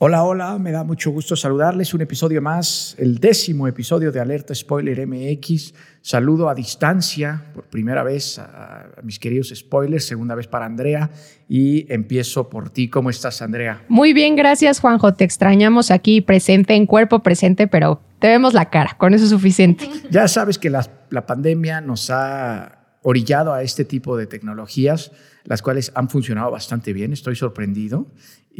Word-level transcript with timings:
Hola, 0.00 0.22
hola, 0.22 0.60
me 0.60 0.70
da 0.70 0.84
mucho 0.84 1.10
gusto 1.10 1.34
saludarles. 1.34 1.92
Un 1.92 2.02
episodio 2.02 2.40
más, 2.40 2.94
el 2.98 3.18
décimo 3.18 3.66
episodio 3.66 4.12
de 4.12 4.20
Alerta 4.20 4.54
Spoiler 4.54 5.04
MX. 5.08 5.74
Saludo 6.02 6.48
a 6.48 6.54
distancia 6.54 7.46
por 7.52 7.64
primera 7.64 8.04
vez 8.04 8.38
a, 8.38 8.92
a, 8.96 9.02
mis 9.02 9.18
queridos 9.18 9.52
spoilers, 9.52 10.06
segunda 10.06 10.36
vez 10.36 10.46
para 10.46 10.66
Andrea. 10.66 11.10
Y 11.48 11.92
empiezo 11.92 12.48
por 12.48 12.70
ti. 12.70 12.88
¿Cómo 12.88 13.10
estás, 13.10 13.42
Andrea? 13.42 13.82
Muy 13.88 14.12
bien, 14.12 14.36
gracias, 14.36 14.78
Juanjo. 14.78 15.14
Te 15.14 15.24
extrañamos 15.24 15.90
aquí 15.90 16.20
presente, 16.20 16.76
en 16.76 16.86
cuerpo 16.86 17.18
presente, 17.18 17.66
pero 17.66 18.00
te 18.20 18.28
vemos 18.28 18.54
la 18.54 18.70
cara. 18.70 18.94
Con 18.98 19.14
eso 19.14 19.24
es 19.24 19.30
suficiente. 19.30 19.90
Ya 20.12 20.28
sabes 20.28 20.58
que 20.58 20.70
la, 20.70 20.86
la 21.10 21.26
pandemia 21.26 21.80
nos 21.80 22.08
ha 22.10 22.77
orillado 23.02 23.52
a 23.52 23.62
este 23.62 23.84
tipo 23.84 24.16
de 24.16 24.26
tecnologías, 24.26 25.12
las 25.44 25.62
cuales 25.62 25.92
han 25.94 26.08
funcionado 26.08 26.50
bastante 26.50 26.92
bien. 26.92 27.12
Estoy 27.12 27.36
sorprendido. 27.36 28.06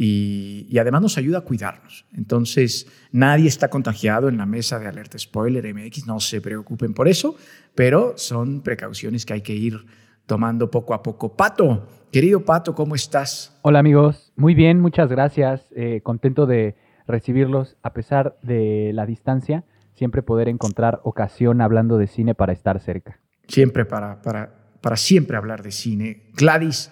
Y, 0.01 0.77
además 0.79 1.01
nos 1.01 1.17
ayuda 1.17 1.39
a 1.39 1.41
cuidarnos. 1.41 2.05
Entonces, 2.15 2.87
nadie 3.11 3.49
está 3.49 3.69
contagiado 3.69 4.29
en 4.29 4.37
la 4.37 4.45
mesa 4.45 4.79
de 4.79 4.87
Alerta 4.87 5.19
Spoiler 5.19 5.73
MX, 5.73 6.07
no 6.07 6.21
se 6.21 6.39
preocupen 6.39 6.93
por 6.93 7.09
eso, 7.09 7.35
pero 7.75 8.13
son 8.15 8.61
precauciones 8.61 9.25
que 9.25 9.33
hay 9.33 9.41
que 9.41 9.53
ir 9.53 9.85
tomando 10.25 10.71
poco 10.71 10.93
a 10.93 11.03
poco. 11.03 11.35
Pato, 11.35 11.85
querido 12.13 12.45
Pato, 12.45 12.75
¿cómo 12.75 12.95
estás? 12.95 13.59
Hola 13.61 13.79
amigos, 13.79 14.31
muy 14.37 14.55
bien, 14.55 14.79
muchas 14.79 15.09
gracias. 15.09 15.67
Eh, 15.75 15.99
contento 16.01 16.45
de 16.45 16.77
recibirlos 17.05 17.75
a 17.83 17.91
pesar 17.91 18.37
de 18.41 18.91
la 18.93 19.05
distancia, 19.05 19.65
siempre 19.95 20.21
poder 20.21 20.47
encontrar 20.47 21.01
ocasión 21.03 21.59
hablando 21.59 21.97
de 21.97 22.07
cine 22.07 22.35
para 22.35 22.53
estar 22.53 22.79
cerca. 22.79 23.19
Siempre 23.49 23.83
para, 23.83 24.21
para, 24.21 24.49
para 24.79 24.95
siempre 24.95 25.35
hablar 25.35 25.61
de 25.61 25.71
cine. 25.71 26.23
Gladys, 26.37 26.89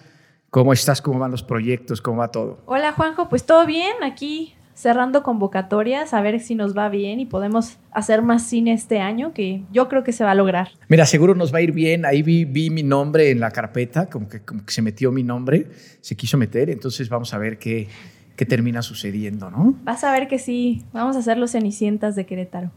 ¿Cómo 0.50 0.72
estás? 0.72 1.02
¿Cómo 1.02 1.18
van 1.18 1.30
los 1.30 1.42
proyectos? 1.42 2.00
¿Cómo 2.00 2.18
va 2.18 2.30
todo? 2.30 2.62
Hola 2.64 2.92
Juanjo, 2.92 3.28
pues 3.28 3.44
todo 3.44 3.66
bien, 3.66 3.92
aquí 4.02 4.54
cerrando 4.72 5.22
convocatorias, 5.22 6.14
a 6.14 6.22
ver 6.22 6.40
si 6.40 6.54
nos 6.54 6.76
va 6.76 6.88
bien 6.88 7.18
y 7.20 7.26
podemos 7.26 7.78
hacer 7.90 8.22
más 8.22 8.44
cine 8.44 8.72
este 8.72 9.00
año, 9.00 9.34
que 9.34 9.64
yo 9.72 9.88
creo 9.88 10.04
que 10.04 10.12
se 10.12 10.22
va 10.22 10.30
a 10.30 10.34
lograr. 10.34 10.70
Mira, 10.88 11.04
seguro 11.04 11.34
nos 11.34 11.52
va 11.52 11.58
a 11.58 11.62
ir 11.62 11.72
bien. 11.72 12.06
Ahí 12.06 12.22
vi, 12.22 12.44
vi 12.44 12.70
mi 12.70 12.84
nombre 12.84 13.30
en 13.30 13.40
la 13.40 13.50
carpeta, 13.50 14.06
como 14.06 14.28
que, 14.28 14.40
como 14.40 14.64
que, 14.64 14.72
se 14.72 14.80
metió 14.80 15.10
mi 15.10 15.24
nombre, 15.24 15.66
se 16.00 16.16
quiso 16.16 16.38
meter, 16.38 16.70
entonces 16.70 17.08
vamos 17.08 17.34
a 17.34 17.38
ver 17.38 17.58
qué, 17.58 17.88
qué 18.36 18.46
termina 18.46 18.80
sucediendo, 18.80 19.50
¿no? 19.50 19.74
Vas 19.82 20.04
a 20.04 20.12
ver 20.12 20.28
que 20.28 20.38
sí, 20.38 20.84
vamos 20.92 21.16
a 21.16 21.18
hacer 21.18 21.38
los 21.38 21.50
Cenicientas 21.50 22.14
de 22.14 22.24
Querétaro. 22.24 22.70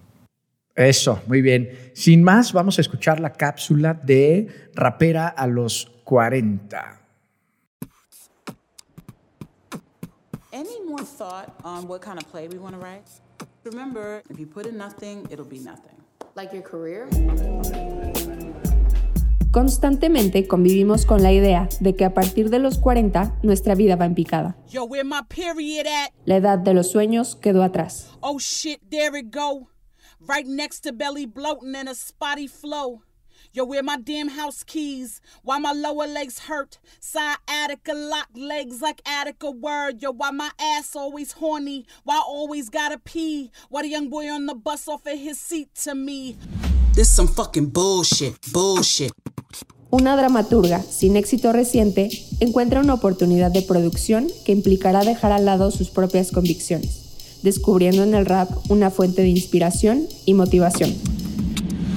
Eso, 0.76 1.22
muy 1.28 1.42
bien. 1.42 1.92
Sin 1.94 2.24
más, 2.24 2.54
vamos 2.54 2.78
a 2.78 2.82
escuchar 2.82 3.20
la 3.20 3.34
cápsula 3.34 3.94
de 3.94 4.48
Rapera 4.74 5.28
a 5.28 5.48
los 5.48 5.92
40. 6.06 7.00
Any 10.54 10.82
more 10.88 11.04
thought 11.04 11.50
on 11.64 11.88
what 11.88 12.02
kind 12.02 12.18
of 12.18 12.30
play 12.32 12.48
we 12.48 12.58
want 12.58 12.76
to 12.76 12.82
write? 12.82 13.04
Remember, 13.64 14.22
if 14.30 14.40
you 14.40 14.48
put 14.48 14.66
in 14.66 14.78
nothing, 14.78 15.28
it'll 15.30 15.46
be 15.46 15.60
nothing. 15.60 15.96
Like 16.36 16.54
your 16.54 16.64
career? 16.64 17.08
Constantemente 19.52 20.48
convivimos 20.48 21.06
con 21.06 21.22
la 21.22 21.34
idea 21.34 21.68
de 21.82 21.96
que 21.96 22.06
a 22.06 22.14
partir 22.14 22.50
de 22.50 22.60
los 22.60 22.78
40 22.80 23.40
nuestra 23.44 23.76
vida 23.76 23.98
va 23.98 24.06
en 24.06 24.16
picada. 24.16 24.56
Yo, 24.70 24.86
where 24.86 25.04
my 25.04 25.22
period 25.28 25.86
at? 25.88 26.12
La 26.24 26.38
edad 26.38 26.58
de 26.58 26.74
los 26.74 26.90
sueños 26.90 27.36
quedó 27.36 27.62
atrás. 27.62 28.12
Oh 28.22 28.40
shit, 28.40 28.80
there 28.90 29.20
it 29.20 29.34
go. 29.34 29.68
Right 30.28 30.46
next 30.46 30.82
to 30.82 30.92
belly 30.94 31.26
bloating 31.26 31.76
and 31.76 31.90
a 31.90 31.96
spotty 31.96 32.48
flow. 32.48 33.02
Yo, 33.54 33.66
where 33.66 33.84
my 33.84 33.98
damn 33.98 34.30
house 34.30 34.64
keys? 34.64 35.20
Why 35.44 35.58
my 35.58 35.74
lower 35.74 36.08
legs 36.08 36.40
hurt? 36.40 36.80
Sciatica 37.00 37.94
locked 37.94 38.38
legs 38.38 38.82
like 38.82 39.02
Attica 39.06 39.52
word. 39.52 40.02
Yo, 40.02 40.12
why 40.12 40.32
my 40.32 40.52
ass 40.60 40.96
always 40.96 41.34
horny? 41.34 41.86
Why 42.04 42.22
always 42.26 42.70
gotta 42.70 43.00
pee? 43.00 43.52
Why 43.70 43.82
the 43.82 43.90
young 43.90 44.10
boy 44.10 44.30
on 44.30 44.46
the 44.46 44.56
bus 44.56 44.88
offer 44.88 45.16
his 45.16 45.40
seat 45.40 45.74
to 45.84 45.96
me? 45.96 46.38
This 46.94 47.10
some 47.10 47.28
fucking 47.28 47.72
bullshit, 47.72 48.36
bullshit. 48.54 49.12
Una 49.90 50.16
dramaturga 50.16 50.82
sin 50.82 51.18
éxito 51.18 51.52
reciente 51.52 52.10
encuentra 52.40 52.80
una 52.80 52.94
oportunidad 52.94 53.52
de 53.52 53.62
producción 53.62 54.30
que 54.46 54.54
implicará 54.54 55.04
dejar 55.04 55.34
al 55.34 55.46
lado 55.46 55.72
sus 55.72 55.90
propias 55.90 56.32
convicciones, 56.32 57.11
descubriendo 57.44 58.04
en 58.04 58.14
el 58.16 58.26
rap 58.26 58.50
una 58.70 58.90
fuente 58.90 59.22
de 59.22 59.30
inspiración 59.30 60.08
y 60.26 60.34
motivación. 60.34 60.92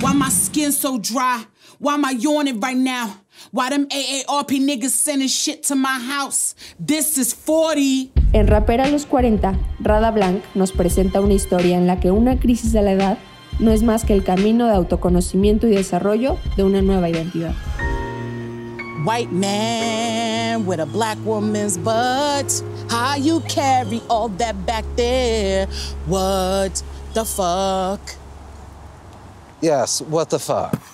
Why 0.03 0.15
my 0.15 0.31
skin 0.31 0.73
so 0.73 0.99
dry? 0.99 1.47
Why 1.81 1.95
am 1.95 2.05
I 2.05 2.17
yawning 2.19 2.61
right 2.61 2.77
now? 2.77 3.25
Why 3.53 3.71
them 3.71 3.87
AARP 3.89 4.61
niggas 4.61 4.91
sending 4.91 5.29
shit 5.29 5.63
to 5.69 5.75
my 5.75 5.99
house? 5.99 6.55
This 6.79 7.19
is 7.19 7.35
40. 7.35 8.13
En 8.33 8.47
Rapera 8.47 8.85
a 8.85 8.91
los 8.91 9.07
40, 9.07 9.59
Rada 9.81 10.11
Blanc 10.11 10.43
nos 10.55 10.73
presenta 10.73 11.21
una 11.21 11.35
historia 11.35 11.77
en 11.77 11.87
la 11.87 12.01
que 12.01 12.11
una 12.11 12.39
crisis 12.39 12.73
de 12.73 12.83
la 12.83 12.93
edad 12.93 13.19
no 13.61 13.71
es 13.71 13.83
más 13.83 14.05
que 14.05 14.13
el 14.13 14.25
camino 14.25 14.67
de 14.67 14.75
autoconocimiento 14.75 15.69
y 15.69 15.71
desarrollo 15.71 16.37
de 16.57 16.65
una 16.65 16.83
nueva 16.83 17.09
identidad. 17.09 17.55
White 19.05 19.31
man 19.33 20.65
with 20.65 20.81
a 20.81 20.87
black 20.87 21.19
woman's 21.27 21.77
butt. 21.77 22.63
How 22.89 23.17
you 23.17 23.41
carry 23.41 24.01
all 24.09 24.31
that 24.41 24.65
back 24.65 24.87
there? 24.97 25.67
What 26.07 26.83
the 27.13 27.27
fuck? 27.27 28.01
Yes, 29.61 30.01
what 30.01 30.31
the 30.31 30.39
fuck? 30.39 30.94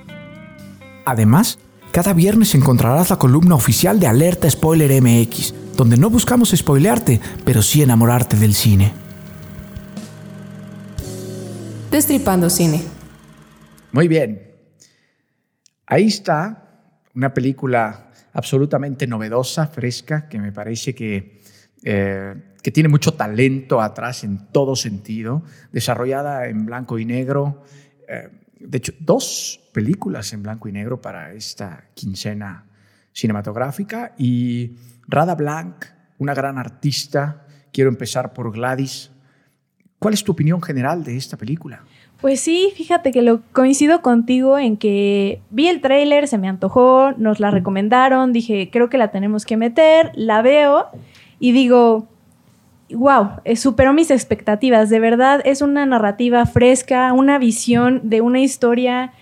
Además, 1.05 1.59
cada 1.91 2.13
viernes 2.13 2.55
encontrarás 2.55 3.09
la 3.09 3.17
columna 3.17 3.55
oficial 3.55 3.99
de 3.99 4.07
Alerta 4.07 4.49
Spoiler 4.49 5.01
MX, 5.01 5.53
donde 5.75 5.97
no 5.97 6.09
buscamos 6.09 6.53
spoilearte, 6.55 7.19
pero 7.43 7.61
sí 7.61 7.81
enamorarte 7.81 8.37
del 8.37 8.53
cine. 8.53 8.93
Destripando 11.91 12.49
cine. 12.49 12.81
Muy 13.91 14.07
bien. 14.07 14.51
Ahí 15.85 16.07
está 16.07 16.61
una 17.13 17.33
película 17.33 18.11
absolutamente 18.31 19.07
novedosa, 19.07 19.67
fresca, 19.67 20.29
que 20.29 20.39
me 20.39 20.53
parece 20.53 20.95
que, 20.95 21.41
eh, 21.83 22.35
que 22.63 22.71
tiene 22.71 22.87
mucho 22.87 23.13
talento 23.15 23.81
atrás 23.81 24.23
en 24.23 24.47
todo 24.53 24.77
sentido, 24.77 25.43
desarrollada 25.73 26.47
en 26.47 26.65
blanco 26.65 26.97
y 26.97 27.03
negro. 27.03 27.63
Eh, 28.07 28.29
de 28.67 28.77
hecho, 28.77 28.93
dos 28.99 29.59
películas 29.73 30.33
en 30.33 30.43
blanco 30.43 30.67
y 30.67 30.71
negro 30.71 31.01
para 31.01 31.33
esta 31.33 31.85
quincena 31.93 32.65
cinematográfica 33.13 34.13
y 34.17 34.71
Rada 35.07 35.35
Blanc, 35.35 35.85
una 36.17 36.33
gran 36.33 36.57
artista. 36.57 37.45
Quiero 37.71 37.89
empezar 37.89 38.33
por 38.33 38.51
Gladys. 38.51 39.11
¿Cuál 39.99 40.13
es 40.13 40.23
tu 40.23 40.31
opinión 40.31 40.61
general 40.61 41.03
de 41.03 41.17
esta 41.17 41.37
película? 41.37 41.83
Pues 42.21 42.39
sí, 42.39 42.71
fíjate 42.75 43.11
que 43.11 43.23
lo 43.23 43.41
coincido 43.51 44.01
contigo 44.03 44.59
en 44.59 44.77
que 44.77 45.41
vi 45.49 45.67
el 45.67 45.81
tráiler, 45.81 46.27
se 46.27 46.37
me 46.37 46.47
antojó, 46.47 47.13
nos 47.17 47.39
la 47.39 47.49
recomendaron, 47.49 48.31
dije, 48.31 48.69
creo 48.71 48.89
que 48.89 48.99
la 48.99 49.09
tenemos 49.09 49.43
que 49.43 49.57
meter, 49.57 50.11
la 50.13 50.43
veo 50.43 50.85
y 51.39 51.51
digo, 51.51 52.07
wow, 52.95 53.41
superó 53.55 53.93
mis 53.93 54.11
expectativas, 54.11 54.89
de 54.89 54.99
verdad 54.99 55.41
es 55.45 55.61
una 55.61 55.85
narrativa 55.85 56.45
fresca, 56.45 57.13
una 57.13 57.37
visión 57.37 58.01
de 58.03 58.21
una 58.21 58.39
historia 58.39 59.13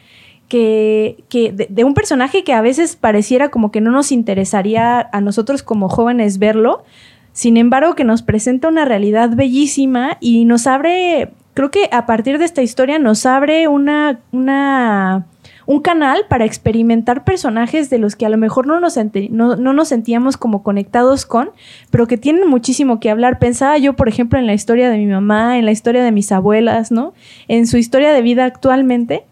que, 0.48 1.24
que 1.30 1.52
de, 1.52 1.68
de 1.70 1.84
un 1.84 1.94
personaje 1.94 2.44
que 2.44 2.54
a 2.54 2.62
veces 2.62 2.96
pareciera 2.96 3.50
como 3.50 3.72
que 3.72 3.82
no 3.82 3.92
nos 3.92 4.12
interesaría 4.12 5.10
a 5.12 5.22
nosotros 5.22 5.64
como 5.64 5.90
jóvenes 5.90 6.40
verlo, 6.40 6.84
sin 7.32 7.58
embargo 7.58 7.96
que 7.96 8.04
nos 8.04 8.22
presenta 8.22 8.68
una 8.68 8.86
realidad 8.86 9.30
bellísima 9.36 10.18
y 10.20 10.46
nos 10.46 10.68
abre, 10.68 11.32
creo 11.54 11.72
que 11.72 11.90
a 11.92 12.06
partir 12.06 12.38
de 12.38 12.46
esta 12.46 12.62
historia 12.62 13.00
nos 13.00 13.26
abre 13.26 13.68
una, 13.68 14.20
una 14.32 15.26
un 15.70 15.82
canal 15.82 16.26
para 16.28 16.46
experimentar 16.46 17.24
personajes 17.24 17.92
de 17.92 18.00
los 18.00 18.16
que 18.16 18.26
a 18.26 18.30
lo 18.30 18.38
mejor 18.38 18.66
no 18.66 18.80
nos, 18.80 18.98
no, 19.30 19.56
no 19.56 19.72
nos 19.72 19.88
sentíamos 19.88 20.36
como 20.36 20.64
conectados 20.64 21.28
con, 21.28 21.52
pero 21.92 22.08
que 22.08 22.18
tienen 22.18 22.50
muchísimo 22.50 23.00
que 23.00 23.12
hablar. 23.12 23.38
Pensaba 23.38 23.78
yo, 23.78 23.94
por 23.94 24.10
ejemplo, 24.10 24.40
en 24.40 24.48
la 24.48 24.56
historia 24.56 24.90
de 24.90 24.98
mi 24.98 25.06
mamá, 25.06 25.60
en 25.60 25.66
la 25.66 25.72
historia 25.72 26.04
de 26.04 26.12
mis 26.12 26.32
abuelas, 26.32 26.92
¿no? 26.92 27.14
En 27.48 27.68
su 27.68 27.78
historia 27.78 28.14
de 28.14 28.24
vida 28.24 28.46
actualmente. 28.46 29.26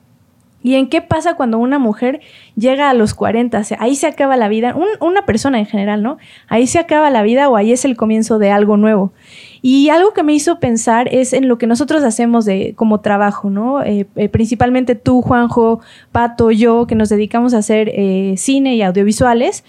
¿Y 0.68 0.76
en 0.76 0.90
qué 0.90 1.02
pasa 1.02 1.36
cuando 1.36 1.60
una 1.60 1.80
mujer 1.80 2.20
llega 2.58 2.90
a 2.90 2.94
los 2.94 3.14
40? 3.14 3.60
O 3.60 3.64
sea, 3.64 3.78
ahí 3.80 3.96
se 3.96 4.06
acaba 4.06 4.36
la 4.36 4.50
vida, 4.50 4.76
un- 4.76 4.98
una 5.00 5.26
persona 5.26 5.60
en 5.60 5.66
general, 5.66 6.04
¿no? 6.04 6.18
Ahí 6.50 6.68
se 6.68 6.78
acaba 6.78 7.10
la 7.10 7.22
vida 7.22 7.48
o 7.48 7.56
ahí 7.56 7.72
es 7.72 7.86
el 7.86 7.96
comienzo 7.96 8.38
de 8.38 8.52
algo 8.52 8.76
nuevo. 8.76 9.14
Y 9.62 9.88
algo 9.88 10.12
que 10.14 10.24
me 10.24 10.34
hizo 10.34 10.60
pensar 10.60 11.08
es 11.10 11.32
en 11.32 11.48
lo 11.48 11.58
que 11.58 11.68
nosotros 11.68 12.04
hacemos 12.04 12.44
de, 12.44 12.74
como 12.76 13.00
trabajo, 13.00 13.50
¿no? 13.50 13.82
Eh, 13.82 14.08
eh, 14.18 14.28
principalmente 14.28 14.96
tú, 14.96 15.22
Juanjo, 15.22 15.80
Pato, 16.12 16.52
yo, 16.52 16.86
que 16.86 16.96
nos 16.96 17.08
dedicamos 17.08 17.54
a 17.54 17.60
hacer 17.60 17.90
eh, 17.94 18.34
cine 18.36 18.76
y 18.76 18.82
audiovisuales, 18.82 19.64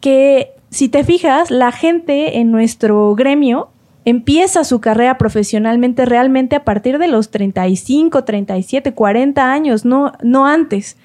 que 0.00 0.48
si 0.70 0.88
te 0.88 1.04
fijas, 1.04 1.52
la 1.52 1.70
gente 1.70 2.38
en 2.38 2.50
nuestro 2.50 3.14
gremio 3.14 3.68
empieza 4.04 4.64
su 4.64 4.80
carrera 4.80 5.18
profesionalmente 5.18 6.04
realmente 6.06 6.56
a 6.56 6.64
partir 6.64 6.98
de 6.98 7.08
los 7.08 7.30
35, 7.30 8.24
37, 8.24 8.94
40 8.94 9.52
años, 9.52 9.84
no, 9.84 10.12
no 10.22 10.46
antes. 10.46 10.96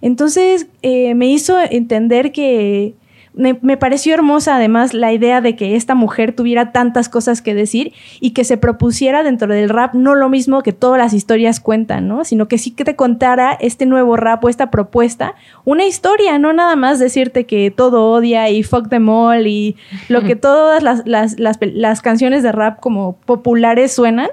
Entonces 0.00 0.68
eh, 0.82 1.14
me 1.14 1.26
hizo 1.26 1.58
entender 1.60 2.32
que 2.32 2.94
me, 3.34 3.58
me 3.62 3.76
pareció 3.76 4.14
hermosa 4.14 4.56
además 4.56 4.94
la 4.94 5.12
idea 5.12 5.40
de 5.40 5.56
que 5.56 5.76
esta 5.76 5.94
mujer 5.94 6.34
tuviera 6.34 6.72
tantas 6.72 7.08
cosas 7.08 7.42
que 7.42 7.54
decir 7.54 7.92
y 8.20 8.30
que 8.30 8.44
se 8.44 8.56
propusiera 8.56 9.22
dentro 9.22 9.52
del 9.52 9.68
rap 9.68 9.94
no 9.94 10.14
lo 10.14 10.28
mismo 10.28 10.62
que 10.62 10.72
todas 10.72 10.98
las 10.98 11.12
historias 11.12 11.60
cuentan, 11.60 12.06
¿no? 12.06 12.24
Sino 12.24 12.46
que 12.46 12.58
sí 12.58 12.70
que 12.70 12.84
te 12.84 12.96
contara 12.96 13.52
este 13.60 13.86
nuevo 13.86 14.16
rap 14.16 14.44
o 14.44 14.48
esta 14.48 14.70
propuesta, 14.70 15.34
una 15.64 15.84
historia, 15.84 16.38
no 16.38 16.52
nada 16.52 16.76
más 16.76 16.98
decirte 16.98 17.44
que 17.44 17.70
todo 17.70 18.10
odia 18.12 18.48
y 18.50 18.62
fuck 18.62 18.88
them 18.88 19.08
all 19.08 19.46
y 19.46 19.76
lo 20.08 20.22
que 20.22 20.36
todas 20.36 20.82
las, 20.82 21.06
las, 21.06 21.38
las, 21.38 21.58
las 21.60 22.02
canciones 22.02 22.42
de 22.42 22.52
rap 22.52 22.80
como 22.80 23.16
populares 23.24 23.92
suenan 23.92 24.28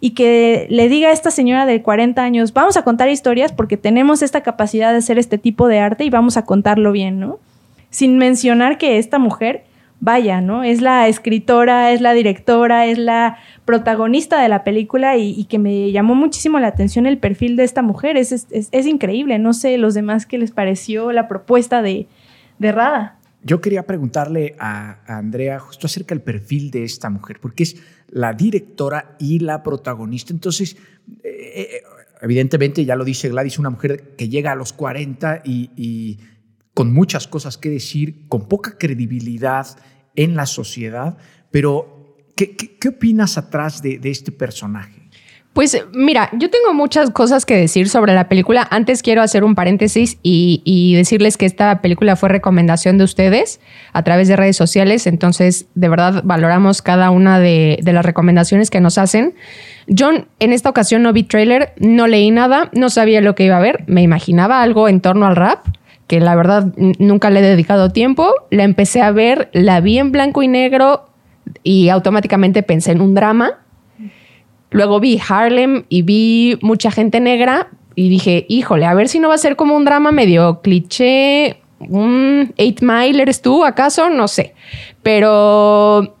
y 0.00 0.10
que 0.10 0.66
le 0.68 0.88
diga 0.88 1.08
a 1.08 1.12
esta 1.12 1.30
señora 1.30 1.64
de 1.64 1.80
40 1.80 2.22
años, 2.22 2.52
vamos 2.52 2.76
a 2.76 2.82
contar 2.82 3.08
historias 3.08 3.52
porque 3.52 3.76
tenemos 3.76 4.20
esta 4.20 4.42
capacidad 4.42 4.90
de 4.90 4.98
hacer 4.98 5.18
este 5.18 5.38
tipo 5.38 5.68
de 5.68 5.78
arte 5.78 6.04
y 6.04 6.10
vamos 6.10 6.36
a 6.36 6.44
contarlo 6.44 6.90
bien, 6.90 7.20
¿no? 7.20 7.38
Sin 7.92 8.16
mencionar 8.16 8.78
que 8.78 8.96
esta 8.96 9.18
mujer, 9.18 9.64
vaya, 10.00 10.40
¿no? 10.40 10.64
Es 10.64 10.80
la 10.80 11.06
escritora, 11.08 11.92
es 11.92 12.00
la 12.00 12.14
directora, 12.14 12.86
es 12.86 12.96
la 12.96 13.36
protagonista 13.66 14.42
de 14.42 14.48
la 14.48 14.64
película 14.64 15.18
y, 15.18 15.44
que 15.44 15.58
me 15.58 15.92
llamó 15.92 16.14
muchísimo 16.14 16.58
la 16.58 16.68
atención 16.68 17.04
el 17.06 17.18
perfil 17.18 17.54
de 17.54 17.64
esta 17.64 17.82
mujer. 17.82 18.16
Es, 18.16 18.32
es, 18.32 18.86
increíble. 18.86 19.38
No 19.38 19.52
sé 19.52 19.76
los 19.76 19.92
demás 19.92 20.24
qué 20.24 20.38
les 20.38 20.52
pareció 20.52 21.12
la 21.12 21.28
propuesta 21.28 21.82
de, 21.82 22.08
de 22.58 22.72
Rada. 22.72 23.18
Yo 23.44 23.60
quería 23.60 23.84
preguntarle 23.86 24.56
a, 24.58 24.98
Andrea 25.06 25.58
justo 25.58 25.86
acerca 25.86 26.14
del 26.14 26.22
perfil 26.22 26.70
de 26.70 26.84
esta 26.84 27.10
mujer, 27.10 27.40
porque 27.42 27.64
es 27.64 27.76
la 28.08 28.32
directora 28.32 29.16
y 29.18 29.40
la 29.40 29.62
protagonista. 29.62 30.32
Entonces, 30.32 30.78
eh, 31.22 31.82
evidentemente, 32.22 32.86
ya 32.86 32.96
lo 32.96 33.04
dice 33.04 33.28
Gladys, 33.28 33.58
una 33.58 33.70
mujer 33.70 34.14
que 34.16 34.30
llega 34.30 34.52
a 34.52 34.54
los 34.54 34.72
40 34.72 35.42
y, 35.44 35.70
y 35.76 36.18
con 36.74 36.92
muchas 36.92 37.26
cosas 37.26 37.58
que 37.58 37.68
decir, 37.68 38.26
con 38.28 38.48
poca 38.48 38.78
credibilidad 38.78 39.66
en 40.14 40.36
la 40.36 40.46
sociedad, 40.46 41.16
pero 41.50 42.16
¿qué, 42.36 42.88
opinas 42.88 43.36
atrás 43.38 43.82
de, 43.82 44.00
este 44.04 44.32
personaje? 44.32 45.02
Pues 45.52 45.84
mira, 45.92 46.30
yo 46.32 46.48
tengo 46.48 46.72
muchas 46.72 47.10
cosas 47.10 47.44
que 47.44 47.54
decir 47.54 47.90
sobre 47.90 48.14
la 48.14 48.26
película. 48.26 48.66
Antes 48.70 49.02
quiero 49.02 49.20
hacer 49.20 49.44
un 49.44 49.54
paréntesis 49.54 50.16
y, 50.22 50.94
decirles 50.96 51.36
que 51.36 51.44
esta 51.44 51.82
película 51.82 52.16
fue 52.16 52.30
recomendación 52.30 52.96
de 52.96 53.04
ustedes 53.04 53.60
a 53.92 54.02
través 54.02 54.28
de 54.28 54.36
redes 54.36 54.56
sociales. 54.56 55.06
Entonces, 55.06 55.66
de 55.74 55.90
verdad, 55.90 56.22
valoramos 56.24 56.80
cada 56.80 57.10
una 57.10 57.38
de, 57.38 57.80
de 57.82 57.92
las 57.92 58.06
recomendaciones 58.06 58.70
que 58.70 58.80
nos 58.80 58.96
hacen. 58.96 59.34
Yo 59.86 60.10
en 60.10 60.52
esta 60.54 60.70
ocasión 60.70 61.02
no 61.02 61.12
vi 61.12 61.24
trailer, 61.24 61.74
no 61.78 62.06
leí 62.06 62.30
nada, 62.30 62.70
no 62.72 62.88
sabía 62.88 63.20
lo 63.20 63.34
que 63.34 63.44
iba 63.44 63.58
a 63.58 63.60
ver. 63.60 63.84
Me 63.86 64.00
imaginaba 64.00 64.62
algo 64.62 64.88
en 64.88 65.02
torno 65.02 65.26
al 65.26 65.36
rap 65.36 65.66
que 66.06 66.20
la 66.20 66.34
verdad 66.34 66.72
nunca 66.76 67.30
le 67.30 67.40
he 67.40 67.42
dedicado 67.42 67.90
tiempo. 67.90 68.32
La 68.50 68.64
empecé 68.64 69.00
a 69.00 69.10
ver, 69.12 69.50
la 69.52 69.80
vi 69.80 69.98
en 69.98 70.12
blanco 70.12 70.42
y 70.42 70.48
negro 70.48 71.06
y 71.62 71.88
automáticamente 71.88 72.62
pensé 72.62 72.92
en 72.92 73.00
un 73.00 73.14
drama. 73.14 73.60
Luego 74.70 75.00
vi 75.00 75.20
Harlem 75.26 75.84
y 75.88 76.02
vi 76.02 76.58
mucha 76.62 76.90
gente 76.90 77.20
negra 77.20 77.68
y 77.94 78.08
dije, 78.08 78.46
híjole, 78.48 78.86
a 78.86 78.94
ver 78.94 79.08
si 79.08 79.20
no 79.20 79.28
va 79.28 79.34
a 79.34 79.38
ser 79.38 79.56
como 79.56 79.76
un 79.76 79.84
drama 79.84 80.12
medio 80.12 80.60
cliché, 80.62 81.60
un 81.78 82.54
Eight 82.56 82.80
Mile, 82.80 83.22
¿eres 83.22 83.42
tú 83.42 83.64
acaso? 83.64 84.08
No 84.08 84.28
sé. 84.28 84.54
Pero 85.02 86.16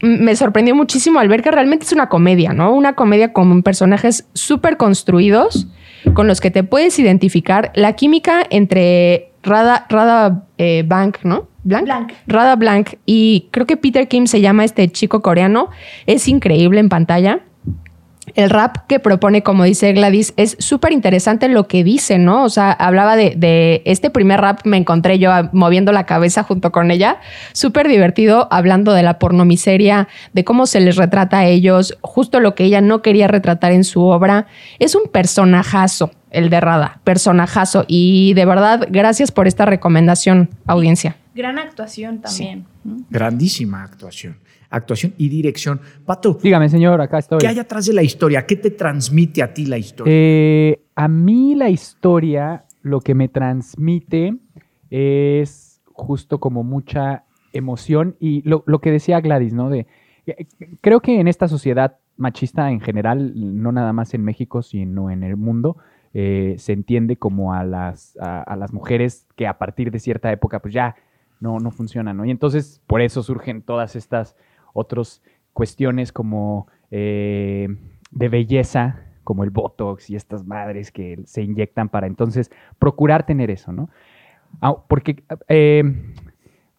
me 0.00 0.36
sorprendió 0.36 0.74
muchísimo 0.74 1.18
al 1.20 1.28
ver 1.28 1.42
que 1.42 1.50
realmente 1.50 1.84
es 1.84 1.92
una 1.92 2.08
comedia, 2.08 2.52
¿no? 2.52 2.72
Una 2.72 2.94
comedia 2.94 3.32
con 3.32 3.62
personajes 3.62 4.26
súper 4.32 4.76
construidos, 4.76 5.66
con 6.14 6.26
los 6.26 6.40
que 6.40 6.50
te 6.50 6.64
puedes 6.64 6.98
identificar. 6.98 7.72
La 7.74 7.94
química 7.94 8.42
entre 8.50 9.32
Rada, 9.42 9.86
Rada 9.88 10.44
eh, 10.58 10.84
Bank, 10.86 11.18
¿no? 11.22 11.48
Blanc? 11.62 11.84
Blanc. 11.84 12.12
Rada 12.26 12.56
Blanc 12.56 12.94
y 13.04 13.48
creo 13.50 13.66
que 13.66 13.76
Peter 13.76 14.08
Kim 14.08 14.26
se 14.26 14.40
llama 14.40 14.64
este 14.64 14.88
chico 14.88 15.20
coreano. 15.20 15.68
Es 16.06 16.26
increíble 16.28 16.80
en 16.80 16.88
pantalla. 16.88 17.40
El 18.34 18.50
rap 18.50 18.86
que 18.86 19.00
propone, 19.00 19.42
como 19.42 19.64
dice 19.64 19.92
Gladys, 19.92 20.34
es 20.36 20.56
súper 20.58 20.92
interesante 20.92 21.48
lo 21.48 21.66
que 21.66 21.84
dice, 21.84 22.18
¿no? 22.18 22.44
O 22.44 22.48
sea, 22.48 22.72
hablaba 22.72 23.16
de, 23.16 23.34
de, 23.36 23.82
este 23.84 24.10
primer 24.10 24.40
rap, 24.40 24.60
me 24.64 24.76
encontré 24.76 25.18
yo 25.18 25.30
moviendo 25.52 25.92
la 25.92 26.06
cabeza 26.06 26.42
junto 26.42 26.72
con 26.72 26.90
ella, 26.90 27.18
súper 27.52 27.88
divertido, 27.88 28.48
hablando 28.50 28.92
de 28.92 29.02
la 29.02 29.18
pornomiseria, 29.18 30.08
de 30.32 30.44
cómo 30.44 30.66
se 30.66 30.80
les 30.80 30.96
retrata 30.96 31.38
a 31.38 31.46
ellos, 31.46 31.98
justo 32.00 32.40
lo 32.40 32.54
que 32.54 32.64
ella 32.64 32.80
no 32.80 33.02
quería 33.02 33.28
retratar 33.28 33.72
en 33.72 33.84
su 33.84 34.02
obra. 34.02 34.46
Es 34.78 34.94
un 34.94 35.10
personajazo, 35.10 36.10
el 36.30 36.50
de 36.50 36.60
Rada, 36.60 37.00
personajazo. 37.04 37.84
Y 37.88 38.34
de 38.34 38.44
verdad, 38.44 38.86
gracias 38.90 39.32
por 39.32 39.46
esta 39.46 39.66
recomendación, 39.66 40.50
audiencia. 40.66 41.16
Gran 41.34 41.58
actuación 41.58 42.20
también. 42.20 42.66
Sí. 42.84 43.04
Grandísima 43.10 43.82
actuación 43.82 44.36
actuación 44.70 45.14
y 45.18 45.28
dirección. 45.28 45.80
Pato. 46.06 46.38
Dígame, 46.40 46.68
señor, 46.68 47.00
acá 47.00 47.18
estoy. 47.18 47.38
¿Qué 47.38 47.48
hay 47.48 47.58
atrás 47.58 47.86
de 47.86 47.92
la 47.92 48.02
historia? 48.02 48.46
¿Qué 48.46 48.56
te 48.56 48.70
transmite 48.70 49.42
a 49.42 49.52
ti 49.52 49.66
la 49.66 49.76
historia? 49.78 50.12
Eh, 50.14 50.80
a 50.94 51.08
mí 51.08 51.54
la 51.54 51.68
historia 51.68 52.64
lo 52.82 53.00
que 53.00 53.14
me 53.14 53.28
transmite 53.28 54.36
es 54.90 55.82
justo 55.92 56.40
como 56.40 56.62
mucha 56.62 57.24
emoción 57.52 58.16
y 58.20 58.42
lo, 58.48 58.62
lo 58.66 58.80
que 58.80 58.90
decía 58.90 59.20
Gladys, 59.20 59.52
¿no? 59.52 59.68
De, 59.68 59.86
creo 60.80 61.00
que 61.00 61.20
en 61.20 61.28
esta 61.28 61.48
sociedad 61.48 61.98
machista 62.16 62.70
en 62.70 62.80
general, 62.80 63.32
no 63.34 63.72
nada 63.72 63.92
más 63.92 64.14
en 64.14 64.24
México, 64.24 64.62
sino 64.62 65.10
en 65.10 65.24
el 65.24 65.36
mundo, 65.36 65.76
eh, 66.14 66.56
se 66.58 66.72
entiende 66.72 67.16
como 67.16 67.54
a 67.54 67.64
las, 67.64 68.16
a, 68.18 68.42
a 68.42 68.56
las 68.56 68.72
mujeres 68.72 69.26
que 69.36 69.46
a 69.46 69.58
partir 69.58 69.90
de 69.90 69.98
cierta 69.98 70.30
época 70.32 70.60
pues 70.60 70.74
ya 70.74 70.96
no, 71.40 71.58
no 71.58 71.70
funcionan, 71.70 72.16
¿no? 72.16 72.24
Y 72.24 72.30
entonces 72.30 72.80
por 72.86 73.00
eso 73.00 73.22
surgen 73.22 73.62
todas 73.62 73.96
estas 73.96 74.36
otras 74.72 75.22
cuestiones 75.52 76.12
como 76.12 76.66
eh, 76.90 77.68
de 78.10 78.28
belleza, 78.28 79.04
como 79.24 79.44
el 79.44 79.50
Botox 79.50 80.10
y 80.10 80.16
estas 80.16 80.44
madres 80.44 80.90
que 80.90 81.20
se 81.24 81.42
inyectan 81.42 81.88
para 81.88 82.06
entonces 82.06 82.50
procurar 82.78 83.26
tener 83.26 83.50
eso, 83.50 83.72
¿no? 83.72 83.90
Porque, 84.88 85.22
eh, 85.48 85.84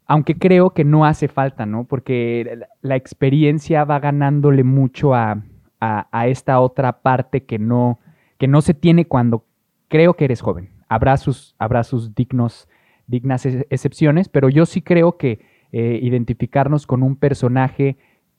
aunque 0.06 0.38
creo 0.38 0.72
que 0.72 0.84
no 0.84 1.06
hace 1.06 1.28
falta, 1.30 1.66
¿no? 1.66 1.86
Porque 1.86 2.60
la 2.82 2.96
experiencia 2.96 3.86
va 3.86 4.00
ganándole 4.00 4.64
mucho 4.64 5.14
a, 5.14 5.44
a, 5.80 6.08
a 6.12 6.28
esta 6.28 6.60
otra 6.60 7.02
parte 7.02 7.46
que 7.46 7.60
no, 7.60 8.00
que 8.38 8.48
no 8.48 8.62
se 8.62 8.74
tiene 8.74 9.06
cuando 9.06 9.46
creo 9.88 10.16
que 10.16 10.26
eres 10.26 10.42
joven. 10.42 10.70
Habrá 10.90 11.16
sus, 11.18 11.56
habrá 11.60 11.84
sus 11.84 12.14
dignos, 12.16 12.68
dignas 13.08 13.46
excepciones, 13.46 14.28
pero 14.28 14.50
yo 14.50 14.66
sí 14.66 14.82
creo 14.82 15.18
que 15.18 15.40
eh, 15.72 16.00
identificarnos 16.02 16.86
con 16.86 17.04
un 17.04 17.16
personaje 17.16 17.98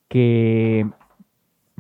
que, 0.09 0.87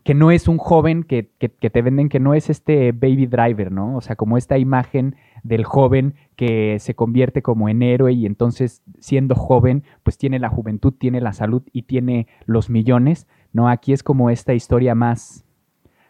que 0.04 0.14
no 0.14 0.30
es 0.30 0.49
un 0.49 0.59
joven 0.59 1.04
que, 1.04 1.30
que, 1.38 1.50
que, 1.50 1.71
te 1.71 1.82
venden, 1.82 2.09
que 2.09 2.21
no 2.21 2.35
es 2.35 2.50
este 2.50 2.92
baby 2.92 3.26
driver, 3.26 3.71
¿no? 3.71 3.97
O 3.97 4.00
sea, 4.00 4.16
como 4.16 4.38
esta 4.38 4.59
imagen 4.59 5.16
del 5.42 5.64
joven 5.64 6.14
que 6.37 6.78
se 6.78 6.94
convierte 6.94 7.42
como 7.42 7.68
en 7.68 7.82
héroe 7.82 8.12
y 8.12 8.26
entonces 8.26 8.82
siendo 8.99 9.35
joven, 9.35 9.85
pues 10.02 10.18
tiene 10.18 10.38
la 10.38 10.49
juventud, 10.49 10.94
tiene 10.97 11.21
la 11.21 11.32
salud 11.32 11.62
y 11.73 11.82
tiene 11.82 12.26
los 12.47 12.71
millones, 12.71 13.28
¿no? 13.52 13.68
Aquí 13.68 13.92
es 13.92 14.02
como 14.02 14.30
esta 14.30 14.54
historia 14.54 14.94
más, 14.94 15.44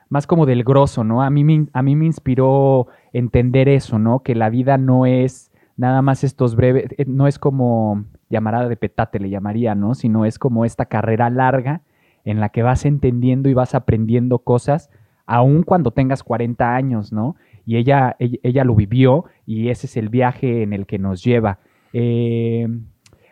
más 0.08 0.26
como 0.26 0.46
del 0.46 0.64
grosso, 0.64 1.04
¿no? 1.04 1.22
A 1.22 1.30
mí, 1.30 1.44
me, 1.44 1.66
a 1.72 1.82
mí 1.82 1.96
me 1.96 2.06
inspiró 2.06 2.87
entender 3.12 3.68
eso, 3.68 3.99
¿no? 3.99 4.20
Que 4.20 4.34
la 4.34 4.50
vida 4.50 4.78
no 4.78 5.06
es 5.06 5.50
nada 5.76 6.02
más 6.02 6.25
estos 6.25 6.54
breves, 6.54 6.87
eh, 6.96 7.04
no 7.06 7.26
es 7.26 7.38
como 7.38 8.04
llamarada 8.32 8.68
de 8.68 8.76
petate, 8.76 9.20
le 9.20 9.30
llamaría, 9.30 9.76
¿no? 9.76 9.94
Sino 9.94 10.24
es 10.24 10.38
como 10.38 10.64
esta 10.64 10.86
carrera 10.86 11.30
larga 11.30 11.82
en 12.24 12.40
la 12.40 12.48
que 12.48 12.62
vas 12.62 12.84
entendiendo 12.84 13.48
y 13.48 13.54
vas 13.54 13.74
aprendiendo 13.74 14.40
cosas, 14.40 14.90
aun 15.26 15.62
cuando 15.62 15.92
tengas 15.92 16.24
40 16.24 16.74
años, 16.74 17.12
¿no? 17.12 17.36
Y 17.64 17.76
ella, 17.76 18.16
ella, 18.18 18.64
lo 18.64 18.74
vivió 18.74 19.26
y 19.46 19.68
ese 19.68 19.86
es 19.86 19.96
el 19.96 20.08
viaje 20.08 20.62
en 20.62 20.72
el 20.72 20.86
que 20.86 20.98
nos 20.98 21.22
lleva. 21.22 21.60
Eh, 21.92 22.66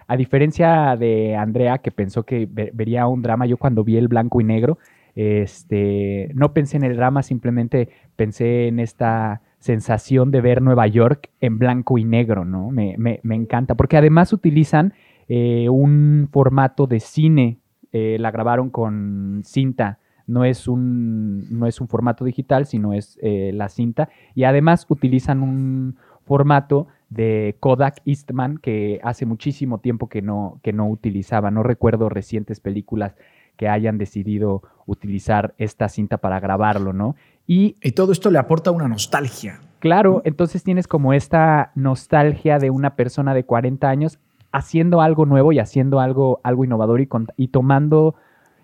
a 0.07 0.17
diferencia 0.17 0.97
de 0.97 1.35
Andrea, 1.37 1.79
que 1.79 1.91
pensó 1.91 2.25
que 2.25 2.49
vería 2.51 3.07
un 3.07 3.23
drama, 3.23 3.47
yo 3.47 3.57
cuando 3.57 3.83
vi 3.83 3.97
el 3.97 4.09
blanco 4.09 4.41
y 4.41 4.45
negro, 4.45 4.79
este, 5.15 6.31
no 6.35 6.53
pensé 6.53 6.77
en 6.77 6.85
el 6.85 6.97
drama, 6.97 7.23
simplemente 7.23 7.89
pensé 8.17 8.69
en 8.69 8.79
esta 8.81 9.43
sensación 9.61 10.31
de 10.31 10.41
ver 10.41 10.63
Nueva 10.63 10.87
York 10.87 11.31
en 11.41 11.59
blanco 11.59 11.99
y 11.99 12.05
negro, 12.05 12.45
¿no? 12.45 12.71
Me, 12.71 13.21
encanta, 13.23 13.75
porque 13.77 13.97
además 13.97 14.33
utilizan 14.33 14.95
eh, 15.29 15.69
un 15.69 16.29
formato 16.33 16.87
de 16.87 16.99
cine, 16.99 17.59
eh, 17.93 18.17
la 18.19 18.31
grabaron 18.31 18.71
con 18.71 19.43
cinta, 19.45 19.99
no 20.27 20.45
es 20.45 20.67
un, 20.67 21.47
no 21.51 21.67
es 21.67 21.81
un 21.81 21.89
formato 21.89 22.25
digital, 22.25 22.67
sino 22.67 22.95
es 22.95 23.19
eh, 23.23 23.53
la 23.53 23.69
cinta, 23.69 24.09
y 24.35 24.45
además 24.45 24.87
utilizan 24.89 25.43
un 25.43 25.97
formato 26.25 26.87
de 27.11 27.57
Kodak 27.61 28.01
Eastman 28.07 28.57
que 28.57 29.01
hace 29.03 29.27
muchísimo 29.27 29.79
tiempo 29.79 30.09
que 30.09 30.23
no, 30.23 30.59
que 30.63 30.73
no 30.73 30.89
utilizaba, 30.89 31.51
no 31.51 31.63
recuerdo 31.63 32.09
recientes 32.09 32.61
películas 32.61 33.15
que 33.57 33.69
hayan 33.69 33.99
decidido 33.99 34.63
utilizar 34.87 35.55
esta 35.59 35.89
cinta 35.91 36.17
para 36.19 36.41
grabarlo, 36.41 36.95
¿no? 36.95 37.15
Y, 37.53 37.73
todo 37.97 38.13
esto 38.13 38.31
le 38.31 38.39
aporta 38.39 38.71
una 38.71 38.87
nostalgia. 38.87 39.59
Claro, 39.81 40.23
entonces 40.25 40.63
tienes 40.63 40.87
como 40.87 41.13
esta 41.13 41.73
nostalgia 41.75 42.61
de 42.61 42.71
una 42.71 42.95
persona 42.95 43.35
de 43.35 43.43
40 43.43 43.89
años 43.89 44.21
haciendo 44.53 45.01
algo 45.01 45.27
nuevo 45.27 45.51
y 45.51 45.59
haciendo 45.59 45.99
algo, 45.99 46.41
algo 46.45 46.65
innovador 46.65 47.01
y, 47.01 47.09
y 47.37 47.49
tomando... 47.49 48.15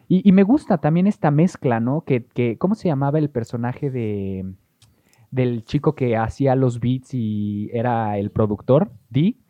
Y, 0.07 0.31
me 0.31 0.45
gusta 0.45 0.79
también 0.79 1.09
esta 1.09 1.33
mezcla, 1.33 1.81
¿no? 1.81 2.03
Que, 2.03 2.27
que, 2.27 2.59
¿Cómo 2.59 2.77
se 2.77 2.87
llamaba 2.87 3.19
el 3.19 3.29
personaje 3.29 3.91
de, 3.91 4.55
del 5.33 5.65
chico 5.65 5.97
que 5.97 6.17
hacía 6.17 6.55
los 6.55 6.79
beats 6.79 7.13
y 7.13 7.69
era 7.73 8.19
el 8.19 8.31
productor? 8.31 8.93
¿Di? 9.11 9.41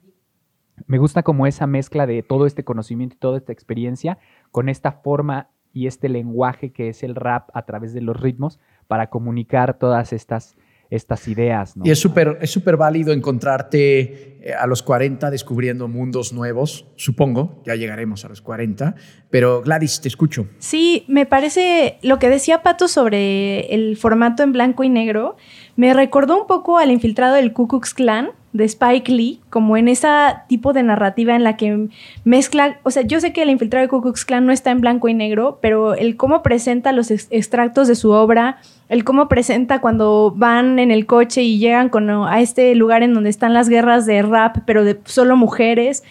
Me 0.86 0.96
gusta 0.96 1.22
como 1.22 1.46
esa 1.46 1.66
mezcla 1.66 2.06
de 2.06 2.22
todo 2.22 2.46
este 2.46 2.64
conocimiento 2.64 3.16
y 3.16 3.18
toda 3.18 3.36
esta 3.36 3.52
experiencia 3.52 4.16
con 4.50 4.70
esta 4.70 4.92
forma 4.92 5.50
y 5.74 5.88
este 5.88 6.08
lenguaje 6.08 6.72
que 6.72 6.88
es 6.88 7.02
el 7.02 7.14
rap 7.14 7.50
a 7.52 7.66
través 7.66 7.92
de 7.92 8.00
los 8.00 8.18
ritmos 8.18 8.58
para 8.86 9.08
comunicar 9.08 9.78
todas 9.78 10.12
estas, 10.12 10.56
estas 10.90 11.28
ideas. 11.28 11.74
Y 11.82 11.90
es 11.90 11.98
súper 11.98 12.38
es 12.40 12.50
súper 12.50 12.76
válido 12.76 13.12
encontrarte 13.12 14.38
eh, 14.40 14.54
a 14.54 14.66
los 14.66 14.82
40 14.82 15.30
descubriendo 15.30 15.88
mundos 15.88 16.32
nuevos, 16.32 16.86
supongo, 16.96 17.62
ya 17.64 17.74
llegaremos 17.74 18.24
a 18.24 18.28
los 18.28 18.40
40, 18.40 18.94
pero 19.30 19.62
Gladys, 19.62 20.00
te 20.00 20.08
escucho. 20.08 20.46
Sí, 20.58 21.04
me 21.08 21.26
parece 21.26 21.98
lo 22.02 22.18
que 22.18 22.28
decía 22.28 22.62
Pato 22.62 22.88
sobre 22.88 23.74
el 23.74 23.96
formato 23.96 24.42
en 24.42 24.52
blanco 24.52 24.84
y 24.84 24.88
negro, 24.88 25.36
me 25.74 25.92
recordó 25.94 26.40
un 26.40 26.46
poco 26.46 26.78
al 26.78 26.90
infiltrado 26.90 27.34
del 27.34 27.52
Ku 27.52 27.66
Klux 27.66 27.92
Klan, 27.92 28.30
de 28.56 28.64
Spike 28.64 29.12
Lee, 29.12 29.40
como 29.50 29.76
en 29.76 29.88
ese 29.88 30.08
tipo 30.48 30.72
de 30.72 30.82
narrativa 30.82 31.34
en 31.34 31.44
la 31.44 31.56
que 31.56 31.88
mezcla, 32.24 32.78
o 32.82 32.90
sea, 32.90 33.02
yo 33.02 33.20
sé 33.20 33.32
que 33.32 33.42
el 33.42 33.50
infiltrado 33.50 33.82
de 33.84 33.88
Ku 33.88 34.02
Klux 34.02 34.24
Klan 34.24 34.46
no 34.46 34.52
está 34.52 34.70
en 34.70 34.80
blanco 34.80 35.08
y 35.08 35.14
negro, 35.14 35.58
pero 35.60 35.94
el 35.94 36.16
cómo 36.16 36.42
presenta 36.42 36.92
los 36.92 37.10
extractos 37.10 37.88
de 37.88 37.94
su 37.94 38.10
obra, 38.10 38.58
el 38.88 39.04
cómo 39.04 39.28
presenta 39.28 39.80
cuando 39.80 40.32
van 40.36 40.78
en 40.78 40.90
el 40.90 41.06
coche 41.06 41.42
y 41.42 41.58
llegan 41.58 41.88
con, 41.88 42.08
a 42.10 42.40
este 42.40 42.74
lugar 42.74 43.02
en 43.02 43.14
donde 43.14 43.30
están 43.30 43.52
las 43.52 43.68
guerras 43.68 44.06
de 44.06 44.22
rap, 44.22 44.58
pero 44.66 44.84
de 44.84 44.98
solo 45.04 45.36
mujeres. 45.36 46.02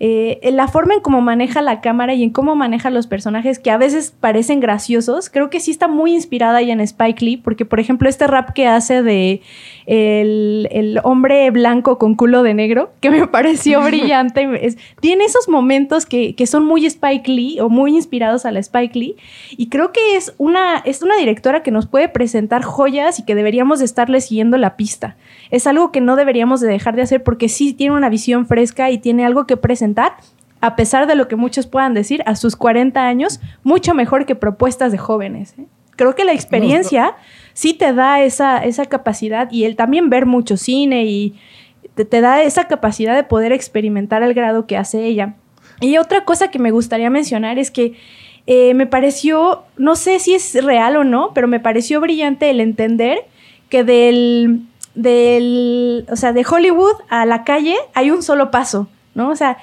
Eh, 0.00 0.38
la 0.52 0.68
forma 0.68 0.94
en 0.94 1.00
cómo 1.00 1.20
maneja 1.20 1.60
la 1.60 1.80
cámara 1.80 2.14
y 2.14 2.22
en 2.22 2.30
cómo 2.30 2.54
maneja 2.54 2.88
los 2.90 3.08
personajes 3.08 3.58
que 3.58 3.72
a 3.72 3.78
veces 3.78 4.14
parecen 4.18 4.60
graciosos, 4.60 5.28
creo 5.28 5.50
que 5.50 5.58
sí 5.58 5.72
está 5.72 5.88
muy 5.88 6.14
inspirada 6.14 6.62
ya 6.62 6.72
en 6.72 6.80
Spike 6.80 7.24
Lee, 7.24 7.36
porque 7.36 7.64
por 7.64 7.80
ejemplo 7.80 8.08
este 8.08 8.28
rap 8.28 8.52
que 8.52 8.68
hace 8.68 9.02
de 9.02 9.42
el, 9.88 11.00
hombre 11.02 11.50
blanco 11.50 11.96
con 11.96 12.14
culo 12.14 12.42
de 12.42 12.52
negro, 12.52 12.92
que 13.00 13.10
me 13.10 13.26
pareció 13.26 13.82
brillante, 13.84 14.76
tiene 15.00 15.24
esos 15.24 15.48
momentos 15.48 16.04
que, 16.04 16.34
son 16.46 16.64
muy 16.64 16.84
Spike 16.84 17.30
Lee 17.30 17.60
o 17.60 17.68
muy 17.68 17.94
inspirados 17.94 18.44
a 18.44 18.52
la 18.52 18.60
Spike 18.60 18.98
Lee, 18.98 19.16
y 19.50 19.68
creo 19.68 19.92
que 19.92 20.16
es 20.16 20.34
una, 20.36 20.78
es 20.84 21.02
una 21.02 21.16
directora 21.16 21.62
que 21.62 21.70
nos 21.70 21.86
puede 21.86 22.08
presentar 22.08 22.62
joyas 22.62 23.18
y 23.18 23.24
que 23.24 23.34
deberíamos 23.34 23.78
de 23.78 23.86
estarle 23.86 24.20
siguiendo 24.20 24.58
la 24.58 24.76
pista. 24.76 25.16
Es 25.50 25.66
algo 25.66 25.90
que 25.90 26.02
no 26.02 26.16
deberíamos 26.16 26.60
de 26.60 26.68
dejar 26.68 26.94
de 26.94 27.02
hacer 27.02 27.22
porque 27.22 27.48
sí 27.48 27.72
tiene 27.72 27.94
una 27.94 28.10
visión 28.10 28.46
fresca 28.46 28.90
y 28.90 28.98
tiene 28.98 29.24
algo 29.24 29.46
que 29.46 29.56
presentar 29.56 30.16
a 30.60 30.74
pesar 30.74 31.06
de 31.06 31.14
lo 31.14 31.28
que 31.28 31.36
muchos 31.36 31.68
puedan 31.68 31.94
decir, 31.94 32.20
a 32.26 32.34
sus 32.34 32.56
40 32.56 33.06
años, 33.06 33.40
mucho 33.62 33.94
mejor 33.94 34.26
que 34.26 34.34
propuestas 34.34 34.90
de 34.90 34.98
jóvenes. 34.98 35.54
¿eh? 35.56 35.66
Creo 35.98 36.14
que 36.14 36.24
la 36.24 36.32
experiencia 36.32 37.16
sí 37.58 37.74
te 37.74 37.92
da 37.92 38.22
esa, 38.22 38.58
esa 38.58 38.86
capacidad 38.86 39.50
y 39.50 39.64
el 39.64 39.74
también 39.74 40.10
ver 40.10 40.26
mucho 40.26 40.56
cine 40.56 41.06
y 41.06 41.34
te, 41.96 42.20
da 42.20 42.40
esa 42.44 42.68
capacidad 42.68 43.16
de 43.16 43.24
poder 43.24 43.50
experimentar 43.50 44.22
el 44.22 44.32
grado 44.32 44.68
que 44.68 44.76
hace 44.76 45.06
ella. 45.06 45.34
Y 45.80 45.96
otra 45.96 46.24
cosa 46.24 46.52
que 46.52 46.60
me 46.60 46.70
gustaría 46.70 47.10
mencionar 47.10 47.58
es 47.58 47.72
que 47.72 47.94
eh, 48.46 48.74
me 48.74 48.86
pareció, 48.86 49.64
no 49.76 49.96
sé 49.96 50.20
si 50.20 50.34
es 50.34 50.54
real 50.64 50.98
o 50.98 51.02
no, 51.02 51.32
pero 51.34 51.48
me 51.48 51.58
pareció 51.58 52.00
brillante 52.00 52.48
el 52.48 52.60
entender 52.60 53.26
que 53.68 53.82
del, 53.82 54.60
del, 54.94 56.06
o 56.12 56.14
sea, 56.14 56.32
de 56.32 56.46
Hollywood 56.48 56.94
a 57.08 57.26
la 57.26 57.42
calle 57.42 57.74
hay 57.92 58.12
un 58.12 58.22
solo 58.22 58.52
paso, 58.52 58.86
¿no? 59.16 59.30
O 59.30 59.34
sea, 59.34 59.58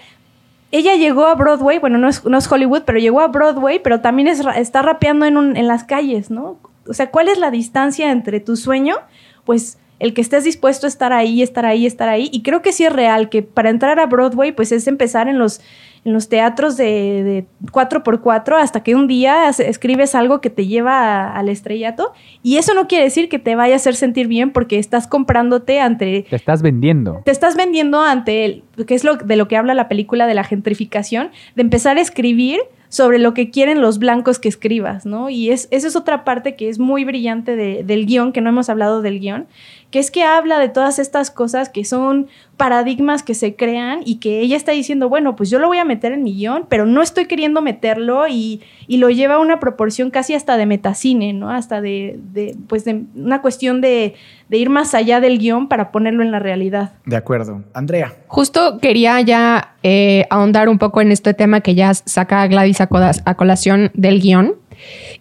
ella 0.73 0.95
llegó 0.95 1.27
a 1.27 1.35
Broadway, 1.35 1.79
bueno, 1.79 1.97
no 1.97 2.09
es, 2.09 2.51
Hollywood, 2.51 2.81
pero 2.85 2.99
llegó 2.99 3.21
a 3.21 3.29
Broadway, 3.29 3.79
pero 3.81 4.01
también 4.01 4.27
está 4.27 4.81
rapeando 4.81 5.25
en, 5.25 5.55
en 5.55 5.67
las 5.67 5.85
calles, 5.85 6.29
¿no? 6.29 6.57
O 6.87 6.93
sea, 6.93 7.11
¿cuál 7.11 7.27
es 7.27 7.37
la 7.37 7.51
distancia 7.51 8.11
entre 8.11 8.39
tu 8.39 8.55
sueño? 8.55 8.95
Pues 9.43 9.77
el 9.99 10.13
que 10.13 10.21
estés 10.21 10.43
dispuesto 10.43 10.87
a 10.87 10.89
estar 10.89 11.13
ahí, 11.13 11.41
estar 11.41 11.65
ahí, 11.65 11.85
estar 11.85 12.09
ahí. 12.09 12.29
Y 12.31 12.41
creo 12.41 12.61
que 12.61 12.71
sí 12.71 12.83
es 12.83 12.91
real, 12.91 13.29
que 13.29 13.41
para 13.41 13.69
entrar 13.69 13.99
a 13.99 14.05
Broadway, 14.05 14.51
pues 14.51 14.71
es 14.71 14.87
empezar 14.87 15.27
en 15.27 15.39
los, 15.39 15.61
en 16.03 16.11
los 16.11 16.27
teatros 16.27 16.75
de, 16.75 17.45
4x4 17.71 18.61
hasta 18.61 18.83
que 18.83 18.93
un 18.93 19.07
día 19.07 19.47
escribes 19.49 20.13
algo 20.13 20.41
que 20.41 20.49
te 20.49 20.67
lleva 20.67 21.33
al 21.33 21.47
estrellato. 21.47 22.13
Y 22.43 22.57
eso 22.57 22.73
no 22.73 22.87
quiere 22.87 23.05
decir 23.05 23.29
que 23.29 23.39
te 23.39 23.55
vaya 23.55 23.73
a 23.73 23.77
hacer 23.77 23.95
sentir 23.95 24.27
bien 24.27 24.51
porque 24.51 24.79
estás 24.79 25.07
comprándote 25.07 25.79
ante... 25.79 26.25
Te 26.29 26.35
estás 26.35 26.61
vendiendo. 26.61 27.21
Te 27.23 27.31
estás 27.31 27.55
vendiendo 27.55 28.01
ante, 28.01 28.45
el, 28.45 28.63
que 28.85 28.95
es 28.95 29.03
lo, 29.05 29.15
de 29.15 29.35
lo 29.37 29.47
que 29.47 29.55
habla 29.55 29.73
la 29.73 29.87
película 29.87 30.27
de 30.27 30.33
la 30.33 30.43
gentrificación, 30.43 31.31
de 31.55 31.61
empezar 31.61 31.97
a 31.97 32.01
escribir 32.01 32.59
sobre 32.95 33.19
lo 33.19 33.33
que 33.33 33.49
quieren 33.49 33.81
los 33.81 33.99
blancos 33.99 34.39
que 34.39 34.47
escribas, 34.47 35.05
¿no? 35.05 35.29
Y 35.29 35.49
es, 35.49 35.67
esa 35.69 35.85
es 35.85 35.97
otra 35.97 36.23
parte 36.23 36.55
que 36.55 36.69
es 36.69 36.79
muy 36.79 37.03
brillante 37.03 37.57
del 37.57 38.05
guion, 38.05 38.31
que 38.31 38.39
no 38.39 38.47
hemos 38.47 38.69
hablado 38.69 39.01
del 39.01 39.19
guion, 39.19 39.47
que 39.95 39.99
es 39.99 40.11
que 40.11 40.25
habla 40.25 40.59
de 40.59 40.67
todas 40.67 40.99
estas 40.99 41.31
cosas 41.31 41.69
que 41.69 41.85
son 41.85 42.27
paradigmas 42.57 43.23
que 43.23 43.33
se 43.33 43.55
crean 43.55 44.01
y 44.03 44.17
que 44.17 44.41
ella 44.41 44.57
está 44.57 44.73
diciendo, 44.73 45.07
bueno, 45.07 45.37
pues 45.37 45.49
yo 45.49 45.57
lo 45.57 45.67
voy 45.67 45.77
a 45.77 45.85
meter 45.85 46.11
en 46.11 46.21
mi 46.21 46.35
guion, 46.35 46.65
pero 46.67 46.85
no 46.85 47.01
estoy 47.01 47.27
queriendo 47.27 47.61
meterlo 47.61 48.27
y, 48.27 48.61
lo 48.89 49.09
lleva 49.09 49.35
a 49.35 49.39
una 49.39 49.61
proporción 49.61 50.11
casi 50.11 50.33
hasta 50.33 50.57
de 50.57 50.65
metacine, 50.65 51.31
¿no? 51.31 51.49
Hasta 51.49 51.79
de, 51.79 52.19
pues 52.67 52.83
de 52.83 53.03
una 53.15 53.41
cuestión 53.41 53.79
de, 53.79 54.15
ir 54.49 54.69
más 54.69 54.93
allá 54.93 55.21
del 55.21 55.37
guion 55.37 55.69
para 55.69 55.93
ponerlo 55.93 56.23
en 56.23 56.31
la 56.31 56.39
realidad. 56.39 56.91
De 57.05 57.15
acuerdo. 57.15 57.63
Andrea. 57.73 58.13
Justo 58.27 58.79
quería 58.79 59.21
ya 59.21 59.75
eh, 59.81 60.25
ahondar 60.29 60.67
un 60.67 60.77
poco 60.77 60.99
en 60.99 61.13
este 61.13 61.33
tema 61.33 61.61
que 61.61 61.73
ya 61.73 61.93
saca 61.93 62.45
Gladys 62.47 62.81
a, 62.81 62.87
colación 63.35 63.91
del 63.93 64.19
guion. 64.19 64.55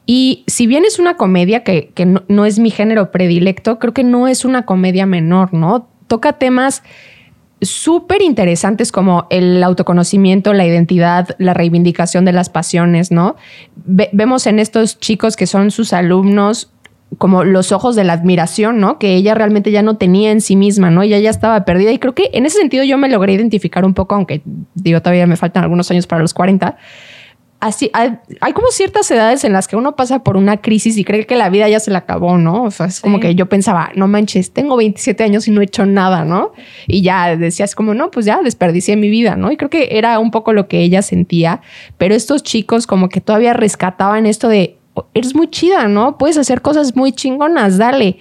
Y 0.07 0.45
si 0.47 0.67
bien 0.67 0.85
es 0.85 0.99
una 0.99 1.17
comedia 1.17 1.65
que, 1.65 1.93
no, 2.29 2.45
es 2.45 2.59
mi 2.59 2.71
género 2.71 3.11
predilecto, 3.11 3.79
creo 3.79 3.95
que 3.95 4.05
no 4.05 4.29
es 4.29 4.45
una 4.45 4.67
comedia 4.67 5.07
menor, 5.07 5.55
¿no? 5.55 5.89
Toca 6.07 6.35
temas 6.35 6.83
súper 7.63 8.21
interesantes 8.21 8.93
como 8.93 9.27
el 9.31 9.63
autoconocimiento, 9.63 10.53
la 10.53 10.67
identidad, 10.67 11.35
la 11.39 11.55
reivindicación 11.55 12.27
de 12.27 12.33
las 12.33 12.51
pasiones, 12.51 13.11
¿no? 13.11 13.37
vemos 13.77 14.47
en 14.47 14.59
estos 14.59 14.99
chicos 14.99 15.37
que 15.37 15.47
son 15.47 15.71
sus 15.71 15.95
alumnos 15.95 16.71
como 17.19 17.45
los 17.45 17.73
ojos 17.73 17.97
de 17.97 18.05
la 18.05 18.13
admiración, 18.13 18.81
¿no? 18.81 18.99
Que 18.99 19.15
ella 19.15 19.35
realmente 19.35 19.71
ya 19.71 19.83
no 19.83 19.97
tenía 19.97 20.31
en 20.31 20.41
sí 20.41 20.57
misma, 20.57 20.91
¿no? 20.91 21.03
Ella 21.03 21.19
ya 21.19 21.31
estaba 21.31 21.65
perdida 21.65 21.93
y 21.93 21.99
creo 21.99 22.15
que 22.15 22.31
en 22.33 22.47
ese 22.47 22.59
sentido 22.59 22.85
yo 22.85 22.99
me 22.99 23.09
logré 23.09 23.33
identificar 23.33 23.85
un 23.85 23.95
poco, 23.95 24.15
aunque 24.15 24.43
digo, 24.75 25.01
todavía 25.01 25.27
me 25.27 25.37
faltan 25.37 25.63
algunos 25.63 25.91
años 25.91 26.07
para 26.07 26.23
los 26.23 26.35
40, 26.35 26.77
así, 27.65 27.91
hay, 27.95 28.19
como 28.53 28.69
ciertas 28.71 29.11
edades 29.11 29.43
en 29.43 29.55
las 29.55 29.69
que 29.69 29.77
uno 29.77 29.97
pasa 29.97 30.23
por 30.23 30.37
una 30.37 30.59
crisis 30.59 30.99
y 30.99 31.05
cree 31.05 31.25
que 31.25 31.35
la 31.35 31.49
vida 31.49 31.67
ya 31.67 31.81
se 31.81 31.91
la 31.91 32.01
acabó, 32.01 32.37
¿no? 32.37 32.65
O 32.65 32.71
sea, 32.71 32.87
es 32.87 33.01
como 33.01 33.21
que 33.21 33.35
yo 33.35 33.49
pensaba, 33.49 33.91
no 33.95 34.07
manches, 34.07 34.53
tengo 34.53 34.77
27 34.77 35.25
años 35.25 35.49
y 35.49 35.51
no 35.51 35.63
he 35.63 35.65
hecho 35.65 35.87
nada, 35.87 36.27
¿no? 36.27 36.53
Y 36.87 37.01
ya 37.01 37.37
decías 37.37 37.75
como, 37.75 37.95
no, 37.95 38.11
pues 38.11 38.27
ya 38.27 38.43
desperdicié 38.43 38.97
mi 38.97 39.09
vida, 39.09 39.37
¿no? 39.37 39.51
Y 39.51 39.57
creo 39.57 39.71
que 39.71 39.89
era 39.93 40.19
un 40.19 40.31
poco 40.31 40.53
lo 40.53 40.69
que 40.69 40.81
ella 40.81 41.01
sentía, 41.01 41.63
pero 41.97 42.15
estos 42.15 42.43
chicos 42.43 42.87
como 42.87 43.09
que 43.09 43.23
todavía 43.23 43.55
rescataban 43.55 44.27
esto 44.27 44.49
de 44.49 44.77
eres 45.15 45.35
muy 45.35 45.49
chida, 45.49 45.89
¿no? 45.89 46.19
Puedes 46.19 46.37
hacer 46.37 46.61
cosas 46.61 46.95
muy 46.95 47.13
chingonas, 47.13 47.79
dale. 47.79 48.19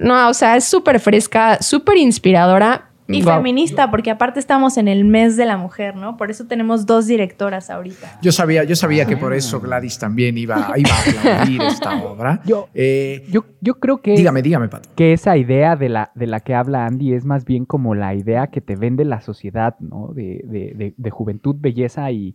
No, 0.00 0.28
o 0.28 0.34
sea, 0.34 0.56
es 0.56 0.64
súper 0.64 1.00
fresca, 1.00 1.62
súper 1.62 1.96
inspiradora. 1.96 2.90
Y 3.14 3.22
feminista, 3.22 3.90
porque 3.90 4.10
aparte 4.10 4.38
estamos 4.40 4.76
en 4.78 4.88
el 4.88 5.04
mes 5.04 5.36
de 5.36 5.46
la 5.46 5.56
mujer, 5.56 5.96
¿no? 5.96 6.16
Por 6.16 6.30
eso 6.30 6.46
tenemos 6.46 6.86
dos 6.86 7.06
directoras 7.06 7.70
ahorita. 7.70 8.18
Yo 8.22 8.32
sabía, 8.32 8.64
yo 8.64 8.76
sabía 8.76 9.06
que 9.06 9.16
por 9.16 9.32
eso 9.34 9.60
Gladys 9.60 9.98
también 9.98 10.38
iba, 10.38 10.72
iba 10.76 10.90
a 10.90 11.32
aplaudir 11.38 11.62
esta 11.68 12.02
obra. 12.02 12.40
Yo- 12.44 12.68
Eh, 12.74 13.24
Yo, 13.30 13.44
yo 13.60 13.74
creo 13.74 13.98
que, 14.02 14.12
dígame, 14.14 14.42
dígame, 14.42 14.68
Pato. 14.68 14.88
que 14.96 15.12
esa 15.12 15.36
idea 15.36 15.76
de 15.76 15.88
la, 15.88 16.10
de 16.14 16.26
la 16.26 16.40
que 16.40 16.54
habla 16.54 16.86
Andy 16.86 17.12
es 17.14 17.24
más 17.24 17.44
bien 17.44 17.64
como 17.64 17.94
la 17.94 18.14
idea 18.14 18.48
que 18.48 18.60
te 18.60 18.76
vende 18.76 19.04
la 19.04 19.20
sociedad, 19.20 19.76
¿no? 19.80 20.12
De, 20.14 20.42
de- 20.44 20.72
de- 20.74 20.94
de 20.96 21.10
juventud, 21.10 21.56
belleza 21.58 22.10
y 22.10 22.34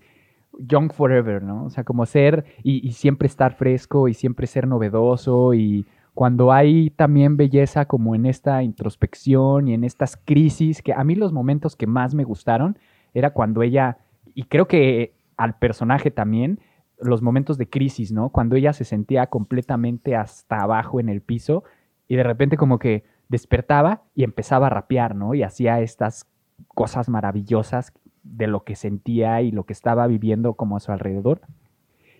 young 0.60 0.92
forever, 0.92 1.44
¿no? 1.44 1.66
O 1.66 1.70
sea, 1.70 1.84
como 1.84 2.06
ser 2.06 2.46
y, 2.64 2.88
y 2.88 2.94
siempre 2.94 3.28
estar 3.28 3.54
fresco 3.56 4.08
y 4.08 4.14
siempre 4.14 4.48
ser 4.48 4.68
novedoso 4.68 5.54
y 5.54 5.86
cuando 6.18 6.52
hay 6.52 6.90
también 6.90 7.38
belleza 7.38 7.86
como 7.86 8.16
en 8.16 8.26
esta 8.26 8.64
introspección 8.64 9.68
y 9.68 9.76
en 9.76 9.84
estas 9.84 10.18
crisis, 10.18 10.82
que 10.82 10.92
a 10.92 11.04
mí 11.04 11.14
los 11.14 11.32
momentos 11.32 11.76
que 11.76 11.86
más 11.86 12.16
me 12.16 12.24
gustaron 12.24 12.80
era 13.14 13.34
cuando 13.34 13.62
ella, 13.62 14.00
y 14.34 14.46
creo 14.46 14.68
que 14.68 15.14
al 15.38 15.60
personaje 15.60 16.10
también, 16.10 16.60
los 17.00 17.22
momentos 17.22 17.60
de 17.60 17.70
crisis, 17.70 18.12
¿no? 18.12 18.30
Cuando 18.30 18.56
ella 18.56 18.74
se 18.74 18.84
sentía 18.84 19.28
completamente 19.28 20.16
hasta 20.16 20.64
abajo 20.64 21.00
en 21.00 21.10
el 21.10 21.22
piso 21.22 21.64
y 22.08 22.16
de 22.16 22.24
repente 22.24 22.58
como 22.58 22.80
que 22.80 23.04
despertaba 23.30 24.02
y 24.16 24.24
empezaba 24.24 24.66
a 24.66 24.72
rapear, 24.72 25.14
¿no? 25.14 25.36
Y 25.36 25.44
hacía 25.44 25.82
estas 25.82 26.26
cosas 26.70 27.10
maravillosas 27.10 27.94
de 28.24 28.48
lo 28.48 28.64
que 28.64 28.76
sentía 28.76 29.44
y 29.44 29.52
lo 29.52 29.68
que 29.68 29.74
estaba 29.74 30.08
viviendo 30.08 30.56
como 30.56 30.78
a 30.78 30.80
su 30.80 30.92
alrededor. 30.92 31.42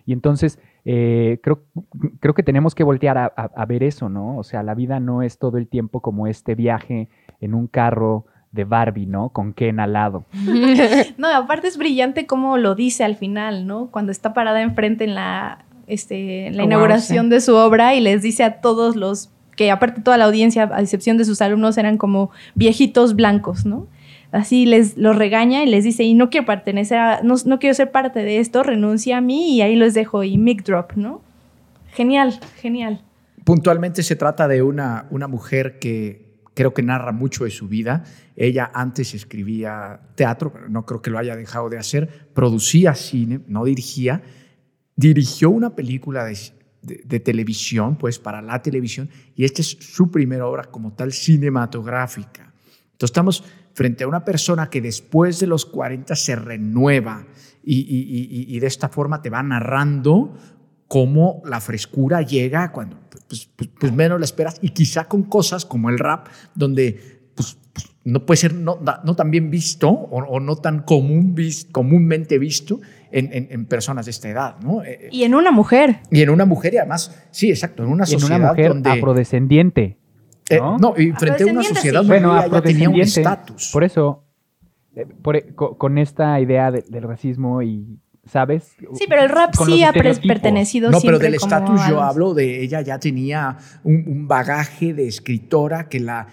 Y 0.06 0.12
entonces 0.12 0.60
eh, 0.90 1.38
creo, 1.42 1.64
creo 2.18 2.32
que 2.32 2.42
tenemos 2.42 2.74
que 2.74 2.82
voltear 2.82 3.18
a, 3.18 3.26
a- 3.36 3.50
a 3.54 3.66
ver 3.66 3.82
eso, 3.82 4.08
¿no? 4.08 4.38
O 4.38 4.42
sea, 4.42 4.62
la 4.62 4.74
vida 4.74 5.00
no 5.00 5.20
es 5.22 5.38
todo 5.38 5.58
el 5.58 5.66
tiempo 5.68 6.00
como 6.00 6.26
este 6.26 6.54
viaje 6.54 7.10
en 7.42 7.52
un 7.54 7.66
carro 7.66 8.24
de 8.52 8.64
Barbie, 8.64 9.04
¿no? 9.04 9.28
Con 9.28 9.52
Ken 9.52 9.80
al 9.80 9.92
lado. 9.92 10.24
No, 11.18 11.28
aparte 11.28 11.68
es 11.68 11.76
brillante 11.76 12.26
como 12.26 12.56
lo 12.56 12.74
dice 12.74 13.04
al 13.04 13.16
final, 13.16 13.66
¿no? 13.66 13.88
Cuando 13.90 14.12
está 14.12 14.32
parada 14.32 14.62
enfrente 14.62 15.04
en 15.04 15.14
la, 15.14 15.64
este, 15.86 16.46
en 16.46 16.56
la 16.56 16.62
Oh, 16.62 16.66
wow, 16.66 16.72
inauguración 16.72 17.28
de 17.28 17.40
su 17.42 17.54
obra 17.54 17.94
y 17.94 18.00
les 18.00 18.22
dice 18.22 18.44
a 18.44 18.60
todos 18.62 18.96
los, 18.96 19.30
que 19.56 19.70
aparte 19.70 20.00
toda 20.00 20.16
la 20.16 20.24
audiencia, 20.24 20.70
a 20.72 20.80
excepción 20.80 21.18
de 21.18 21.26
sus 21.26 21.42
alumnos, 21.42 21.76
eran 21.76 21.98
como 21.98 22.30
viejitos 22.54 23.14
blancos, 23.14 23.66
¿no? 23.66 23.86
Así 24.30 24.66
les 24.66 24.96
los 24.98 25.16
regaña 25.16 25.64
y 25.64 25.66
les 25.68 25.84
dice, 25.84 26.02
y 26.04 26.14
no 26.14 26.28
quiero 26.28 26.46
pertenecer 26.46 26.98
a, 26.98 27.22
no, 27.22 27.34
no 27.46 27.58
quiero 27.58 27.74
ser 27.74 27.90
parte 27.90 28.20
de 28.20 28.38
esto, 28.40 28.62
renuncia 28.62 29.16
a 29.18 29.20
mí 29.22 29.54
y 29.56 29.62
ahí 29.62 29.74
los 29.76 29.94
dejo, 29.94 30.22
y 30.24 30.36
mic 30.36 30.64
drop, 30.64 30.92
¿no? 30.96 31.22
Genial, 31.92 32.38
genial. 32.60 33.02
Puntualmente 33.44 34.02
se 34.02 34.16
trata 34.16 34.46
de 34.46 34.62
una, 34.62 35.06
una 35.10 35.26
mujer 35.28 35.78
que 35.78 36.28
creo 36.52 36.74
que 36.74 36.82
narra 36.82 37.12
mucho 37.12 37.44
de 37.44 37.50
su 37.50 37.68
vida. 37.68 38.04
Ella 38.36 38.70
antes 38.74 39.14
escribía 39.14 40.00
teatro, 40.14 40.52
pero 40.52 40.68
no 40.68 40.84
creo 40.84 41.00
que 41.00 41.08
lo 41.10 41.18
haya 41.18 41.34
dejado 41.34 41.70
de 41.70 41.78
hacer. 41.78 42.28
Producía 42.34 42.94
cine, 42.94 43.40
no 43.46 43.64
dirigía. 43.64 44.22
Dirigió 44.96 45.48
una 45.50 45.74
película 45.74 46.24
de, 46.24 46.36
de- 46.82 47.00
de 47.04 47.20
televisión, 47.20 47.96
pues 47.96 48.18
para 48.18 48.42
la 48.42 48.60
televisión, 48.60 49.08
y 49.34 49.44
esta 49.44 49.62
es 49.62 49.68
su 49.80 50.10
primera 50.10 50.46
obra 50.46 50.64
como 50.64 50.92
tal 50.92 51.12
cinematográfica. 51.12 52.52
Entonces 52.92 53.10
estamos 53.10 53.44
frente 53.78 54.02
a 54.02 54.08
una 54.08 54.24
persona 54.24 54.68
que 54.70 54.80
después 54.80 55.38
de 55.38 55.46
los 55.46 55.64
40 55.64 56.16
se 56.16 56.34
renueva 56.34 57.24
y, 57.62 57.76
y- 57.78 58.50
y- 58.50 58.56
y 58.56 58.58
de 58.60 58.66
esta 58.66 58.88
forma 58.88 59.22
te 59.22 59.30
va 59.30 59.40
narrando 59.42 60.34
cómo 60.88 61.42
la 61.44 61.60
frescura 61.60 62.22
llega 62.22 62.72
cuando 62.72 62.96
pues, 63.28 63.48
pues- 63.56 63.70
pues 63.78 63.92
menos 63.92 64.18
la 64.18 64.24
esperas 64.24 64.58
y 64.62 64.70
quizá 64.70 65.04
con 65.06 65.22
cosas 65.24 65.64
como 65.64 65.90
el 65.90 65.98
rap, 65.98 66.26
donde 66.56 67.30
pues, 67.36 67.56
pues, 67.72 67.86
no 68.04 68.26
puede 68.26 68.38
ser 68.38 68.54
no, 68.54 68.80
no 69.04 69.14
tan 69.14 69.30
bien 69.30 69.48
visto 69.50 69.88
o, 69.90 70.18
o 70.24 70.40
no 70.40 70.56
tan 70.56 70.82
común 70.82 71.34
vis- 71.36 71.66
comúnmente 71.70 72.36
visto 72.38 72.80
en, 73.12 73.32
en- 73.32 73.48
en 73.50 73.66
personas 73.66 74.06
de 74.06 74.10
esta 74.10 74.28
edad. 74.28 74.56
¿no? 74.60 74.82
Eh, 74.82 75.08
Y 75.12 75.22
en 75.22 75.34
una 75.36 75.52
mujer. 75.52 76.00
y 76.10 76.22
en 76.22 76.30
una 76.30 76.46
mujer, 76.46 76.74
y 76.74 76.78
además, 76.78 77.14
sí, 77.30 77.50
exacto, 77.50 77.84
en 77.84 77.90
una 77.90 78.04
Y 78.08 78.14
en 78.14 78.18
sociedad 78.20 78.40
una 78.40 78.48
mujer 78.50 78.68
donde... 78.70 78.90
afrodescendiente. 78.90 79.97
Eh, 80.50 80.58
¿no? 80.58 80.78
no, 80.78 80.94
y 80.96 81.12
frente 81.12 81.44
a 81.44 81.46
una 81.52 81.62
sociedad 81.62 82.02
sí. 82.02 82.06
Bueno, 82.08 82.48
ya 82.50 82.60
tenía 82.62 82.88
un 82.88 83.00
estatus. 83.00 83.70
Por 83.72 83.84
eso, 83.84 84.24
eh, 84.96 85.06
por- 85.22 85.36
e- 85.36 85.54
co- 85.54 85.76
con 85.78 85.98
esta 85.98 86.40
idea 86.40 86.70
de- 86.70 86.84
del 86.88 87.02
racismo 87.04 87.62
y, 87.62 87.98
¿sabes? 88.24 88.72
Sí, 88.94 89.04
pero 89.08 89.22
el 89.22 89.28
rap 89.28 89.54
sí 89.54 89.82
ha 89.84 89.92
pertenecido 89.92 90.90
No, 90.90 91.00
pero 91.00 91.18
del 91.18 91.34
estatus 91.34 91.80
yo 91.88 92.02
hablo 92.02 92.34
de 92.34 92.62
ella 92.62 92.80
ya 92.82 92.98
tenía 92.98 93.56
un, 93.84 94.04
un 94.06 94.28
bagaje 94.28 94.92
de 94.94 95.06
escritora 95.08 95.88
que 95.88 96.00
la, 96.00 96.26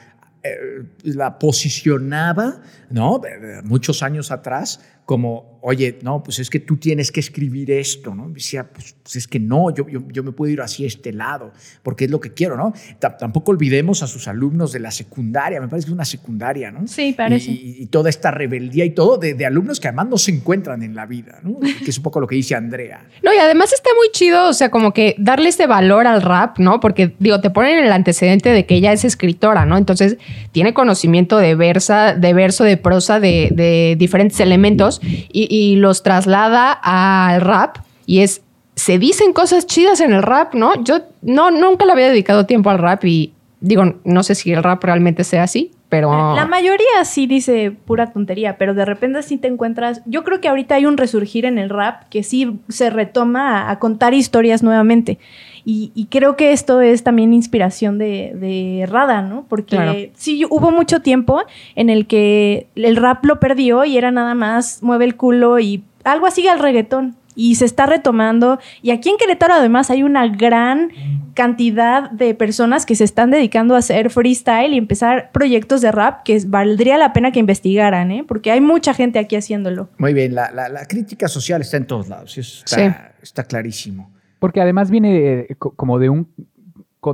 eh, 0.44 0.84
la 1.04 1.40
posicionaba, 1.40 2.62
¿no? 2.90 3.22
Muchos 3.64 4.04
años 4.04 4.32
atrás 4.32 4.80
como, 5.06 5.60
oye, 5.62 6.00
no, 6.02 6.22
pues 6.24 6.40
es 6.40 6.50
que 6.50 6.60
tú 6.60 6.78
tienes 6.78 7.12
que 7.12 7.20
escribir 7.20 7.70
esto, 7.72 8.14
¿no? 8.16 8.30
Decía, 8.30 8.68
pues, 8.72 8.96
pues 9.04 9.16
es 9.16 9.28
que 9.28 9.40
no, 9.40 9.74
yo, 9.74 9.88
yo, 9.88 10.02
yo 10.12 10.24
me 10.24 10.32
puedo 10.32 10.52
ir 10.52 10.62
así 10.62 10.84
a 10.84 10.88
este 10.88 11.14
lado, 11.14 11.52
porque 11.84 12.06
es 12.06 12.12
lo 12.12 12.20
que 12.20 12.34
quiero, 12.34 12.58
¿no? 12.58 12.74
Ta- 13.00 13.16
tampoco 13.18 13.52
olvidemos 13.52 14.02
a 14.04 14.08
sus 14.08 14.28
alumnos 14.28 14.72
de 14.72 14.80
la 14.80 14.90
secundaria, 14.92 15.62
me 15.62 15.68
parece 15.68 15.86
que 15.86 15.90
es 15.92 15.94
una 15.94 16.06
secundaria, 16.06 16.72
¿no? 16.72 16.88
Sí, 16.88 17.14
parece. 17.16 17.52
Y, 17.52 17.78
y 17.82 17.86
toda 17.88 18.10
esta 18.10 18.32
rebeldía 18.32 18.84
y 18.86 18.92
todo 18.92 19.18
de, 19.18 19.36
de 19.36 19.46
alumnos 19.46 19.80
que 19.80 19.88
además 19.88 20.08
no 20.10 20.18
se 20.18 20.32
encuentran 20.32 20.82
en 20.82 20.96
la 20.96 21.06
vida, 21.06 21.40
¿no? 21.44 21.60
Que 21.84 21.92
es 21.92 21.98
un 21.98 22.04
poco 22.04 22.20
lo 22.20 22.26
que 22.28 22.36
dice 22.36 22.56
Andrea. 22.56 23.08
No, 23.24 23.32
y 23.34 23.38
además 23.38 23.74
está 23.74 23.90
muy 23.98 24.10
chido, 24.12 24.50
o 24.50 24.54
sea, 24.54 24.70
como 24.72 24.92
que 24.92 25.16
darle 25.20 25.50
este 25.50 25.68
valor 25.68 26.08
al 26.08 26.22
rap, 26.24 26.58
¿no? 26.58 26.80
Porque, 26.80 27.16
digo, 27.20 27.42
te 27.42 27.52
ponen 27.52 27.78
el 27.84 27.92
antecedente 27.92 28.50
de 28.50 28.66
que 28.66 28.76
ella 28.76 28.92
es 28.92 29.06
escritora, 29.06 29.66
¿no? 29.66 29.78
Entonces, 29.78 30.18
tiene 30.52 30.74
conocimiento 30.74 31.38
de 31.38 31.54
versa, 31.54 32.16
de 32.16 32.34
verso, 32.34 32.64
de 32.64 32.78
prosa, 32.78 33.20
de, 33.20 33.50
de 33.54 33.96
diferentes 34.00 34.40
elementos 34.40 34.95
y, 35.04 35.76
los 35.78 36.04
traslada 36.04 36.72
al 36.72 37.42
rap 37.42 37.78
y 38.06 38.20
es, 38.20 38.42
se 38.76 38.98
dicen 39.00 39.34
cosas 39.34 39.66
chidas 39.66 40.00
en 40.02 40.14
el 40.14 40.22
rap, 40.24 40.54
¿no? 40.54 40.84
Yo 40.84 41.00
no, 41.22 41.52
nunca 41.52 41.86
le 41.86 41.92
había 41.92 42.10
dedicado 42.10 42.46
tiempo 42.46 42.70
al 42.70 42.80
rap 42.80 43.04
y, 43.06 43.34
digo, 43.60 43.84
no 44.04 44.24
sé 44.24 44.36
si 44.36 44.52
el 44.52 44.64
rap 44.64 44.84
realmente 44.84 45.24
sea 45.24 45.44
así, 45.44 45.72
pero... 45.90 46.36
La 46.36 46.46
mayoría 46.46 47.06
sí 47.06 47.28
dice 47.28 47.72
pura 47.72 48.12
tontería, 48.12 48.58
pero 48.58 48.74
de 48.74 48.86
repente 48.86 49.22
sí 49.24 49.38
te 49.38 49.48
encuentras. 49.48 50.02
Yo 50.06 50.24
creo 50.24 50.42
que 50.42 50.50
ahorita 50.50 50.76
hay 50.76 50.86
un 50.86 50.98
resurgir 50.98 51.46
en 51.46 51.58
el 51.58 51.70
rap 51.70 52.04
que 52.10 52.24
sí 52.24 52.60
se 52.70 52.90
retoma 52.90 53.70
a 53.70 53.80
contar 53.80 54.14
historias 54.14 54.64
nuevamente. 54.64 55.20
Y, 55.68 55.92
y 55.96 56.06
creo 56.06 56.36
que 56.36 56.52
esto 56.54 56.80
es 56.80 57.04
también 57.04 57.34
inspiración 57.34 57.98
de, 57.98 58.34
de 58.36 58.86
Rada, 58.88 59.24
¿no? 59.24 59.46
Porque 59.50 59.76
Claro. 59.76 59.94
sí 60.14 60.46
hubo 60.50 60.70
mucho 60.70 61.02
tiempo 61.02 61.42
en 61.76 61.90
el 61.90 62.06
que 62.06 62.68
el 62.76 62.96
rap 62.98 63.26
lo 63.26 63.40
perdió 63.40 63.84
y 63.84 63.98
era 63.98 64.12
nada 64.12 64.36
más 64.36 64.84
mueve 64.84 65.06
el 65.06 65.16
culo 65.16 65.58
y 65.60 65.84
algo 66.04 66.28
así 66.28 66.48
al 66.48 66.60
reggaetón. 66.60 67.16
Y 67.38 67.56
se 67.56 67.66
está 67.66 67.86
retomando. 67.86 68.60
Y 68.82 68.92
aquí 68.92 69.10
en 69.10 69.18
Querétaro 69.18 69.56
además 69.56 69.90
hay 69.90 70.04
una 70.04 70.26
gran 70.28 70.92
cantidad 71.34 72.10
de 72.12 72.34
personas 72.34 72.86
que 72.86 72.96
se 72.96 73.04
están 73.04 73.30
dedicando 73.32 73.76
a 73.76 73.80
hacer 73.80 74.10
freestyle 74.10 74.74
y 74.74 74.78
empezar 74.78 75.32
proyectos 75.34 75.82
de 75.82 75.92
rap 75.92 76.24
que 76.24 76.40
valdría 76.48 76.98
la 76.98 77.12
pena 77.12 77.32
que 77.32 77.40
investigaran, 77.40 78.12
¿eh? 78.12 78.24
Porque 78.26 78.52
hay 78.52 78.62
mucha 78.62 78.94
gente 78.94 79.20
aquí 79.20 79.36
haciéndolo. 79.36 79.90
Muy 79.98 80.14
bien, 80.14 80.34
la, 80.34 80.50
la- 80.52 80.70
la 80.70 80.86
crítica 80.86 81.28
social 81.28 81.62
está 81.62 81.76
en 81.78 81.88
todos 81.88 82.08
lados, 82.08 82.38
eso 82.38 82.64
está, 82.66 83.14
está 83.22 83.44
clarísimo. 83.44 84.12
Porque 84.46 84.62
además 84.62 84.92
viene 84.92 85.12
de- 85.48 85.56
co- 85.58 85.72
como 85.76 85.98
de 85.98 86.10
un, 86.10 86.28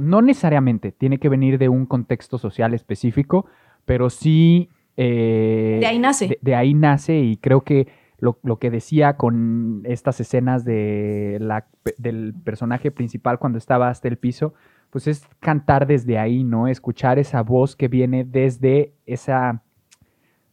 no 0.02 0.22
necesariamente 0.22 0.92
tiene 0.92 1.18
que 1.18 1.30
venir 1.30 1.58
de 1.58 1.70
un 1.70 1.86
contexto 1.86 2.38
social 2.38 2.74
específico, 2.74 3.46
pero 3.86 4.10
sí... 4.10 4.70
eh, 4.98 5.78
De 5.80 5.86
ahí 5.86 5.98
nace. 6.00 6.28
De, 6.28 6.40
de 6.42 6.56
ahí 6.56 6.74
nace 6.74 7.20
y 7.20 7.38
creo 7.38 7.62
que 7.62 7.88
lo, 8.20 8.38
lo 8.44 8.58
que 8.60 8.70
decía 8.70 9.18
con 9.18 9.82
estas 9.86 10.20
escenas 10.20 10.64
de 10.66 11.38
la, 11.42 11.66
del 11.98 12.34
personaje 12.44 12.92
principal 12.92 13.40
cuando 13.40 13.58
estaba 13.58 13.90
hasta 13.90 14.08
el 14.08 14.18
piso, 14.18 14.54
pues 14.90 15.08
es 15.08 15.26
cantar 15.40 15.88
desde 15.88 16.20
ahí, 16.20 16.44
¿no? 16.44 16.68
Escuchar 16.68 17.18
esa 17.18 17.42
voz 17.44 17.76
que 17.76 17.88
viene 17.88 18.24
desde 18.26 18.94
esa 19.06 19.64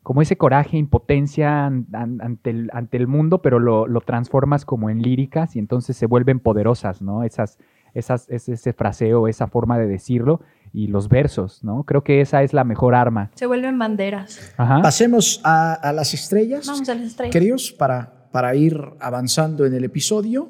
como 0.09 0.23
ese 0.23 0.39
coraje, 0.39 0.79
impotencia 0.79 1.67
an- 1.67 1.87
an- 1.93 2.21
ante 2.23 2.49
el, 2.49 2.71
ante 2.73 2.97
el 2.97 3.07
mundo, 3.07 3.43
pero 3.43 3.59
lo, 3.59 3.87
lo 3.87 4.01
transformas 4.01 4.65
como 4.65 4.89
en 4.89 5.03
líricas 5.03 5.55
y 5.55 5.59
entonces 5.59 5.99
se 5.99 6.07
vuelven 6.07 6.41
poderosas, 6.41 7.03
¿no? 7.03 7.25
Esas, 7.25 7.59
esas, 7.93 8.27
ese, 8.31 8.55
ese 8.55 8.73
fraseo, 8.73 9.29
esa 9.29 9.49
forma 9.49 9.79
de 9.79 9.87
decirlo 9.87 10.41
y 10.73 10.87
los 10.87 11.11
versos, 11.11 11.63
¿no? 11.63 11.85
Creo 11.85 12.05
que 12.05 12.23
esa 12.23 12.43
es 12.43 12.55
la 12.55 12.65
mejor 12.65 12.95
arma. 12.95 13.31
Se 13.35 13.45
vuelven 13.45 13.79
banderas. 13.79 14.55
Ajá. 14.57 14.81
Pasemos 14.81 15.43
a, 15.45 15.75
a 15.75 15.93
las 15.93 16.15
estrellas, 16.15 16.67
Vamos 16.67 16.89
a 16.89 16.95
las 16.95 17.05
estrellas. 17.05 17.33
queridos, 17.33 17.73
para, 17.73 18.29
para 18.33 18.55
ir 18.55 18.81
avanzando 19.01 19.67
en 19.67 19.75
el 19.75 19.85
episodio. 19.85 20.49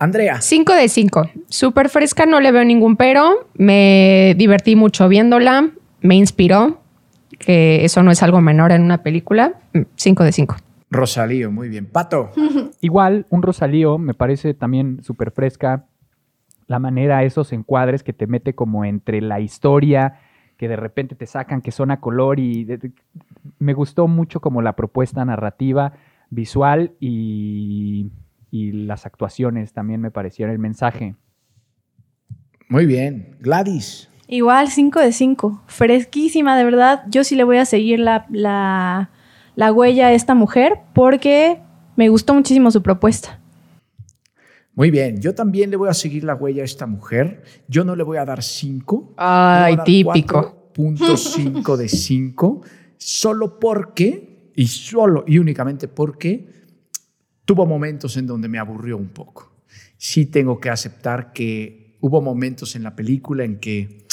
Andrea, 0.00 0.40
5 0.40 0.72
de 0.74 0.88
5. 0.88 1.30
Súper 1.48 1.88
fresca, 1.90 2.26
no 2.26 2.40
le 2.40 2.50
veo 2.50 2.64
ningún 2.64 2.96
pero. 2.96 3.48
Me 3.54 4.34
divertí 4.36 4.74
mucho 4.76 5.08
viéndola. 5.08 5.70
Me 6.00 6.16
inspiró, 6.16 6.80
que 7.38 7.84
eso 7.84 8.02
no 8.02 8.10
es 8.10 8.22
algo 8.22 8.40
menor 8.40 8.72
en 8.72 8.82
una 8.82 9.02
película. 9.02 9.54
5 9.96 10.24
de 10.24 10.32
5. 10.32 10.56
Rosalío, 10.90 11.50
muy 11.50 11.68
bien. 11.68 11.86
Pato, 11.86 12.30
Igual, 12.80 13.26
un 13.30 13.42
Rosalío 13.42 13.98
me 13.98 14.14
parece 14.14 14.54
también 14.54 15.02
súper 15.02 15.30
fresca. 15.32 15.86
la 16.68 16.78
manera, 16.78 17.22
esos 17.24 17.52
encuadres 17.52 18.02
que 18.02 18.12
te 18.12 18.26
mete 18.26 18.54
como 18.54 18.84
entre 18.84 19.20
la 19.20 19.38
historia, 19.40 20.20
que 20.56 20.66
de 20.68 20.74
repente 20.76 21.14
te 21.14 21.26
sacan 21.26 21.60
que 21.60 21.70
son 21.70 21.90
a 21.92 22.00
color 22.00 22.40
y 22.40 22.64
de- 22.64 22.78
de- 22.78 22.92
me 23.58 23.72
gustó 23.74 24.08
mucho 24.08 24.40
como 24.40 24.62
la 24.62 24.74
propuesta 24.74 25.24
narrativa, 25.24 25.92
visual 26.30 26.92
y, 26.98 28.10
y 28.50 28.72
las 28.72 29.06
actuaciones 29.06 29.72
también 29.72 30.00
me 30.00 30.10
parecieron 30.10 30.52
el 30.52 30.58
mensaje. 30.58 31.14
Muy 32.68 32.84
bien. 32.86 33.36
Gladys. 33.40 34.08
Igual 34.28 34.70
5 34.70 35.00
de 35.00 35.12
5. 35.12 35.62
Fresquísima, 35.66 36.56
de 36.56 36.64
verdad. 36.64 37.04
Yo 37.08 37.24
sí 37.24 37.36
le 37.36 37.44
voy 37.44 37.58
a 37.58 37.64
seguir 37.64 38.00
la, 38.00 38.26
la, 38.30 39.10
la 39.54 39.72
huella 39.72 40.08
a 40.08 40.12
esta 40.12 40.34
mujer 40.34 40.80
porque 40.94 41.60
me 41.96 42.08
gustó 42.08 42.34
muchísimo 42.34 42.70
su 42.70 42.82
propuesta. 42.82 43.40
Muy 44.74 44.90
bien. 44.90 45.20
Yo 45.22 45.34
también 45.34 45.70
le 45.70 45.76
voy 45.76 45.88
a 45.88 45.94
seguir 45.94 46.24
la 46.24 46.34
huella 46.34 46.62
a 46.62 46.64
esta 46.64 46.86
mujer. 46.86 47.42
Yo 47.66 47.84
no 47.84 47.96
le 47.96 48.02
voy 48.02 48.18
a 48.18 48.24
dar 48.24 48.42
5. 48.42 49.14
Ay, 49.16 49.76
típico. 49.84 50.72
4.5 50.74 51.76
de 51.76 51.88
5. 51.88 52.60
Solo 52.98 53.58
porque, 53.58 54.50
y 54.54 54.66
solo 54.66 55.24
y 55.26 55.38
únicamente 55.38 55.88
porque, 55.88 56.50
tuvo 57.44 57.64
momentos 57.64 58.16
en 58.16 58.26
donde 58.26 58.48
me 58.48 58.58
aburrió 58.58 58.98
un 58.98 59.08
poco. 59.08 59.52
Sí 59.96 60.26
tengo 60.26 60.60
que 60.60 60.68
aceptar 60.68 61.32
que 61.32 61.96
hubo 62.00 62.20
momentos 62.20 62.76
en 62.76 62.82
la 62.82 62.94
película 62.94 63.44
en 63.44 63.58
que 63.58 64.05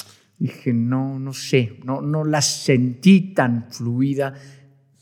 dije, 0.47 0.73
no, 0.73 1.19
no 1.19 1.33
sé, 1.33 1.79
no, 1.83 2.01
no 2.01 2.23
la 2.23 2.41
sentí 2.41 3.33
tan 3.33 3.71
fluida 3.71 4.33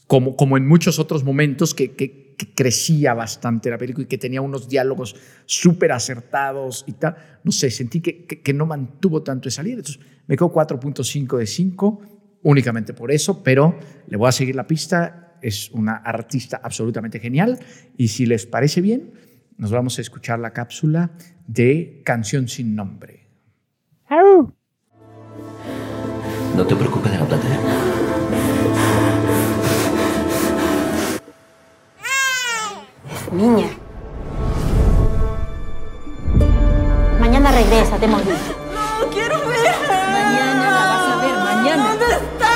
como, 0.08 0.36
como 0.36 0.58
en 0.58 0.68
muchos 0.68 1.00
otros 1.00 1.24
momentos 1.24 1.74
que, 1.74 1.92
que- 1.94 2.22
que 2.38 2.54
crecía 2.56 3.14
bastante 3.14 3.70
la 3.70 3.78
película 3.78 4.04
y 4.06 4.08
que 4.08 4.18
tenía 4.18 4.42
unos 4.42 4.68
diálogos 4.68 5.16
súper 5.46 5.92
acertados 5.92 6.84
y 6.88 6.94
tal. 6.94 7.16
No 7.44 7.52
sé, 7.52 7.70
sentí 7.70 8.02
que, 8.02 8.26
que- 8.26 8.42
que 8.42 8.54
no 8.54 8.66
mantuvo 8.66 9.22
tanto 9.22 9.48
esa 9.48 9.62
línea. 9.62 9.78
Entonces 9.80 10.02
me 10.28 10.36
quedo 10.36 10.52
4.5 10.52 11.38
de 11.38 11.46
5 11.46 12.02
únicamente 12.42 12.94
por 12.96 13.12
eso, 13.12 13.44
pero 13.44 13.78
le 14.08 14.18
voy 14.18 14.28
a 14.28 14.32
seguir 14.32 14.56
la 14.56 14.66
pista. 14.66 15.38
Es 15.42 15.70
una 15.72 15.94
artista 15.98 16.62
absolutamente 16.64 17.20
genial 17.20 17.60
y 17.98 18.08
si 18.10 18.26
les 18.28 18.46
parece 18.48 18.82
bien, 18.82 19.12
nos 19.58 19.72
vamos 19.72 19.98
a 19.98 20.02
escuchar 20.02 20.40
la 20.40 20.52
cápsula 20.54 21.12
de 21.48 22.02
Canción 22.06 22.48
sin 22.48 22.76
nombre. 22.76 23.28
No 26.56 26.66
te 26.66 26.76
preocupes 26.76 27.12
de 27.12 27.18
la 27.18 27.26
plata. 27.26 27.48
Niña. 33.32 33.68
Mañana 37.20 37.52
regresa, 37.52 37.98
te 37.98 38.06
hemos 38.06 38.26
dicho. 38.26 38.56
No 39.00 39.08
quiero 39.10 39.40
verla. 39.48 39.74
Mañana 40.12 40.72
la 40.72 40.86
vas 40.86 41.08
a 41.08 41.16
ver, 41.22 41.36
mañana. 41.44 41.84
¿Dónde 41.90 42.06
está? 42.16 42.48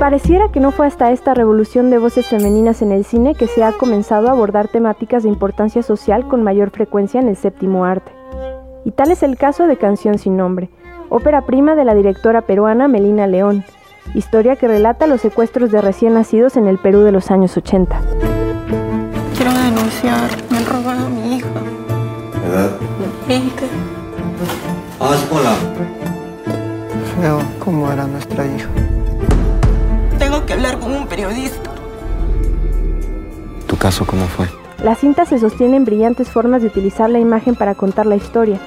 Pareciera 0.00 0.50
que 0.50 0.58
no 0.60 0.72
fue 0.72 0.86
hasta 0.88 1.12
esta 1.12 1.34
revolución 1.34 1.90
de 1.90 1.98
voces 1.98 2.26
femeninas 2.26 2.82
en 2.82 2.90
el 2.90 3.04
cine 3.04 3.36
que 3.36 3.46
se 3.46 3.62
ha 3.62 3.72
comenzado 3.72 4.28
a 4.28 4.32
abordar 4.32 4.66
temáticas 4.68 5.22
de 5.22 5.28
importancia 5.28 5.82
social 5.84 6.26
con 6.26 6.42
mayor 6.42 6.70
frecuencia 6.70 7.20
en 7.20 7.28
el 7.28 7.36
séptimo 7.36 7.84
arte. 7.84 8.10
Y 8.84 8.90
tal 8.90 9.12
es 9.12 9.22
el 9.22 9.36
caso 9.36 9.66
de 9.68 9.76
Canción 9.76 10.18
sin 10.18 10.36
nombre, 10.36 10.70
ópera 11.10 11.42
prima 11.42 11.74
de 11.74 11.84
la 11.84 11.94
directora 11.94 12.42
peruana 12.42 12.88
Melina 12.88 13.26
León, 13.26 13.64
historia 14.14 14.56
que 14.56 14.68
relata 14.68 15.06
los 15.06 15.20
secuestros 15.20 15.70
de 15.70 15.80
recién 15.80 16.14
nacidos 16.14 16.56
en 16.56 16.66
el 16.66 16.78
Perú 16.78 17.00
de 17.00 17.12
los 17.12 17.30
años 17.30 17.56
80. 17.56 18.00
Quiero 19.36 19.52
denunciar. 19.52 20.30
Me 20.50 20.58
han 20.58 20.66
robado 20.66 21.06
a 21.06 21.08
mi 21.08 21.36
hija. 21.36 21.48
¿Edad? 22.48 22.70
20. 23.26 23.64
Ah, 25.00 25.16
hola. 25.30 25.54
Feo 27.20 27.40
cómo 27.58 27.90
era 27.92 28.06
nuestra 28.06 28.46
hija. 28.46 28.68
Tengo 30.18 30.44
que 30.44 30.52
hablar 30.54 30.78
con 30.78 30.92
un 30.92 31.06
periodista. 31.06 31.70
¿Tu 33.66 33.76
caso 33.76 34.06
cómo 34.06 34.26
fue? 34.26 34.46
La 34.82 34.94
cinta 34.94 35.24
se 35.24 35.38
sostiene 35.38 35.76
en 35.76 35.84
brillantes 35.84 36.28
formas 36.30 36.62
de 36.62 36.68
utilizar 36.68 37.10
la 37.10 37.18
imagen 37.18 37.54
para 37.54 37.74
contar 37.74 38.06
la 38.06 38.16
historia, 38.16 38.60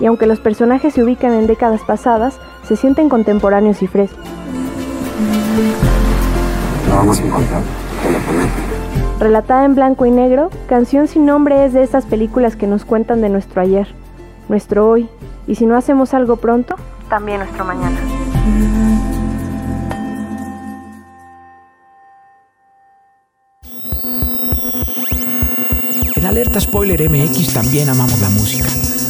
y 0.00 0.06
aunque 0.06 0.26
los 0.26 0.40
personajes 0.40 0.94
se 0.94 1.02
ubican 1.02 1.32
en 1.32 1.46
décadas 1.46 1.82
pasadas, 1.82 2.38
se 2.66 2.76
sienten 2.76 3.08
contemporáneos 3.08 3.82
y 3.82 3.86
frescos. 3.86 4.24
Lo 6.88 6.94
vamos 6.96 7.20
a 7.20 7.22
encontrar, 7.22 7.62
te 8.02 8.12
lo 8.12 8.18
prometo. 8.18 8.68
Relatada 9.20 9.64
en 9.64 9.74
blanco 9.74 10.06
y 10.06 10.10
negro, 10.10 10.50
Canción 10.68 11.08
sin 11.08 11.26
nombre 11.26 11.64
es 11.64 11.72
de 11.72 11.82
esas 11.82 12.06
películas 12.06 12.54
que 12.54 12.66
nos 12.66 12.84
cuentan 12.84 13.20
de 13.20 13.28
nuestro 13.28 13.60
ayer, 13.60 13.88
nuestro 14.48 14.88
hoy, 14.88 15.08
y 15.46 15.56
si 15.56 15.66
no 15.66 15.76
hacemos 15.76 16.14
algo 16.14 16.36
pronto, 16.36 16.76
también 17.08 17.38
nuestro 17.38 17.64
mañana. 17.64 17.98
En 26.14 26.26
Alerta 26.26 26.60
Spoiler 26.60 27.08
MX 27.10 27.54
también 27.54 27.88
amamos 27.88 28.20
la 28.20 28.28
música. 28.30 28.68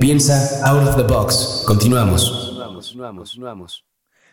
Piensa 0.00 0.64
out 0.64 0.86
of 0.86 0.96
the 0.96 1.02
box. 1.02 1.64
Continuamos. 1.66 2.64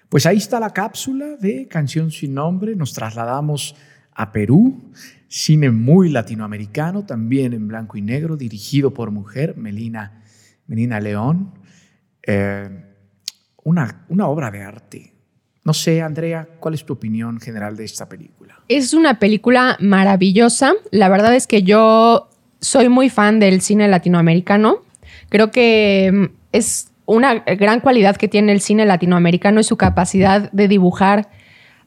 Pues 0.10 0.28
ahí 0.28 0.38
está 0.38 0.60
la 0.60 0.70
cápsula 0.70 1.38
de 1.40 1.68
Canción 1.68 2.12
sin 2.12 2.36
nombre. 2.36 2.76
Nos 2.76 2.94
trasladamos 2.94 3.76
a 4.14 4.32
Perú, 4.32 4.92
cine 5.28 5.72
muy 5.72 6.10
latinoamericano, 6.10 7.04
también 7.04 7.54
en 7.54 7.68
blanco 7.68 7.98
y 7.98 8.04
negro, 8.04 8.38
dirigido 8.38 8.94
por 8.94 9.10
mujer, 9.10 9.58
Melina, 9.58 10.22
Melina 10.68 11.00
León. 11.00 11.56
Eh, 12.22 12.70
una, 13.64 14.06
una 14.10 14.28
obra 14.28 14.52
de 14.52 14.62
arte. 14.62 15.14
No 15.64 15.74
sé, 15.74 16.04
Andrea, 16.04 16.48
¿cuál 16.60 16.76
es 16.76 16.86
tu 16.86 16.94
opinión 16.94 17.40
general 17.40 17.76
de 17.76 17.86
esta 17.86 18.08
película? 18.08 18.62
Es 18.68 18.94
una 18.94 19.18
película 19.18 19.78
maravillosa. 19.80 20.74
La 20.92 21.10
verdad 21.10 21.34
es 21.34 21.48
que 21.48 21.64
yo 21.64 22.30
soy 22.62 22.88
muy 22.88 23.10
fan 23.10 23.40
del 23.40 23.62
cine 23.62 23.88
latinoamericano. 23.88 24.85
Creo 25.30 25.52
que 25.52 26.12
mm, 26.14 26.26
es 26.52 26.92
una 27.06 27.36
gran 27.36 27.80
cualidad 27.82 28.16
que 28.16 28.28
tiene 28.28 28.52
el 28.52 28.62
cine 28.62 28.86
latinoamericano 28.86 29.60
es 29.60 29.68
su 29.68 29.78
capacidad 29.78 30.52
de 30.52 30.68
dibujar 30.68 31.30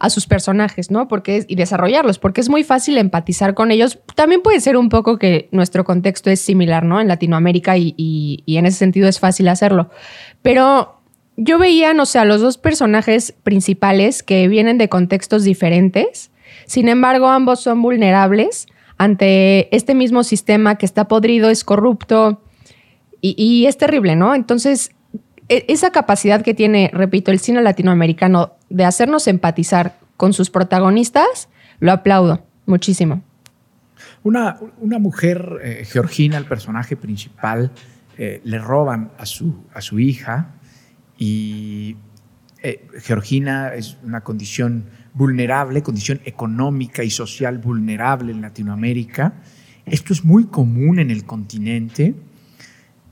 a 0.01 0.11
sus 0.11 0.29
personajes, 0.29 0.93
¿no? 0.93 1.09
Porque 1.09 1.39
es- 1.39 1.45
y 1.49 1.57
desarrollarlos, 1.57 2.21
porque 2.21 2.41
es 2.41 2.49
muy 2.49 2.63
fácil 2.63 2.99
empatizar 2.99 3.55
con 3.55 3.73
ellos. 3.73 3.99
También 4.15 4.43
puede 4.43 4.61
ser 4.61 4.77
un 4.77 4.91
poco 4.91 5.19
que 5.19 5.49
nuestro 5.51 5.83
contexto 5.85 6.31
es 6.31 6.41
similar, 6.41 6.85
¿no? 6.85 7.01
En 7.01 7.09
Latinoamérica 7.09 7.77
y, 7.77 7.95
y- 7.97 8.45
y 8.47 8.59
en 8.59 8.67
ese 8.67 8.79
sentido 8.79 9.09
es 9.09 9.19
fácil 9.19 9.49
hacerlo. 9.49 9.91
Pero 10.43 11.01
yo 11.37 11.59
veía, 11.59 11.95
no 11.95 12.07
sé, 12.07 12.21
a 12.21 12.25
los 12.25 12.41
dos 12.41 12.59
personajes 12.59 13.33
principales 13.43 14.23
que 14.23 14.47
vienen 14.47 14.79
de 14.79 14.89
contextos 14.89 15.43
diferentes. 15.43 16.31
Sin 16.67 16.89
embargo, 16.89 17.27
ambos 17.27 17.61
son 17.61 17.83
vulnerables 17.83 18.67
ante 18.99 19.75
este 19.75 19.95
mismo 19.97 20.23
sistema 20.23 20.77
que 20.79 20.87
está 20.87 21.09
podrido, 21.09 21.51
es 21.51 21.65
corrupto 21.65 22.41
y, 23.21 23.67
es 23.67 23.77
terrible, 23.77 24.17
¿no? 24.17 24.35
Entonces, 24.35 24.93
e- 25.49 25.65
esa 25.69 25.91
capacidad 25.91 26.43
que 26.43 26.55
tiene, 26.55 26.91
repito, 26.93 27.31
el 27.31 27.41
cine 27.41 27.63
latinoamericano 27.63 28.53
de 28.71 28.85
hacernos 28.85 29.27
empatizar 29.27 29.99
con 30.17 30.33
sus 30.33 30.51
protagonistas, 30.51 31.49
lo 31.81 31.93
aplaudo 31.93 32.45
muchísimo. 32.67 33.23
Una, 34.23 34.59
una 34.79 34.99
mujer, 34.99 35.59
eh, 35.63 35.85
Georgina, 35.85 36.37
el 36.39 36.45
personaje 36.45 36.97
principal, 36.97 37.73
eh, 38.17 38.41
le 38.45 38.59
roban 38.59 39.13
a 39.17 39.27
su, 39.27 39.65
a 39.73 39.81
su 39.81 40.01
hija 40.01 40.55
y 41.17 41.97
eh, 42.63 42.87
Georgina 43.01 43.75
es 43.75 43.97
una 44.03 44.23
condición 44.23 44.87
vulnerable, 45.15 45.83
condición 45.83 46.21
económica 46.25 47.05
y 47.05 47.11
social 47.11 47.59
vulnerable 47.59 48.33
en 48.33 48.41
Latinoamérica. 48.41 49.35
Esto 49.87 50.13
es 50.13 50.25
muy 50.25 50.47
común 50.47 50.99
en 50.99 51.11
el 51.11 51.25
continente. 51.25 52.15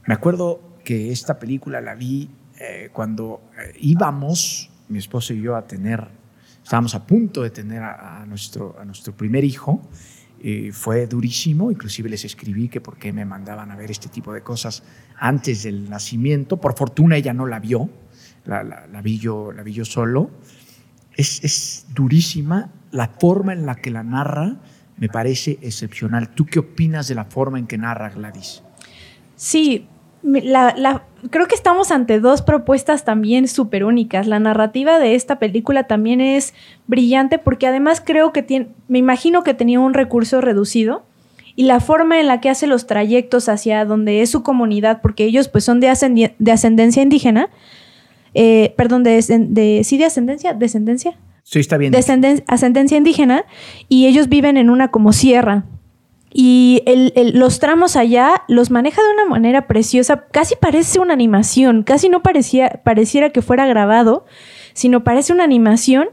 Me 0.06 0.14
acuerdo 0.14 0.76
que 0.84 1.10
esta 1.10 1.38
película 1.38 1.80
la 1.80 1.96
vi 1.96 2.30
eh, 2.60 2.90
cuando 2.92 3.50
eh, 3.58 3.72
íbamos, 3.80 4.70
mi 4.88 4.98
esposo 4.98 5.34
y 5.34 5.40
yo, 5.40 5.56
a 5.56 5.66
tener, 5.66 6.06
estábamos 6.62 6.94
a 6.94 7.04
punto 7.04 7.42
de 7.42 7.50
tener 7.50 7.82
a, 7.82 8.24
nuestro, 8.24 8.76
a 8.80 8.84
nuestro 8.84 9.16
primer 9.16 9.44
hijo 9.44 9.82
eh, 10.40 10.70
fue 10.72 11.08
durísimo, 11.08 11.72
inclusive 11.72 12.08
les 12.08 12.24
escribí 12.24 12.68
que 12.68 12.80
por 12.80 12.98
qué 12.98 13.12
me 13.12 13.24
mandaban 13.24 13.72
a 13.72 13.76
ver 13.76 13.90
este 13.90 14.08
tipo 14.08 14.32
de 14.32 14.42
cosas 14.42 14.84
antes 15.18 15.64
del 15.64 15.90
nacimiento. 15.90 16.58
Por 16.58 16.76
fortuna 16.76 17.16
ella 17.16 17.32
no 17.32 17.46
la 17.46 17.58
vio, 17.58 17.90
la, 18.44 18.62
la, 18.62 18.86
la 18.86 19.02
vi, 19.02 19.18
yo, 19.18 19.50
la 19.50 19.64
vi 19.64 19.72
yo 19.72 19.84
solo. 19.84 20.30
Es, 21.16 21.42
es 21.42 21.86
durísima 21.92 22.70
la 22.92 23.08
forma 23.08 23.54
en 23.54 23.66
la 23.66 23.74
que 23.74 23.90
la 23.90 24.04
narra, 24.04 24.60
me 24.98 25.08
parece 25.08 25.58
excepcional. 25.62 26.28
¿Tú 26.28 26.46
qué 26.46 26.60
opinas 26.60 27.08
de 27.08 27.16
la 27.16 27.24
forma 27.24 27.58
en 27.58 27.66
que 27.66 27.76
narra 27.76 28.10
Gladys? 28.10 28.62
Sí, 29.34 29.88
la, 30.26 30.74
la, 30.76 31.04
creo 31.30 31.46
que 31.46 31.54
estamos 31.54 31.90
ante 31.90 32.20
dos 32.20 32.42
propuestas 32.42 33.04
también 33.04 33.46
súper 33.48 33.84
únicas. 33.84 34.26
La 34.26 34.40
narrativa 34.40 34.98
de 34.98 35.14
esta 35.14 35.38
película 35.38 35.84
también 35.84 36.20
es 36.20 36.52
brillante 36.86 37.38
porque 37.38 37.66
además 37.66 38.02
creo 38.04 38.32
que 38.32 38.42
tiene, 38.42 38.68
me 38.88 38.98
imagino 38.98 39.44
que 39.44 39.54
tenía 39.54 39.80
un 39.80 39.94
recurso 39.94 40.40
reducido 40.40 41.04
y 41.54 41.64
la 41.64 41.80
forma 41.80 42.20
en 42.20 42.26
la 42.26 42.40
que 42.40 42.50
hace 42.50 42.66
los 42.66 42.86
trayectos 42.86 43.48
hacia 43.48 43.84
donde 43.84 44.20
es 44.20 44.30
su 44.30 44.42
comunidad, 44.42 45.00
porque 45.00 45.24
ellos 45.24 45.48
pues 45.48 45.64
son 45.64 45.80
de, 45.80 45.88
ascendi 45.88 46.30
de 46.38 46.52
ascendencia 46.52 47.02
indígena, 47.02 47.48
eh, 48.34 48.74
perdón, 48.76 49.02
de, 49.02 49.22
de, 49.26 49.82
sí, 49.82 49.96
de 49.96 50.04
ascendencia, 50.04 50.52
descendencia. 50.52 51.16
Sí, 51.44 51.60
está 51.60 51.78
bien. 51.78 51.92
Descenden 51.92 52.44
ascendencia 52.48 52.98
indígena 52.98 53.44
y 53.88 54.06
ellos 54.06 54.28
viven 54.28 54.56
en 54.56 54.68
una 54.68 54.90
como 54.90 55.12
sierra, 55.12 55.64
y 56.38 56.82
el, 56.84 57.14
el, 57.16 57.38
los 57.38 57.60
tramos 57.60 57.96
allá 57.96 58.42
los 58.46 58.70
maneja 58.70 59.00
de 59.02 59.10
una 59.10 59.24
manera 59.24 59.66
preciosa, 59.66 60.26
casi 60.30 60.54
parece 60.54 61.00
una 61.00 61.14
animación, 61.14 61.82
casi 61.82 62.10
no 62.10 62.22
parecía, 62.22 62.82
pareciera 62.84 63.30
que 63.30 63.40
fuera 63.40 63.64
grabado, 63.64 64.26
sino 64.74 65.02
parece 65.02 65.32
una 65.32 65.44
animación. 65.44 66.08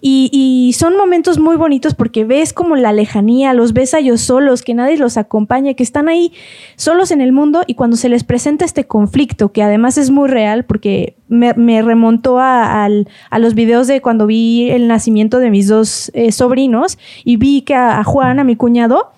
Y, 0.00 0.30
y, 0.32 0.74
son 0.74 0.96
momentos 0.96 1.40
muy 1.40 1.56
bonitos 1.56 1.94
porque 1.94 2.24
ves 2.24 2.52
como 2.52 2.76
la 2.76 2.92
lejanía, 2.92 3.52
los 3.52 3.72
ves 3.72 3.94
a 3.94 3.98
ellos 3.98 4.20
solos, 4.20 4.62
que 4.62 4.74
nadie 4.74 4.96
los 4.96 5.16
acompaña, 5.16 5.74
que 5.74 5.82
están 5.82 6.08
ahí 6.08 6.32
solos 6.76 7.10
en 7.10 7.20
el 7.20 7.32
mundo 7.32 7.64
y 7.66 7.74
cuando 7.74 7.96
se 7.96 8.08
les 8.08 8.22
presenta 8.22 8.64
este 8.64 8.84
conflicto, 8.84 9.50
que 9.50 9.64
además 9.64 9.98
es 9.98 10.10
muy 10.10 10.28
real 10.28 10.66
porque 10.66 11.16
me, 11.26 11.52
me 11.54 11.82
remontó 11.82 12.38
a, 12.38 12.84
a, 12.84 12.88
a, 13.30 13.38
los 13.40 13.54
videos 13.54 13.88
de 13.88 14.00
cuando 14.00 14.26
vi 14.26 14.70
el 14.70 14.86
nacimiento 14.86 15.40
de 15.40 15.50
mis 15.50 15.66
dos 15.66 16.12
eh, 16.14 16.30
sobrinos 16.30 16.96
y 17.24 17.38
vi 17.38 17.62
que 17.62 17.74
a, 17.74 17.98
a 17.98 18.04
Juan, 18.04 18.38
a 18.38 18.44
mi 18.44 18.54
cuñado, 18.54 19.13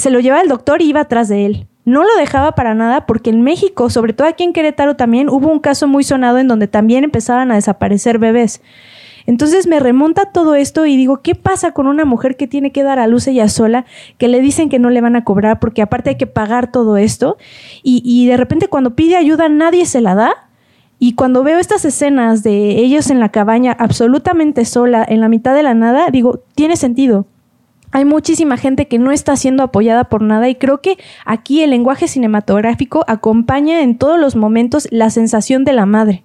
se 0.00 0.10
lo 0.10 0.20
llevaba 0.20 0.42
el 0.42 0.48
doctor 0.48 0.82
y 0.82 0.88
iba 0.88 1.00
atrás 1.00 1.28
de 1.28 1.46
él. 1.46 1.66
No 1.84 2.02
lo 2.02 2.14
dejaba 2.18 2.52
para 2.52 2.74
nada 2.74 3.06
porque 3.06 3.30
en 3.30 3.42
México, 3.42 3.90
sobre 3.90 4.12
todo 4.12 4.28
aquí 4.28 4.44
en 4.44 4.52
Querétaro 4.52 4.96
también, 4.96 5.28
hubo 5.28 5.48
un 5.48 5.60
caso 5.60 5.88
muy 5.88 6.04
sonado 6.04 6.38
en 6.38 6.48
donde 6.48 6.68
también 6.68 7.04
empezaban 7.04 7.50
a 7.50 7.54
desaparecer 7.54 8.18
bebés. 8.18 8.60
Entonces 9.26 9.66
me 9.66 9.80
remonta 9.80 10.26
todo 10.26 10.54
esto 10.54 10.86
y 10.86 10.96
digo, 10.96 11.22
¿qué 11.22 11.34
pasa 11.34 11.72
con 11.72 11.86
una 11.86 12.04
mujer 12.04 12.36
que 12.36 12.46
tiene 12.46 12.72
que 12.72 12.82
dar 12.82 12.98
a 12.98 13.06
luz 13.06 13.26
ella 13.26 13.48
sola, 13.48 13.84
que 14.18 14.28
le 14.28 14.40
dicen 14.40 14.68
que 14.68 14.78
no 14.78 14.90
le 14.90 15.00
van 15.00 15.16
a 15.16 15.24
cobrar 15.24 15.60
porque 15.60 15.82
aparte 15.82 16.10
hay 16.10 16.16
que 16.16 16.26
pagar 16.26 16.72
todo 16.72 16.96
esto? 16.96 17.36
Y, 17.82 18.02
y 18.04 18.26
de 18.26 18.36
repente 18.36 18.68
cuando 18.68 18.94
pide 18.94 19.16
ayuda 19.16 19.48
nadie 19.48 19.86
se 19.86 20.00
la 20.00 20.14
da. 20.14 20.48
Y 20.98 21.14
cuando 21.14 21.42
veo 21.42 21.58
estas 21.58 21.84
escenas 21.86 22.42
de 22.42 22.78
ellos 22.78 23.10
en 23.10 23.20
la 23.20 23.30
cabaña 23.30 23.72
absolutamente 23.72 24.66
sola, 24.66 25.04
en 25.08 25.20
la 25.20 25.28
mitad 25.30 25.54
de 25.54 25.62
la 25.62 25.74
nada, 25.74 26.10
digo, 26.10 26.42
tiene 26.54 26.76
sentido 26.76 27.26
hay 27.92 28.04
muchísima 28.04 28.56
gente 28.56 28.88
que 28.88 28.98
no 28.98 29.10
está 29.12 29.36
siendo 29.36 29.62
apoyada 29.62 30.04
por 30.04 30.22
nada 30.22 30.48
y 30.48 30.54
creo 30.54 30.80
que 30.80 30.96
aquí 31.24 31.62
el 31.62 31.70
lenguaje 31.70 32.08
cinematográfico 32.08 33.04
acompaña 33.08 33.82
en 33.82 33.98
todos 33.98 34.18
los 34.18 34.36
momentos 34.36 34.88
la 34.90 35.10
sensación 35.10 35.64
de 35.64 35.72
la 35.72 35.86
madre. 35.86 36.24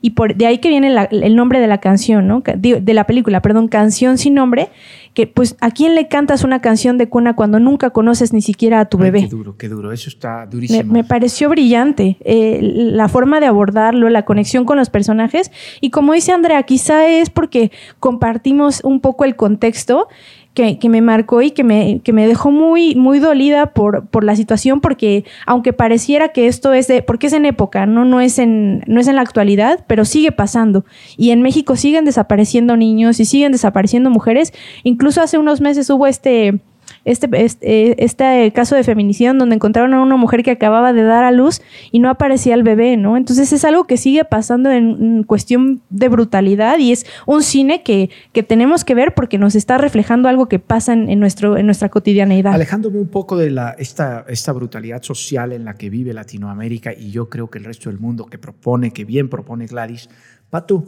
Y 0.00 0.10
por, 0.10 0.34
de 0.34 0.44
ahí 0.44 0.58
que 0.58 0.68
viene 0.68 0.90
la, 0.90 1.04
el 1.04 1.34
nombre 1.34 1.60
de 1.60 1.66
la 1.66 1.78
canción, 1.78 2.26
¿no? 2.26 2.42
De, 2.42 2.82
la 2.92 3.06
película, 3.06 3.40
perdón, 3.40 3.68
Canción 3.68 4.18
sin 4.18 4.34
nombre, 4.34 4.68
que 5.14 5.26
pues 5.26 5.56
a 5.62 5.70
quién 5.70 5.94
le 5.94 6.08
cantas 6.08 6.44
una 6.44 6.60
canción 6.60 6.98
de 6.98 7.08
cuna 7.08 7.34
cuando 7.34 7.58
nunca 7.58 7.88
conoces 7.88 8.34
ni 8.34 8.42
siquiera 8.42 8.80
a 8.80 8.84
tu 8.84 8.98
Ay, 8.98 9.04
bebé. 9.04 9.20
Qué 9.22 9.28
duro, 9.28 9.56
qué 9.56 9.68
duro, 9.70 9.92
eso 9.92 10.10
está 10.10 10.44
durísimo. 10.44 10.82
Me, 10.84 11.02
me 11.02 11.04
pareció 11.04 11.48
brillante 11.48 12.18
eh, 12.20 12.58
la 12.60 13.08
forma 13.08 13.40
de 13.40 13.46
abordarlo, 13.46 14.10
la 14.10 14.26
conexión 14.26 14.66
con 14.66 14.76
los 14.76 14.90
personajes 14.90 15.50
y 15.80 15.88
como 15.88 16.12
dice 16.12 16.32
Andrea, 16.32 16.62
quizá 16.64 17.08
es 17.08 17.30
porque 17.30 17.72
compartimos 17.98 18.82
un 18.84 19.00
poco 19.00 19.24
el 19.24 19.36
contexto 19.36 20.08
que, 20.54 20.78
que, 20.78 20.88
me 20.88 21.02
marcó 21.02 21.42
y 21.42 21.50
que 21.50 21.64
me, 21.64 22.00
que 22.02 22.12
me 22.12 22.26
dejó 22.26 22.50
muy, 22.50 22.94
muy 22.94 23.18
dolida 23.18 23.72
por, 23.72 24.06
por, 24.06 24.24
la 24.24 24.36
situación, 24.36 24.80
porque 24.80 25.24
aunque 25.46 25.72
pareciera 25.72 26.28
que 26.28 26.46
esto 26.46 26.72
es 26.72 26.86
de, 26.86 27.02
porque 27.02 27.26
es 27.26 27.32
en 27.32 27.44
época, 27.44 27.86
¿no? 27.86 28.04
No, 28.04 28.20
es 28.20 28.38
en, 28.38 28.82
no 28.86 29.00
es 29.00 29.08
en 29.08 29.16
la 29.16 29.22
actualidad, 29.22 29.84
pero 29.86 30.04
sigue 30.04 30.32
pasando. 30.32 30.84
Y 31.16 31.30
en 31.30 31.42
México 31.42 31.76
siguen 31.76 32.04
desapareciendo 32.04 32.76
niños 32.76 33.20
y 33.20 33.24
siguen 33.24 33.52
desapareciendo 33.52 34.10
mujeres. 34.10 34.52
Incluso 34.84 35.20
hace 35.20 35.38
unos 35.38 35.60
meses 35.60 35.90
hubo 35.90 36.06
este 36.06 36.60
este, 37.04 37.28
este, 37.44 38.04
este, 38.04 38.52
caso 38.52 38.74
de 38.74 38.84
feminicidio 38.84 39.34
donde 39.34 39.54
encontraron 39.54 39.94
a 39.94 40.02
una 40.02 40.16
mujer 40.16 40.42
que 40.42 40.50
acababa 40.50 40.92
de 40.92 41.02
dar 41.02 41.24
a 41.24 41.30
luz 41.30 41.60
y 41.90 41.98
no 41.98 42.08
aparecía 42.08 42.54
el 42.54 42.62
bebé, 42.62 42.96
¿no? 42.96 43.16
Entonces 43.16 43.52
es 43.52 43.64
algo 43.64 43.84
que 43.84 43.96
sigue 43.96 44.24
pasando 44.24 44.70
en 44.70 45.22
cuestión 45.24 45.82
de 45.90 46.08
brutalidad 46.08 46.78
y 46.78 46.92
es 46.92 47.06
un 47.26 47.42
cine 47.42 47.82
que, 47.82 48.10
que, 48.32 48.42
tenemos 48.42 48.84
que 48.84 48.94
ver 48.94 49.14
porque 49.14 49.38
nos 49.38 49.54
está 49.54 49.78
reflejando 49.78 50.28
algo 50.28 50.48
que 50.48 50.58
pasa 50.58 50.92
en, 50.92 51.08
en, 51.08 51.20
nuestro, 51.20 51.56
en 51.56 51.66
nuestra 51.66 51.88
cotidianeidad. 51.88 52.54
Alejándome 52.54 52.98
un 52.98 53.08
poco 53.08 53.36
de 53.36 53.50
la, 53.50 53.70
esta, 53.78 54.24
esta 54.28 54.52
brutalidad 54.52 55.02
social 55.02 55.52
en 55.52 55.64
la 55.64 55.74
que 55.74 55.90
vive 55.90 56.12
Latinoamérica 56.12 56.92
y 56.92 57.10
yo 57.10 57.28
creo 57.28 57.50
que 57.50 57.58
el 57.58 57.64
resto 57.64 57.90
del 57.90 57.98
mundo 57.98 58.26
que 58.26 58.38
propone, 58.38 58.92
que 58.92 59.04
bien 59.04 59.28
propone 59.28 59.66
Gladys, 59.66 60.08
Pato, 60.50 60.84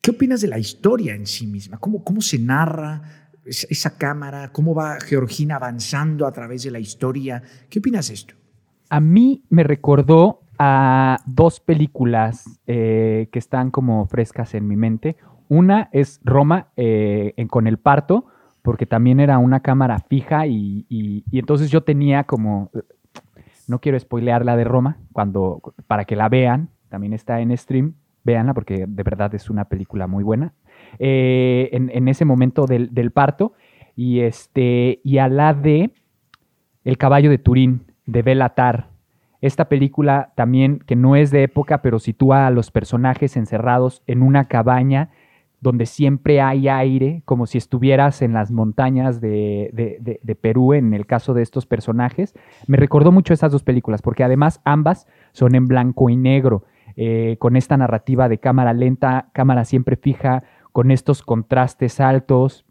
¿qué 0.00 0.10
opinas 0.10 0.40
de 0.40 0.48
la 0.48 0.58
historia 0.58 1.14
en 1.14 1.26
sí 1.26 1.46
misma? 1.46 1.78
¿Cómo, 1.78 2.02
cómo 2.02 2.20
se 2.20 2.38
narra? 2.38 3.17
Esa 3.48 3.96
cámara, 3.96 4.50
cómo 4.52 4.74
va 4.74 4.98
Georgina 5.00 5.56
avanzando 5.56 6.26
a 6.26 6.32
través 6.32 6.62
de 6.62 6.70
la 6.70 6.78
historia. 6.78 7.42
¿Qué 7.68 7.78
opinas 7.78 8.08
de 8.08 8.14
esto? 8.14 8.34
A 8.90 9.00
mí 9.00 9.44
me 9.48 9.62
recordó 9.62 10.40
a 10.58 11.18
dos 11.26 11.60
películas 11.60 12.60
eh, 12.66 13.28
que 13.32 13.38
están 13.38 13.70
como 13.70 14.06
frescas 14.06 14.54
en 14.54 14.66
mi 14.66 14.76
mente. 14.76 15.16
Una 15.48 15.88
es 15.92 16.20
Roma 16.24 16.68
eh, 16.76 17.34
con 17.48 17.66
el 17.66 17.78
parto, 17.78 18.26
porque 18.62 18.86
también 18.86 19.20
era 19.20 19.38
una 19.38 19.60
cámara 19.60 19.98
fija 20.08 20.46
y, 20.46 20.84
y, 20.88 21.24
y, 21.30 21.38
entonces 21.38 21.70
yo 21.70 21.82
tenía 21.82 22.24
como, 22.24 22.70
no 23.66 23.80
quiero 23.80 23.98
spoilear 23.98 24.44
la 24.44 24.56
de 24.56 24.64
Roma, 24.64 24.98
cuando, 25.12 25.62
para 25.86 26.04
que 26.04 26.16
la 26.16 26.28
vean, 26.28 26.70
también 26.88 27.12
está 27.12 27.40
en 27.40 27.56
stream, 27.56 27.94
véanla 28.24 28.52
porque 28.52 28.84
de 28.86 29.02
verdad 29.02 29.34
es 29.34 29.48
una 29.48 29.66
película 29.66 30.06
muy 30.06 30.24
buena 30.24 30.52
eh, 30.98 31.68
en, 31.72 32.08
ese 32.08 32.24
momento 32.24 32.66
del, 32.66 33.10
parto. 33.12 33.52
Y, 33.96 34.20
este, 34.20 35.00
y 35.02 35.18
a 35.18 35.28
la 35.28 35.54
de 35.54 35.90
El 36.84 36.98
caballo 36.98 37.30
de 37.30 37.38
Turín, 37.38 37.82
de 38.06 38.22
Belatar. 38.22 38.90
Esta 39.40 39.68
película 39.68 40.32
también, 40.36 40.80
que 40.80 40.96
no 40.96 41.14
es 41.14 41.30
de 41.30 41.44
época, 41.44 41.82
pero 41.82 41.98
sitúa 41.98 42.46
a 42.46 42.50
los 42.50 42.70
personajes 42.70 43.36
encerrados 43.36 44.02
en 44.06 44.22
una 44.22 44.46
cabaña 44.46 45.10
donde 45.60 45.86
siempre 45.86 46.40
hay 46.40 46.68
aire, 46.68 47.22
como 47.24 47.46
si 47.46 47.58
estuvieras 47.58 48.22
en 48.22 48.32
las 48.32 48.50
montañas 48.50 49.20
de, 49.20 50.38
Perú, 50.40 50.72
en 50.72 50.94
el 50.94 51.06
caso 51.06 51.34
de 51.34 51.42
estos 51.42 51.66
personajes. 51.66 52.34
Me 52.66 52.76
recordó 52.76 53.10
mucho 53.10 53.34
estas 53.34 53.50
dos 53.50 53.64
películas, 53.64 54.02
porque 54.02 54.22
además 54.22 54.60
ambas 54.64 55.06
son 55.32 55.54
en 55.54 55.66
blanco 55.66 56.10
y 56.10 56.16
negro, 56.16 56.64
eh, 56.96 57.36
con 57.38 57.56
esta 57.56 57.76
narrativa 57.76 58.28
de 58.28 58.38
cámara 58.38 58.72
lenta, 58.72 59.28
cámara 59.32 59.64
siempre 59.64 59.96
fija, 59.96 60.42
con 60.72 60.90
estos 60.90 61.22
contrastes 61.22 62.00
altos. 62.00 62.64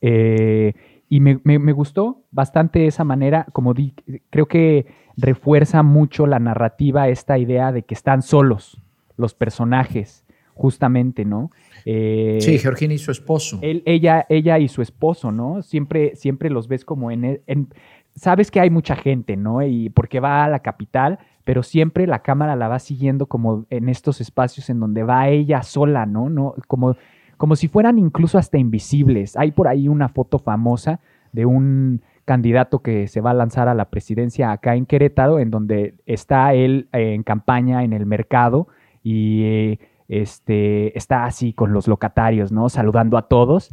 Eh, 0.00 0.74
y 1.08 1.20
me, 1.20 1.40
me, 1.44 1.58
me, 1.58 1.72
gustó 1.72 2.24
bastante 2.30 2.86
esa 2.86 3.04
manera, 3.04 3.46
como 3.52 3.72
di, 3.72 3.94
creo 4.30 4.46
que 4.46 4.86
refuerza 5.16 5.82
mucho 5.82 6.26
la 6.26 6.38
narrativa 6.38 7.08
esta 7.08 7.38
idea 7.38 7.72
de 7.72 7.82
que 7.82 7.94
están 7.94 8.22
solos 8.22 8.80
los 9.16 9.34
personajes, 9.34 10.24
justamente, 10.54 11.24
¿no? 11.24 11.50
Eh, 11.84 12.38
sí, 12.40 12.58
Georgina 12.58 12.94
y 12.94 12.98
su 12.98 13.10
esposo. 13.10 13.58
Él, 13.62 13.82
ella, 13.84 14.26
ella 14.28 14.58
y 14.58 14.68
su 14.68 14.80
esposo, 14.80 15.30
¿no? 15.30 15.62
Siempre, 15.62 16.16
siempre 16.16 16.50
los 16.50 16.68
ves 16.68 16.84
como 16.84 17.10
en, 17.10 17.42
en, 17.46 17.68
Sabes 18.14 18.50
que 18.50 18.58
hay 18.58 18.70
mucha 18.70 18.96
gente, 18.96 19.36
¿no? 19.36 19.62
Y 19.62 19.90
porque 19.90 20.18
va 20.18 20.44
a 20.44 20.48
la 20.48 20.58
capital, 20.60 21.20
pero 21.48 21.62
siempre 21.62 22.06
la 22.06 22.18
cámara 22.18 22.56
la 22.56 22.68
va 22.68 22.78
siguiendo 22.78 23.24
como 23.24 23.64
en 23.70 23.88
estos 23.88 24.20
espacios 24.20 24.68
en 24.68 24.80
donde 24.80 25.02
va 25.02 25.30
ella 25.30 25.62
sola, 25.62 26.04
¿no? 26.04 26.28
no 26.28 26.54
como, 26.66 26.94
como 27.38 27.56
si 27.56 27.68
fueran 27.68 27.98
incluso 27.98 28.36
hasta 28.36 28.58
invisibles. 28.58 29.34
Hay 29.34 29.52
por 29.52 29.66
ahí 29.66 29.88
una 29.88 30.10
foto 30.10 30.38
famosa 30.38 31.00
de 31.32 31.46
un 31.46 32.02
candidato 32.26 32.80
que 32.80 33.08
se 33.08 33.22
va 33.22 33.30
a 33.30 33.32
lanzar 33.32 33.66
a 33.66 33.72
la 33.72 33.86
presidencia 33.86 34.52
acá 34.52 34.74
en 34.74 34.84
Querétaro, 34.84 35.38
en 35.38 35.50
donde 35.50 35.94
está 36.04 36.52
él 36.52 36.90
eh, 36.92 37.14
en 37.14 37.22
campaña 37.22 37.82
en 37.82 37.94
el 37.94 38.04
mercado 38.04 38.68
y 39.02 39.42
eh, 39.44 39.78
este, 40.08 40.98
está 40.98 41.24
así 41.24 41.54
con 41.54 41.72
los 41.72 41.88
locatarios, 41.88 42.52
¿no? 42.52 42.68
Saludando 42.68 43.16
a 43.16 43.26
todos. 43.26 43.70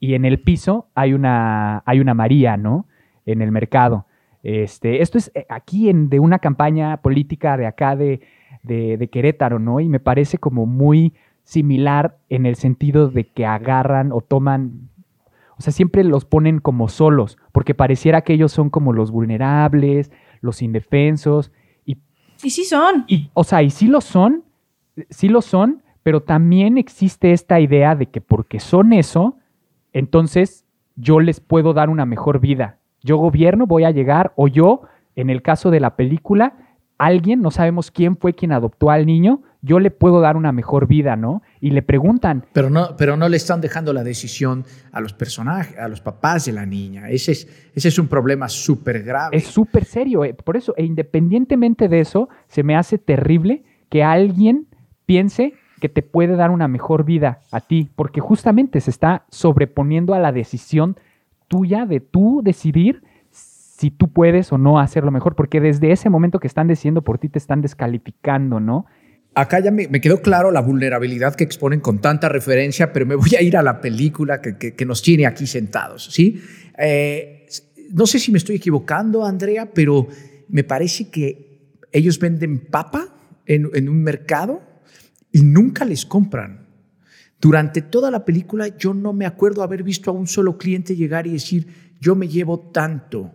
Y 0.00 0.14
en 0.14 0.24
el 0.24 0.40
piso 0.40 0.88
hay 0.94 1.12
una, 1.12 1.82
hay 1.84 2.00
una 2.00 2.14
María, 2.14 2.56
¿no? 2.56 2.86
En 3.26 3.42
el 3.42 3.52
mercado. 3.52 4.06
Este, 4.42 5.02
esto 5.02 5.18
es 5.18 5.32
aquí 5.48 5.88
en, 5.88 6.08
de 6.08 6.20
una 6.20 6.38
campaña 6.38 6.98
política 6.98 7.56
de 7.56 7.66
acá 7.66 7.96
de, 7.96 8.20
de, 8.62 8.96
de, 8.96 9.08
Querétaro, 9.08 9.58
¿no? 9.58 9.80
Y 9.80 9.88
me 9.88 10.00
parece 10.00 10.38
como 10.38 10.66
muy 10.66 11.12
similar 11.42 12.18
en 12.28 12.46
el 12.46 12.56
sentido 12.56 13.08
de 13.08 13.24
que 13.24 13.46
agarran 13.46 14.12
o 14.12 14.20
toman, 14.20 14.90
O 15.56 15.62
sea, 15.62 15.72
siempre 15.72 16.04
los 16.04 16.24
ponen 16.24 16.60
como 16.60 16.88
solos, 16.88 17.38
porque 17.52 17.74
pareciera 17.74 18.20
que 18.20 18.34
ellos 18.34 18.52
son 18.52 18.70
como 18.70 18.92
los 18.92 19.10
vulnerables, 19.10 20.12
los 20.40 20.62
indefensos. 20.62 21.50
Y, 21.84 21.98
y 22.42 22.50
sí 22.50 22.64
son. 22.64 23.04
Y, 23.08 23.30
o 23.34 23.44
sea, 23.44 23.62
y 23.62 23.70
sí 23.70 23.88
lo 23.88 24.00
son, 24.00 24.44
sí 25.10 25.28
lo 25.28 25.42
son, 25.42 25.82
pero 26.02 26.22
también 26.22 26.78
existe 26.78 27.32
esta 27.32 27.60
idea 27.60 27.94
de 27.94 28.06
que 28.06 28.20
porque 28.20 28.60
son 28.60 28.92
eso, 28.92 29.36
entonces 29.92 30.64
yo 30.96 31.20
les 31.20 31.40
puedo 31.40 31.72
dar 31.72 31.90
una 31.90 32.06
mejor 32.06 32.40
vida. 32.40 32.77
Yo 33.02 33.16
gobierno, 33.16 33.66
voy 33.66 33.84
a 33.84 33.90
llegar, 33.90 34.32
o 34.36 34.48
yo, 34.48 34.82
en 35.16 35.30
el 35.30 35.42
caso 35.42 35.70
de 35.70 35.80
la 35.80 35.96
película, 35.96 36.54
alguien, 36.98 37.40
no 37.40 37.50
sabemos 37.50 37.90
quién 37.90 38.16
fue 38.16 38.34
quien 38.34 38.52
adoptó 38.52 38.90
al 38.90 39.06
niño, 39.06 39.42
yo 39.62 39.80
le 39.80 39.90
puedo 39.90 40.20
dar 40.20 40.36
una 40.36 40.52
mejor 40.52 40.86
vida, 40.86 41.16
¿no? 41.16 41.42
Y 41.60 41.70
le 41.70 41.82
preguntan. 41.82 42.44
Pero 42.52 42.70
no, 42.70 42.96
pero 42.96 43.16
no 43.16 43.28
le 43.28 43.36
están 43.36 43.60
dejando 43.60 43.92
la 43.92 44.04
decisión 44.04 44.64
a 44.92 45.00
los 45.00 45.12
personajes, 45.12 45.76
a 45.78 45.88
los 45.88 46.00
papás 46.00 46.44
de 46.44 46.52
la 46.52 46.64
niña. 46.66 47.08
Ese 47.08 47.32
es, 47.32 47.70
ese 47.74 47.88
es 47.88 47.98
un 47.98 48.06
problema 48.08 48.48
súper 48.48 49.02
grave. 49.02 49.36
Es 49.36 49.46
súper 49.46 49.84
serio. 49.84 50.24
eh, 50.24 50.34
Por 50.34 50.56
eso, 50.56 50.74
e 50.76 50.84
independientemente 50.84 51.88
de 51.88 52.00
eso, 52.00 52.28
se 52.46 52.62
me 52.62 52.76
hace 52.76 52.98
terrible 52.98 53.64
que 53.88 54.04
alguien 54.04 54.66
piense 55.06 55.54
que 55.80 55.88
te 55.88 56.02
puede 56.02 56.36
dar 56.36 56.50
una 56.50 56.68
mejor 56.68 57.04
vida 57.04 57.40
a 57.50 57.60
ti, 57.60 57.88
porque 57.94 58.20
justamente 58.20 58.80
se 58.80 58.90
está 58.90 59.24
sobreponiendo 59.30 60.14
a 60.14 60.18
la 60.18 60.32
decisión 60.32 60.96
tuya 61.48 61.86
de 61.86 62.00
tú 62.00 62.40
decidir 62.44 63.02
si 63.30 63.90
tú 63.90 64.08
puedes 64.12 64.52
o 64.52 64.58
no 64.58 64.78
hacerlo 64.78 65.10
mejor, 65.10 65.34
porque 65.36 65.60
desde 65.60 65.92
ese 65.92 66.10
momento 66.10 66.40
que 66.40 66.46
están 66.48 66.66
decidiendo 66.66 67.02
por 67.02 67.18
ti 67.18 67.28
te 67.28 67.38
están 67.38 67.60
descalificando, 67.62 68.60
¿no? 68.60 68.86
Acá 69.34 69.60
ya 69.60 69.70
me, 69.70 69.88
quedó 70.00 70.20
claro 70.20 70.50
la 70.50 70.60
vulnerabilidad 70.60 71.34
que 71.36 71.44
exponen 71.44 71.78
con 71.80 72.00
tanta 72.00 72.28
referencia, 72.28 72.92
pero 72.92 73.06
me 73.06 73.14
voy 73.14 73.36
a 73.38 73.42
ir 73.42 73.56
a 73.56 73.62
la 73.62 73.80
película 73.80 74.40
que, 74.40 74.56
que- 74.58 74.74
que 74.74 74.84
nos 74.84 75.00
tiene 75.02 75.26
aquí 75.26 75.46
sentados, 75.46 76.06
¿sí? 76.12 76.40
Eh, 76.76 77.46
no 77.92 78.06
sé 78.06 78.18
si 78.18 78.32
me 78.32 78.38
estoy 78.38 78.56
equivocando, 78.56 79.24
Andrea, 79.24 79.68
pero 79.72 80.08
me 80.48 80.64
parece 80.64 81.08
que 81.08 81.60
ellos 81.92 82.18
venden 82.18 82.58
papa 82.66 83.08
en, 83.46 83.70
en 83.74 83.88
un 83.88 84.02
mercado 84.02 84.60
y 85.30 85.42
nunca 85.42 85.84
les 85.84 86.04
compran. 86.04 86.66
Durante 87.40 87.82
toda 87.82 88.10
la 88.10 88.24
película 88.24 88.68
yo 88.76 88.94
no 88.94 89.12
me 89.12 89.26
acuerdo 89.26 89.62
haber 89.62 89.82
visto 89.82 90.10
a 90.10 90.14
un 90.14 90.26
solo 90.26 90.58
cliente 90.58 90.96
llegar 90.96 91.26
y 91.26 91.32
decir, 91.32 91.66
yo 92.00 92.14
me 92.14 92.28
llevo 92.28 92.58
tanto. 92.58 93.30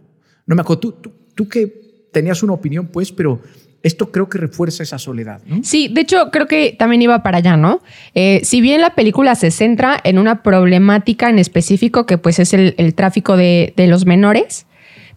No 0.45 0.55
me 0.55 0.61
acuerdo, 0.61 0.79
tú, 0.79 0.91
tú, 0.93 1.11
tú 1.35 1.47
que 1.47 2.07
tenías 2.11 2.43
una 2.43 2.53
opinión, 2.53 2.87
pues, 2.87 3.11
pero 3.11 3.41
esto 3.83 4.11
creo 4.11 4.29
que 4.29 4.37
refuerza 4.37 4.81
esa 4.81 4.97
soledad, 4.97 5.41
¿no? 5.45 5.59
Sí, 5.63 5.89
de 5.89 6.01
hecho 6.01 6.31
creo 6.31 6.47
que 6.47 6.73
también 6.77 7.01
iba 7.01 7.21
para 7.21 7.39
allá, 7.39 7.57
¿no? 7.57 7.81
Eh, 8.15 8.39
si 8.43 8.61
bien 8.61 8.79
la 8.79 8.95
película 8.95 9.35
se 9.35 9.51
centra 9.51 9.99
en 10.03 10.17
una 10.17 10.41
problemática 10.41 11.29
en 11.29 11.37
específico 11.37 12.05
que 12.05 12.17
pues 12.17 12.39
es 12.39 12.53
el, 12.53 12.95
tráfico 12.95 13.35
de, 13.35 13.73
de 13.75 13.87
los 13.87 14.05
menores, 14.05 14.65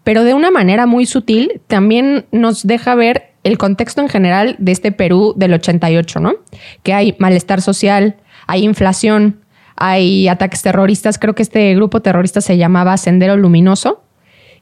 pero 0.03 0.25
de 0.25 0.35
una 0.35 0.51
manera 0.51 0.87
muy 0.87 1.07
sutil 1.07 1.61
también 1.69 2.27
nos 2.33 2.67
deja 2.67 2.97
ver 2.97 3.35
el 3.45 3.57
contexto 3.57 4.01
en 4.01 4.09
general 4.09 4.57
de 4.59 4.73
este 4.73 4.91
Perú 4.91 5.33
del 5.37 5.55
88, 5.55 6.19
¿no? 6.19 6.35
Que 6.83 6.93
hay 6.93 7.15
malestar 7.21 7.63
social, 7.63 8.17
hay 8.47 8.65
inflación, 8.65 9.41
hay 9.77 10.29
ataques 10.29 10.63
terroristas, 10.63 11.19
creo 11.19 11.35
que 11.35 11.43
este 11.43 11.75
grupo 11.75 12.01
terrorista 12.01 12.41
se 12.41 12.57
llamaba 12.57 12.97
Sendero 12.97 13.37
Luminoso 13.37 14.03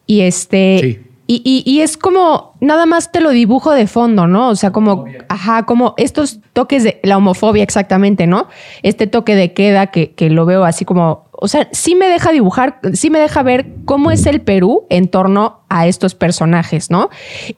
y 0.06 0.20
este... 0.22 0.78
Y, 1.26 1.40
y- 1.42 1.62
y 1.64 1.80
es 1.80 1.96
como, 1.96 2.52
nada 2.60 2.84
más 2.84 3.10
te 3.10 3.22
lo 3.22 3.30
dibujo 3.30 3.72
de 3.72 3.86
fondo, 3.86 4.26
¿no? 4.26 4.50
O 4.50 4.56
sea, 4.56 4.72
como, 4.72 5.06
ajá, 5.30 5.62
como 5.64 5.94
estos 5.96 6.40
toques 6.52 6.84
de 6.84 7.00
la 7.02 7.16
homofobia 7.16 7.62
exactamente, 7.62 8.26
¿no? 8.26 8.48
Este 8.82 9.06
toque 9.06 9.34
de 9.34 9.54
queda 9.54 9.86
que, 9.86 10.10
que 10.12 10.28
lo 10.28 10.44
veo 10.44 10.64
así 10.66 10.84
como, 10.84 11.24
o 11.32 11.48
sea, 11.48 11.66
sí 11.72 11.94
me 11.94 12.08
deja 12.10 12.30
dibujar, 12.30 12.78
sí 12.92 13.08
me 13.08 13.18
deja 13.20 13.42
ver 13.42 13.64
cómo 13.86 14.10
es 14.10 14.26
el 14.26 14.42
Perú 14.42 14.84
en 14.90 15.08
torno 15.08 15.60
a 15.70 15.86
estos 15.86 16.14
personajes, 16.14 16.90
¿no? 16.90 17.08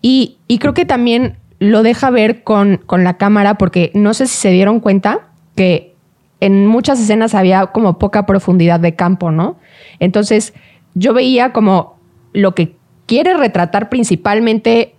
Y, 0.00 0.36
y 0.46 0.58
creo 0.58 0.72
que 0.72 0.84
también 0.84 1.36
lo 1.58 1.82
deja 1.82 2.10
ver 2.10 2.44
con, 2.44 2.76
con 2.86 3.02
la 3.02 3.16
cámara, 3.16 3.58
porque 3.58 3.90
no 3.94 4.14
sé 4.14 4.28
si 4.28 4.36
se 4.36 4.50
dieron 4.52 4.78
cuenta 4.78 5.26
que 5.56 5.95
en 6.40 6.66
muchas 6.66 7.00
escenas 7.00 7.34
había 7.34 7.66
como 7.66 7.98
poca 7.98 8.26
profundidad 8.26 8.80
de 8.80 8.94
campo, 8.94 9.30
¿no? 9.30 9.58
Entonces 9.98 10.54
yo 10.94 11.14
veía 11.14 11.52
como 11.52 11.98
lo 12.32 12.54
que 12.54 12.76
quiere 13.06 13.36
retratar 13.36 13.88
principalmente 13.88 14.94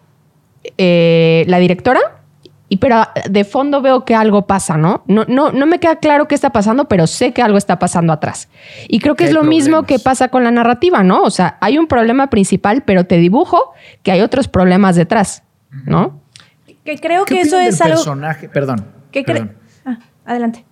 eh, 0.77 1.45
la 1.47 1.59
directora, 1.59 1.99
y 2.69 2.77
pero 2.77 3.03
de 3.29 3.45
fondo 3.45 3.81
veo 3.81 4.03
que 4.03 4.13
algo 4.13 4.45
pasa, 4.45 4.75
¿no? 4.75 5.03
No, 5.07 5.23
no, 5.25 5.51
no 5.51 5.65
me 5.65 5.79
queda 5.79 5.97
claro 5.97 6.27
qué 6.27 6.35
está 6.35 6.49
pasando, 6.49 6.89
pero 6.89 7.07
sé 7.07 7.31
que 7.31 7.41
algo 7.41 7.57
está 7.57 7.79
pasando 7.79 8.11
atrás. 8.11 8.49
Y 8.89 8.99
creo 8.99 9.15
que 9.15 9.23
es 9.23 9.31
lo 9.31 9.43
mismo 9.43 9.83
que 9.83 9.99
pasa 9.99 10.27
con 10.27 10.43
la 10.43 10.51
narrativa, 10.51 11.01
¿no? 11.01 11.23
O 11.23 11.29
sea, 11.29 11.57
hay 11.61 11.77
un 11.77 11.87
problema 11.87 12.29
principal, 12.29 12.83
pero 12.83 13.05
te 13.05 13.17
dibujo 13.17 13.71
que 14.03 14.11
hay 14.11 14.21
otros 14.21 14.49
problemas 14.49 14.97
detrás, 14.97 15.43
¿no? 15.85 16.19
Que 16.83 16.97
creo 16.97 17.23
¿Qué 17.23 17.35
que 17.35 17.41
eso 17.41 17.57
es 17.59 17.79
algo 17.79 17.95
personaje? 17.95 18.49
Perdón. 18.49 18.85
que 19.11 19.23
creo. 19.23 19.47
perdón. 19.47 19.57
Ah, 19.85 19.99
adelante. 20.25 20.65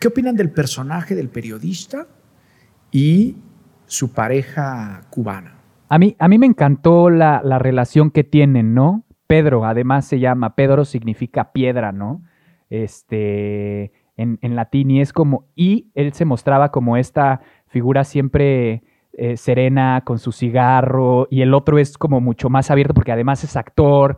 ¿Qué 0.00 0.08
opinan 0.08 0.34
del 0.34 0.50
personaje 0.50 1.14
del 1.14 1.28
periodista 1.28 2.06
y 2.90 3.36
su 3.84 4.14
pareja 4.14 5.02
cubana? 5.10 5.58
A 5.90 5.98
mí, 5.98 6.16
a 6.18 6.26
mí 6.26 6.38
me 6.38 6.46
encantó 6.46 7.10
la, 7.10 7.42
la 7.44 7.58
relación 7.58 8.10
que 8.10 8.24
tienen, 8.24 8.72
¿no? 8.72 9.04
Pedro, 9.26 9.66
además 9.66 10.06
se 10.06 10.18
llama, 10.18 10.54
Pedro 10.54 10.86
significa 10.86 11.52
piedra, 11.52 11.92
¿no? 11.92 12.22
Este, 12.70 13.92
en, 14.16 14.38
en 14.40 14.56
latín, 14.56 14.90
y 14.90 15.02
es 15.02 15.12
como, 15.12 15.44
y 15.54 15.90
él 15.94 16.14
se 16.14 16.24
mostraba 16.24 16.70
como 16.70 16.96
esta 16.96 17.42
figura 17.66 18.04
siempre 18.04 18.82
eh, 19.12 19.36
serena, 19.36 20.02
con 20.06 20.18
su 20.18 20.32
cigarro, 20.32 21.28
y 21.30 21.42
el 21.42 21.52
otro 21.52 21.78
es 21.78 21.98
como 21.98 22.22
mucho 22.22 22.48
más 22.48 22.70
abierto 22.70 22.94
porque 22.94 23.12
además 23.12 23.44
es 23.44 23.54
actor, 23.54 24.16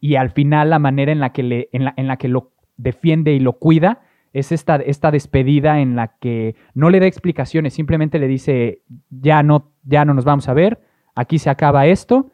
y 0.00 0.16
al 0.16 0.30
final 0.30 0.70
la 0.70 0.80
manera 0.80 1.12
en 1.12 1.20
la 1.20 1.32
que, 1.32 1.44
le, 1.44 1.68
en 1.70 1.84
la, 1.84 1.94
en 1.96 2.08
la 2.08 2.16
que 2.16 2.26
lo 2.26 2.50
defiende 2.76 3.32
y 3.32 3.38
lo 3.38 3.60
cuida 3.60 4.00
es 4.32 4.52
esta, 4.52 4.76
esta 4.76 5.10
despedida 5.10 5.80
en 5.80 5.96
la 5.96 6.08
que 6.20 6.54
no 6.74 6.90
le 6.90 7.00
da 7.00 7.06
explicaciones, 7.06 7.74
simplemente 7.74 8.18
le 8.18 8.28
dice, 8.28 8.82
ya 9.10 9.42
no, 9.42 9.72
ya 9.84 10.04
no 10.04 10.14
nos 10.14 10.24
vamos 10.24 10.48
a 10.48 10.54
ver, 10.54 10.78
aquí 11.14 11.38
se 11.38 11.50
acaba 11.50 11.86
esto, 11.86 12.30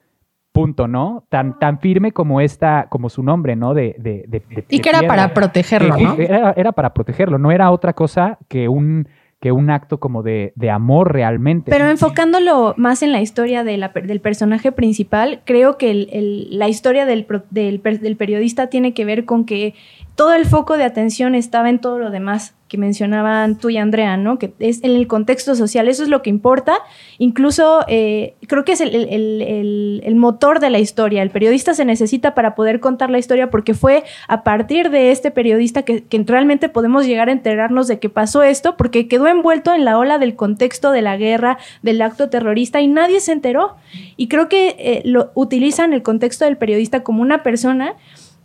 punto, 0.52 0.88
¿no? 0.88 1.26
Tan, 1.28 1.58
tan 1.58 1.80
firme 1.80 2.12
como 2.12 2.40
esta, 2.40 2.86
como 2.88 3.08
su 3.10 3.22
nombre, 3.22 3.56
¿no? 3.56 3.74
De, 3.74 3.94
de, 3.98 4.24
de- 4.28 4.40
de- 4.48 4.64
Y 4.70 4.80
que 4.80 4.88
era 4.88 5.00
piedra. 5.00 5.14
para 5.16 5.34
protegerlo, 5.34 5.96
¿no? 5.98 6.14
Era, 6.14 6.52
era 6.56 6.72
para 6.72 6.94
protegerlo, 6.94 7.38
no 7.38 7.50
era 7.50 7.70
otra 7.70 7.92
cosa 7.92 8.38
que 8.48 8.66
un, 8.68 9.06
que 9.38 9.52
un 9.52 9.68
acto 9.68 10.00
como 10.00 10.22
de, 10.22 10.54
de 10.56 10.70
amor 10.70 11.12
realmente. 11.12 11.70
Pero 11.70 11.88
enfocándolo 11.88 12.72
más 12.78 13.02
en 13.02 13.12
la 13.12 13.20
historia 13.20 13.64
de 13.64 13.76
la 13.76 13.92
per- 13.92 14.06
del 14.06 14.20
personaje 14.20 14.72
principal, 14.72 15.42
creo 15.44 15.76
que 15.76 15.90
el- 15.90 16.08
el- 16.10 16.58
la 16.58 16.68
historia 16.68 17.04
del, 17.04 17.26
del 17.50 18.16
periodista 18.16 18.68
tiene 18.68 18.94
que 18.94 19.04
ver 19.04 19.26
con 19.26 19.44
que 19.44 19.74
todo 20.16 20.32
el 20.32 20.46
foco 20.46 20.76
de 20.76 20.84
atención 20.84 21.34
estaba 21.34 21.68
en 21.68 21.78
todo 21.78 21.98
lo 21.98 22.10
demás 22.10 22.54
que 22.68 22.78
mencionaban 22.78 23.58
tú 23.58 23.70
y 23.70 23.76
Andrea, 23.76 24.16
¿no? 24.16 24.38
Que 24.38 24.52
es 24.58 24.82
en 24.82 24.92
el 24.96 25.06
contexto 25.06 25.54
social, 25.54 25.86
eso 25.88 26.02
es 26.02 26.08
lo 26.08 26.22
que 26.22 26.30
importa. 26.30 26.78
Incluso 27.18 27.84
eh, 27.86 28.34
creo 28.48 28.64
que 28.64 28.72
es 28.72 28.80
el, 28.80 30.14
motor 30.16 30.58
de 30.58 30.70
la 30.70 30.78
historia. 30.78 31.22
El 31.22 31.30
periodista 31.30 31.74
se 31.74 31.84
necesita 31.84 32.34
para 32.34 32.54
poder 32.54 32.80
contar 32.80 33.10
la 33.10 33.18
historia 33.18 33.50
porque 33.50 33.74
fue 33.74 34.02
a 34.26 34.42
partir 34.42 34.90
de 34.90 35.12
este 35.12 35.30
periodista 35.30 35.82
que, 35.82 36.04
que 36.04 36.24
realmente 36.26 36.68
podemos 36.68 37.06
llegar 37.06 37.28
a 37.28 37.32
enterarnos 37.32 37.86
de 37.86 38.00
que 38.00 38.08
pasó 38.08 38.42
esto, 38.42 38.76
porque 38.76 39.06
quedó 39.06 39.28
envuelto 39.28 39.72
en 39.74 39.84
la 39.84 39.98
ola 39.98 40.18
del 40.18 40.34
contexto 40.34 40.90
de 40.90 41.02
la 41.02 41.16
guerra, 41.16 41.58
del 41.82 42.02
acto 42.02 42.30
terrorista 42.30 42.80
y 42.80 42.88
nadie 42.88 43.20
se 43.20 43.32
enteró. 43.32 43.76
Y 44.16 44.26
creo 44.26 44.48
que 44.48 44.74
eh, 44.78 45.02
lo 45.04 45.30
utilizan 45.34 45.92
el 45.92 46.02
contexto 46.02 46.46
del 46.46 46.56
periodista 46.56 47.04
como 47.04 47.22
una 47.22 47.42
persona 47.42 47.94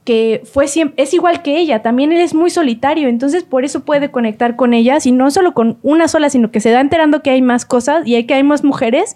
que 0.04 0.42
fue 0.52 0.68
siempre, 0.68 1.04
es 1.04 1.14
igual 1.14 1.42
que 1.44 1.58
ella, 1.58 1.82
también 1.82 2.12
él 2.12 2.22
es 2.22 2.34
muy 2.34 2.50
solitario, 2.50 3.08
entonces 3.08 3.44
por 3.44 3.66
eso 3.66 3.82
puede 3.86 4.10
conectar 4.10 4.56
con 4.56 4.74
ellas 4.74 5.06
y 5.06 5.12
no 5.12 5.30
solo 5.30 5.54
con 5.54 5.78
una 5.84 6.08
sola, 6.08 6.30
sino 6.30 6.52
que 6.52 6.60
se 6.60 6.72
da 6.72 6.82
enterando 6.82 7.22
que 7.22 7.30
hay 7.30 7.42
más 7.42 7.66
cosas 7.66 8.06
y 8.08 8.16
hay 8.16 8.26
que 8.26 8.34
hay 8.34 8.44
más 8.44 8.64
mujeres, 8.64 9.16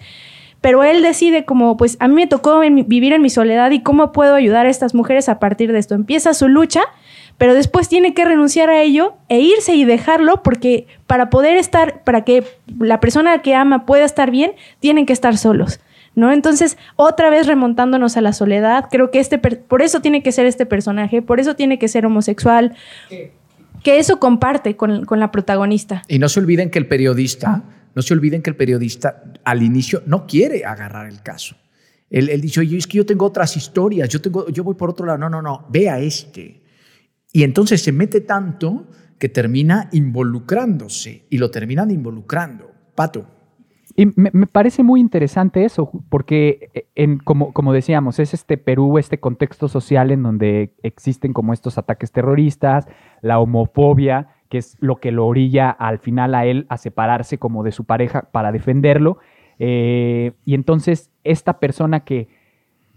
pero 0.61 0.83
él 0.83 1.01
decide 1.01 1.45
como, 1.45 1.77
pues 1.77 1.97
a 1.99 2.07
mí 2.07 2.15
me 2.15 2.27
tocó 2.27 2.59
vivir 2.59 3.13
en 3.13 3.21
mi 3.21 3.29
soledad 3.29 3.71
y 3.71 3.81
cómo 3.81 4.11
puedo 4.11 4.35
ayudar 4.35 4.65
a 4.65 4.69
estas 4.69 4.95
mujeres 4.95 5.29
a 5.29 5.39
partir 5.39 5.71
de 5.71 5.77
esto. 5.77 5.93
Empieza 5.93 6.33
su 6.33 6.47
lucha, 6.47 6.81
pero 7.37 7.53
después 7.53 7.87
tiene 7.87 8.13
que 8.15 8.25
renunciar 8.25 8.69
a 8.71 8.81
ello 8.81 9.15
e 9.29 9.41
irse 9.41 9.75
y 9.75 9.85
dejarlo 9.85 10.41
porque 10.41 10.87
para 11.05 11.29
poder 11.29 11.57
estar, 11.57 12.03
para 12.03 12.23
que 12.23 12.43
la 12.79 12.99
persona 12.99 13.43
que 13.43 13.53
ama 13.53 13.85
pueda 13.85 14.05
estar 14.05 14.31
bien, 14.31 14.53
tienen 14.79 15.05
que 15.05 15.13
estar 15.13 15.37
solos. 15.37 15.79
¿No? 16.15 16.31
Entonces, 16.31 16.77
otra 16.95 17.29
vez 17.29 17.45
remontándonos 17.45 18.15
a 18.15 18.21
la 18.21 18.31
soledad, 18.31 18.85
creo 18.89 19.11
que 19.11 19.19
este, 19.19 19.37
por 19.37 19.81
eso 19.81 19.99
tiene 19.99 20.23
que 20.23 20.31
ser 20.31 20.45
este 20.45 20.65
personaje, 20.65 21.21
por 21.21 21.41
eso 21.41 21.55
tiene 21.55 21.77
que 21.77 21.89
ser 21.89 22.05
homosexual, 22.05 22.73
que 23.83 23.99
eso 23.99 24.17
comparte 24.17 24.77
con, 24.77 25.03
con 25.03 25.19
la 25.19 25.31
protagonista. 25.31 26.03
Y 26.07 26.17
no 26.17 26.29
se 26.29 26.39
olviden 26.39 26.69
que 26.69 26.79
el 26.79 26.87
periodista, 26.87 27.63
no 27.93 28.01
se 28.01 28.13
olviden 28.13 28.41
que 28.41 28.49
el 28.49 28.55
periodista 28.55 29.23
al 29.43 29.61
inicio 29.61 30.03
no 30.05 30.25
quiere 30.25 30.63
agarrar 30.63 31.07
el 31.07 31.21
caso. 31.21 31.57
Él, 32.09 32.29
él 32.29 32.39
dice, 32.39 32.61
oye, 32.61 32.77
es 32.77 32.87
que 32.87 32.97
yo 32.97 33.05
tengo 33.05 33.25
otras 33.25 33.57
historias, 33.57 34.07
yo, 34.07 34.21
tengo, 34.21 34.47
yo 34.49 34.63
voy 34.63 34.75
por 34.75 34.89
otro 34.89 35.05
lado. 35.05 35.17
No, 35.17 35.29
no, 35.29 35.41
no, 35.41 35.67
ve 35.69 35.89
a 35.89 35.99
este. 35.99 36.61
Y 37.33 37.43
entonces 37.43 37.81
se 37.81 37.91
mete 37.91 38.21
tanto 38.21 38.87
que 39.19 39.27
termina 39.29 39.89
involucrándose 39.91 41.25
y 41.29 41.37
lo 41.37 41.51
terminan 41.51 41.91
involucrando. 41.91 42.71
Pato. 42.95 43.34
Y 43.97 44.07
me, 44.17 44.45
parece 44.45 44.83
muy 44.83 44.99
interesante 44.99 45.63
eso, 45.63 45.89
porque 46.09 46.69
eh, 46.73 46.87
en, 46.95 47.17
como, 47.17 47.53
como 47.53 47.71
decíamos, 47.71 48.19
es 48.19 48.33
este 48.33 48.57
Perú, 48.57 48.97
este 48.97 49.21
contexto 49.21 49.69
social 49.69 50.11
en 50.11 50.21
donde 50.21 50.73
existen 50.83 51.31
como 51.31 51.53
estos 51.53 51.77
ataques 51.77 52.11
terroristas, 52.11 52.89
la 53.21 53.39
homofobia, 53.39 54.35
que 54.49 54.57
es 54.57 54.75
lo 54.81 54.97
que 54.97 55.13
lo 55.13 55.25
orilla 55.25 55.69
al 55.69 55.99
final 55.99 56.35
a 56.35 56.45
él 56.45 56.65
a 56.67 56.77
separarse 56.77 57.37
como 57.37 57.63
de 57.63 57.71
su 57.71 57.85
pareja 57.85 58.29
para 58.33 58.51
defenderlo. 58.51 59.17
Eh, 59.59 60.33
y 60.43 60.55
entonces 60.55 61.09
esta 61.23 61.59
persona 61.59 62.01
que 62.01 62.27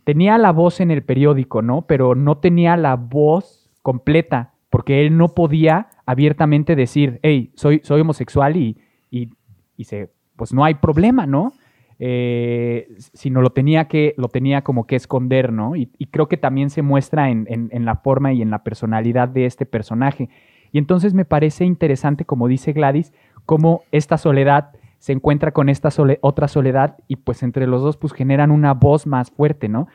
tenía 0.02 0.36
la 0.36 0.50
voz 0.50 0.80
en 0.80 0.90
el 0.90 1.04
periódico, 1.04 1.62
¿no? 1.62 1.82
Pero 1.82 2.16
no 2.16 2.38
tenía 2.38 2.76
la 2.76 2.96
voz 2.96 3.70
completa, 3.82 4.54
porque 4.68 5.06
él 5.06 5.16
no 5.16 5.28
podía 5.28 5.90
abiertamente 6.06 6.74
decir, 6.74 7.20
hey, 7.22 7.52
soy, 7.54 7.82
soy 7.84 8.00
homosexual 8.00 8.56
y, 8.56 8.76
y 9.10 9.84
se, 9.84 10.10
pues 10.38 10.54
no 10.54 10.64
hay 10.64 10.76
problema, 10.76 11.26
¿no? 11.26 11.52
Eh, 12.00 12.88
sino 13.12 13.42
lo 13.42 13.50
tenía 13.50 13.88
que, 13.88 14.14
lo 14.16 14.28
tenía 14.28 14.62
como 14.62 14.86
que 14.86 14.94
esconder, 14.94 15.52
¿no? 15.52 15.74
Y, 15.74 15.86
creo 16.10 16.28
que 16.28 16.36
también 16.36 16.70
se 16.70 16.80
muestra 16.80 17.28
en, 17.28 17.46
en- 17.48 17.84
la 17.84 17.96
forma 17.96 18.32
y 18.32 18.40
en 18.40 18.50
la 18.50 18.62
personalidad 18.62 19.28
de 19.28 19.46
este 19.46 19.66
personaje. 19.66 20.30
Y 20.70 20.78
entonces 20.78 21.12
me 21.12 21.24
parece 21.24 21.64
interesante, 21.64 22.24
como 22.24 22.46
dice 22.46 22.72
Gladys, 22.72 23.12
cómo 23.46 23.82
esta 23.90 24.16
soledad 24.16 24.70
se 24.98 25.12
encuentra 25.12 25.50
con 25.52 25.68
esta 25.68 25.88
otra 26.20 26.48
soledad 26.48 26.96
y 27.08 27.16
pues 27.16 27.42
entre 27.42 27.66
los 27.66 27.82
dos 27.82 27.96
pues 27.96 28.12
generan 28.12 28.50
una 28.52 28.74
voz 28.74 29.06
más 29.06 29.30
fuerte, 29.30 29.68
¿no? 29.68 29.88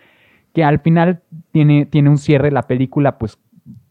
Que 0.54 0.64
al 0.64 0.80
final 0.80 1.22
tiene, 1.52 1.86
tiene 1.86 2.10
un 2.10 2.18
cierre 2.18 2.52
la 2.52 2.64
película 2.64 3.18
pues, 3.18 3.39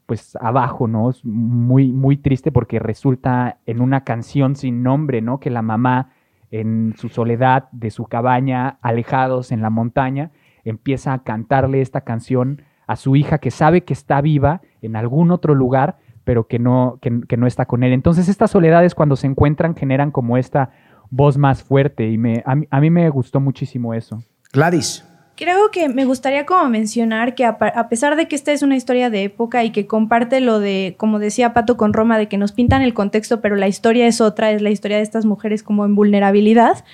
pues 0.07 0.37
abajo, 0.41 0.87
¿no? 0.87 1.11
Es 1.11 1.25
muy, 1.25 1.93
muy 1.93 2.19
triste 2.19 2.53
porque 2.53 2.79
resulta 2.79 3.59
en 3.65 3.81
una 3.81 4.05
canción 4.05 4.55
sin 4.55 4.83
nombre, 4.83 5.23
¿no? 5.23 5.41
Que 5.41 5.51
la 5.51 5.63
mamá 5.63 6.13
en 6.53 6.95
su 6.97 7.09
soledad 7.09 7.69
de 7.73 7.91
su 7.91 8.05
cabaña, 8.05 8.79
alejados 8.83 9.51
en 9.51 9.63
la 9.63 9.71
montaña, 9.71 10.31
empieza 10.65 11.13
a 11.13 11.25
cantarle 11.25 11.81
esta 11.81 12.03
canción 12.03 12.63
a 12.87 12.97
su 12.97 13.17
hija 13.17 13.39
que 13.39 13.51
sabe 13.51 13.85
que 13.85 13.95
está 13.95 14.21
viva 14.21 14.61
en 14.83 14.95
algún 14.95 15.33
otro 15.33 15.55
lugar, 15.55 15.99
pero 16.25 16.47
que 16.47 16.59
no, 16.59 16.99
que, 17.01 17.37
no 17.37 17.47
está 17.47 17.65
con 17.65 17.83
él. 17.83 17.93
Entonces 17.93 18.29
estas 18.29 18.51
soledades 18.51 18.95
cuando 18.95 19.17
se 19.17 19.27
encuentran 19.27 19.75
generan 19.75 20.11
como 20.11 20.37
esta 20.37 20.71
voz 21.11 21.39
más 21.39 21.65
fuerte 21.65 22.09
y 22.11 22.19
me, 22.19 22.43
a, 22.47 22.55
mí, 22.55 22.69
a 22.71 22.81
mí 22.81 22.91
me 22.91 23.09
gustó 23.09 23.41
muchísimo 23.41 23.95
eso. 23.95 24.23
Gladys. 24.53 25.09
Creo 25.35 25.71
que 25.71 25.89
me 25.89 26.05
gustaría 26.05 26.45
como 26.45 26.69
mencionar 26.69 27.35
que 27.35 27.45
a, 27.45 27.51
a 27.51 27.89
pesar 27.89 28.17
de 28.17 28.29
que 28.29 28.37
esta 28.37 28.53
es 28.53 28.63
una 28.63 28.77
historia 28.77 29.09
de 29.09 29.25
época 29.25 29.65
y 29.65 29.71
que 29.71 29.87
comparte 29.87 30.41
lo 30.41 30.61
de, 30.61 30.95
como 30.99 31.19
decía 31.19 31.55
Pato 31.55 31.77
con 31.77 31.95
Roma, 31.95 32.19
de 32.19 32.29
que 32.29 32.37
nos 32.37 32.53
pintan 32.53 32.83
el 32.83 32.93
contexto, 32.93 33.41
pero 33.41 33.57
la 33.57 33.67
historia 33.67 34.07
es 34.07 34.21
otra, 34.21 34.53
es 34.53 34.61
la 34.61 34.71
historia 34.71 34.99
de 34.99 35.03
estas 35.03 35.25
mujeres 35.25 35.63
como 35.63 35.87
en 35.87 35.95
vulnerabilidad, 35.95 36.85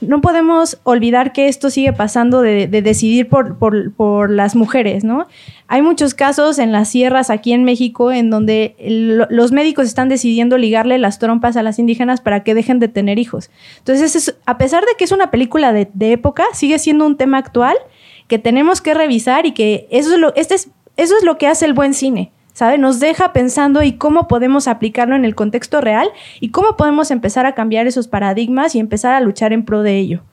no 0.00 0.20
podemos 0.20 0.78
olvidar 0.84 1.32
que 1.32 1.48
esto 1.48 1.68
sigue 1.70 1.92
pasando 1.92 2.40
de, 2.42 2.66
de 2.66 2.82
decidir 2.82 3.28
por, 3.28 3.56
por- 3.58 4.30
las 4.30 4.56
mujeres, 4.56 5.04
¿no? 5.04 5.26
Hay 5.68 5.82
muchos 5.82 6.14
casos 6.14 6.58
en 6.58 6.72
las 6.72 6.88
sierras 6.88 7.30
aquí 7.30 7.52
en 7.52 7.64
México 7.64 8.10
en 8.12 8.30
donde 8.30 8.74
los 9.30 9.52
médicos 9.52 9.86
están 9.86 10.08
decidiendo 10.08 10.58
ligarle 10.58 10.98
las 10.98 11.18
trompas 11.18 11.56
a 11.56 11.62
las 11.62 11.78
indígenas 11.78 12.20
para 12.20 12.42
que 12.42 12.54
dejen 12.54 12.78
de 12.80 12.88
tener 12.88 13.18
hijos. 13.18 13.50
Entonces, 13.78 14.16
es- 14.16 14.36
a 14.46 14.58
pesar 14.58 14.82
de 14.84 14.92
que 14.98 15.04
es 15.04 15.12
una 15.12 15.30
película 15.30 15.72
de, 15.72 15.88
de 15.94 16.12
época, 16.12 16.44
sigue 16.54 16.78
siendo 16.78 17.06
un 17.06 17.16
tema 17.16 17.38
actual 17.38 17.76
que 18.26 18.38
tenemos 18.38 18.80
que 18.80 18.94
revisar 18.94 19.46
y 19.46 19.52
que 19.52 19.86
eso 19.90 20.12
es 20.14 20.18
lo, 20.18 20.34
este 20.36 20.54
es, 20.54 20.70
eso 20.96 21.16
es 21.16 21.24
lo 21.24 21.36
que 21.38 21.46
hace 21.46 21.66
el 21.66 21.72
buen 21.72 21.94
cine. 21.94 22.32
¿Sabe? 22.60 22.76
Nos 22.76 23.00
deja 23.00 23.32
pensando 23.32 23.82
y 23.82 23.94
cómo 23.94 24.28
podemos 24.28 24.68
aplicarlo 24.68 25.16
en 25.16 25.24
el 25.24 25.34
contexto 25.34 25.80
real 25.80 26.10
y 26.40 26.50
cómo 26.50 26.76
podemos 26.76 27.10
empezar 27.10 27.46
a 27.46 27.54
cambiar 27.54 27.86
esos 27.86 28.06
paradigmas 28.06 28.74
y 28.74 28.80
empezar 28.80 29.14
a 29.14 29.20
luchar 29.22 29.54
en 29.54 29.64
pro 29.64 29.82
de 29.82 29.96
ello. 29.96 30.24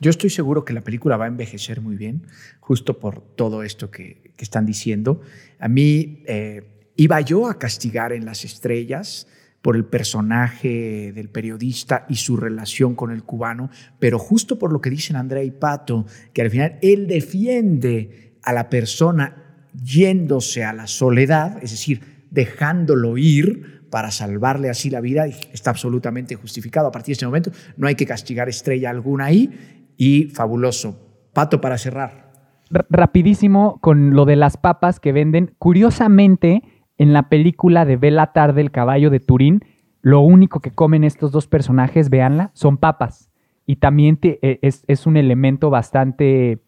Yo 0.00 0.10
estoy 0.10 0.30
seguro 0.30 0.64
que 0.64 0.72
la 0.72 0.80
película 0.80 1.16
va 1.16 1.26
a 1.26 1.28
envejecer 1.28 1.80
muy 1.80 1.94
bien, 1.94 2.26
justo 2.58 2.98
por 2.98 3.20
todo 3.20 3.62
esto 3.62 3.92
que, 3.92 4.32
que 4.36 4.42
están 4.42 4.66
diciendo. 4.66 5.20
A 5.60 5.68
mí 5.68 6.24
eh, 6.26 6.90
iba 6.96 7.20
yo 7.20 7.46
a 7.46 7.56
castigar 7.56 8.12
en 8.12 8.24
las 8.24 8.44
estrellas 8.44 9.28
por 9.62 9.76
el 9.76 9.84
personaje 9.84 11.12
del 11.12 11.28
periodista 11.28 12.04
y 12.08 12.16
su 12.16 12.36
relación 12.36 12.96
con 12.96 13.12
el 13.12 13.22
cubano, 13.22 13.70
pero 14.00 14.18
justo 14.18 14.58
por 14.58 14.72
lo 14.72 14.80
que 14.80 14.90
dicen 14.90 15.14
Andrea 15.14 15.44
y 15.44 15.52
Pato, 15.52 16.04
que 16.32 16.42
al 16.42 16.50
final 16.50 16.80
él 16.82 17.06
defiende 17.06 18.34
a 18.42 18.52
la 18.52 18.68
persona 18.70 19.45
yéndose 19.82 20.64
a 20.64 20.72
la 20.72 20.86
soledad, 20.86 21.58
es 21.62 21.70
decir, 21.70 22.26
dejándolo 22.30 23.16
ir 23.18 23.76
para 23.90 24.10
salvarle 24.10 24.68
así 24.68 24.90
la 24.90 25.00
vida, 25.00 25.26
está 25.26 25.70
absolutamente 25.70 26.34
justificado. 26.34 26.88
A 26.88 26.92
partir 26.92 27.08
de 27.08 27.12
este 27.14 27.26
momento 27.26 27.50
no 27.76 27.86
hay 27.86 27.94
que 27.94 28.06
castigar 28.06 28.48
estrella 28.48 28.90
alguna 28.90 29.26
ahí 29.26 29.92
y 29.96 30.24
fabuloso. 30.24 31.28
Pato, 31.32 31.60
para 31.60 31.78
cerrar. 31.78 32.32
Rapidísimo 32.70 33.78
con 33.80 34.14
lo 34.14 34.24
de 34.24 34.36
las 34.36 34.56
papas 34.56 34.98
que 35.00 35.12
venden. 35.12 35.54
Curiosamente, 35.58 36.62
en 36.98 37.12
la 37.12 37.28
película 37.28 37.84
de 37.84 37.96
Bella 37.96 38.32
Tarde, 38.32 38.60
el 38.60 38.70
caballo 38.70 39.10
de 39.10 39.20
Turín, 39.20 39.60
lo 40.02 40.20
único 40.20 40.60
que 40.60 40.72
comen 40.72 41.04
estos 41.04 41.32
dos 41.32 41.46
personajes, 41.46 42.10
véanla, 42.10 42.50
son 42.54 42.78
papas. 42.78 43.30
Y 43.66 43.76
también 43.76 44.18
e- 44.22 44.58
es, 44.62 44.84
es 44.86 45.06
un 45.06 45.16
elemento 45.16 45.70
bastante 45.70 46.62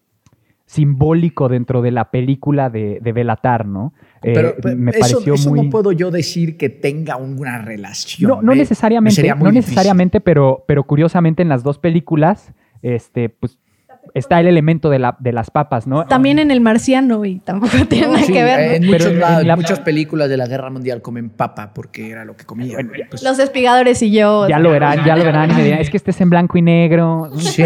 simbólico 0.69 1.49
dentro 1.49 1.81
de 1.81 1.89
la 1.89 2.11
película 2.11 2.69
de, 2.69 2.99
de 3.01 3.11
Belatar, 3.11 3.65
¿no? 3.65 3.91
Eh, 4.21 4.33
Pero, 4.35 4.53
pero 4.61 4.77
me 4.77 4.91
eso, 4.91 4.99
pareció 4.99 5.33
eso 5.33 5.49
muy... 5.49 5.63
no 5.63 5.69
puedo 5.71 5.91
yo 5.93 6.11
decir 6.11 6.57
que 6.57 6.69
tenga 6.69 7.15
una 7.15 7.57
relación. 7.57 8.29
No, 8.29 8.35
no 8.43 8.51
¿eh? 8.51 8.55
Me 8.55 8.61
necesariamente, 8.61 9.23
no 9.29 9.35
difícil. 9.35 9.53
necesariamente, 9.55 10.21
pero, 10.21 10.63
pero 10.67 10.83
curiosamente 10.83 11.41
en 11.41 11.49
las 11.49 11.63
dos 11.63 11.79
películas, 11.79 12.53
este, 12.83 13.29
pues 13.29 13.57
está 14.13 14.39
el 14.39 14.47
elemento 14.47 14.89
de, 14.89 14.99
la, 14.99 15.15
de 15.19 15.31
las 15.31 15.51
papas, 15.51 15.87
¿no? 15.87 16.05
También 16.05 16.39
en 16.39 16.51
El 16.51 16.61
Marciano 16.61 17.25
y 17.25 17.39
tampoco 17.39 17.77
tiene 17.89 18.07
nada 18.07 18.19
Sí, 18.23 18.33
que 18.33 18.43
ver. 18.43 18.59
¿no? 18.59 18.75
en, 18.87 18.91
Pero 18.91 19.05
muchos 19.11 19.39
en 19.41 19.47
la- 19.47 19.55
muchas 19.55 19.79
películas 19.79 20.29
de 20.29 20.37
la 20.37 20.45
guerra 20.47 20.69
mundial 20.69 21.01
comen 21.01 21.29
papa 21.29 21.71
porque 21.73 22.09
era 22.11 22.25
lo 22.25 22.35
que 22.35 22.45
comían. 22.45 22.91
Pues, 23.09 23.23
Los 23.23 23.39
espigadores 23.39 24.01
y 24.01 24.11
yo. 24.11 24.47
Ya 24.47 24.59
lo 24.59 24.71
verán, 24.71 25.03
ya 25.05 25.15
lo 25.15 25.23
verán 25.23 25.51
y 25.51 25.53
me 25.55 25.63
dirán, 25.63 25.79
es 25.79 25.89
que 25.89 25.97
este 25.97 26.11
es 26.11 26.21
en 26.21 26.29
blanco 26.29 26.57
y 26.57 26.61
negro. 26.61 27.29
Sí. 27.37 27.63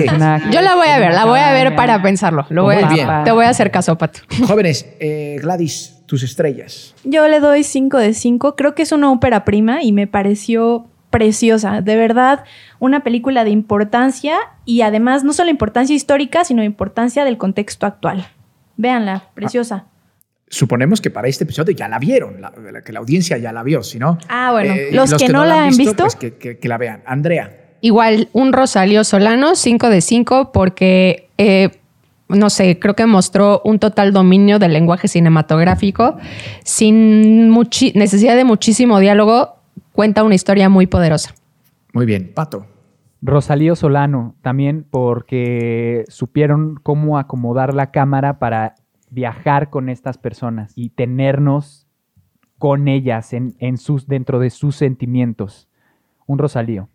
Yo 0.52 0.62
la 0.62 0.76
voy 0.76 0.88
a 0.88 1.00
ver, 1.00 1.14
la 1.14 1.26
voy 1.26 1.40
a 1.40 1.52
ver 1.52 1.76
para 1.76 2.02
pensarlo. 2.02 2.46
Lo 2.50 2.64
Muy 2.66 2.76
voy 2.76 2.84
a- 2.84 2.88
bien. 2.90 3.08
Te 3.24 3.32
voy 3.32 3.46
a 3.46 3.50
hacer 3.50 3.72
caso, 3.72 3.98
Pato. 3.98 4.20
Jóvenes, 4.48 4.86
eh, 5.00 5.38
Gladys, 5.42 6.02
tus 6.06 6.24
estrellas. 6.24 6.94
Yo 7.04 7.28
le 7.28 7.40
doy 7.40 7.64
5 7.64 7.98
de 7.98 8.14
5. 8.14 8.56
Creo 8.56 8.76
que 8.76 8.84
es 8.84 8.92
una 8.92 9.12
ópera 9.12 9.46
prima 9.46 9.84
y 9.84 9.92
me 9.92 10.08
pareció 10.08 10.86
preciosa. 11.14 11.80
De 11.82 11.96
verdad, 11.96 12.44
una 12.80 13.04
película 13.04 13.46
de 13.46 13.52
importancia 13.52 14.36
y 14.66 14.82
además 14.82 15.24
no 15.24 15.32
solo 15.32 15.50
importancia 15.50 15.96
histórica, 15.96 16.44
sino 16.44 16.62
importancia 16.64 17.24
del 17.24 17.38
contexto 17.38 17.86
actual. 17.86 18.28
Véanla, 18.76 19.24
preciosa. 19.36 19.86
Suponemos 20.50 21.00
que 21.02 21.10
para 21.10 21.28
este 21.28 21.46
episodio 21.46 21.74
ya 21.74 21.88
la 21.88 22.00
vieron, 22.00 22.42
la- 22.42 22.52
la- 22.72 22.82
que 22.82 22.92
la 22.92 23.00
audiencia 23.00 23.38
ya 23.38 23.52
la 23.54 23.64
vio, 23.64 23.82
si 23.84 23.98
no. 24.00 24.18
Ah, 24.28 24.52
bueno. 24.52 24.74
eh, 24.74 24.90
los, 24.92 25.14
que, 25.14 25.30
no 25.30 25.46
la 25.46 25.64
han 25.66 25.78
visto, 25.78 26.04
pues 26.04 26.16
que, 26.16 26.36
que- 26.38 26.58
que 26.60 26.68
la 26.68 26.78
vean. 26.78 27.02
Andrea. 27.06 27.60
Igual, 27.82 28.30
un 28.34 28.54
Rosalío 28.54 29.04
Solano, 29.04 29.56
5 29.56 29.90
de 29.90 30.02
5, 30.02 30.52
porque, 30.52 31.30
eh, 31.38 31.70
no 32.30 32.50
sé, 32.50 32.80
creo 32.80 32.96
que 32.96 33.06
mostró 33.06 33.62
un 33.66 33.78
total 33.80 34.14
dominio 34.14 34.58
del 34.60 34.74
lenguaje 34.74 35.08
cinematográfico. 35.08 36.18
Sin 36.64 37.50
muchi- 37.52 37.94
necesidad 37.96 38.36
de 38.36 38.44
muchísimo 38.46 39.00
diálogo, 39.00 39.58
cuenta 39.94 40.24
una 40.24 40.36
historia 40.36 40.68
muy 40.68 40.88
poderosa. 40.88 41.34
Muy 41.94 42.06
bien, 42.06 42.34
Pato. 42.34 42.68
Rosalío 43.22 43.76
Solano, 43.78 44.36
también 44.42 44.86
porque 44.90 46.04
supieron 46.10 46.76
cómo 46.84 47.18
acomodar 47.18 47.74
la 47.74 47.92
cámara 47.92 48.38
para 48.38 48.76
viajar 49.10 49.70
con 49.70 49.88
estas 49.88 50.18
personas 50.18 50.74
y 50.76 50.90
tenernos 50.90 51.88
con 52.58 52.90
ellas 52.90 53.32
en, 53.32 53.56
en 53.60 53.78
sus, 53.78 54.08
dentro 54.08 54.40
de 54.40 54.50
sus 54.50 54.76
sentimientos. 54.76 55.70
Un 56.26 56.40
Rosalío. 56.40 56.90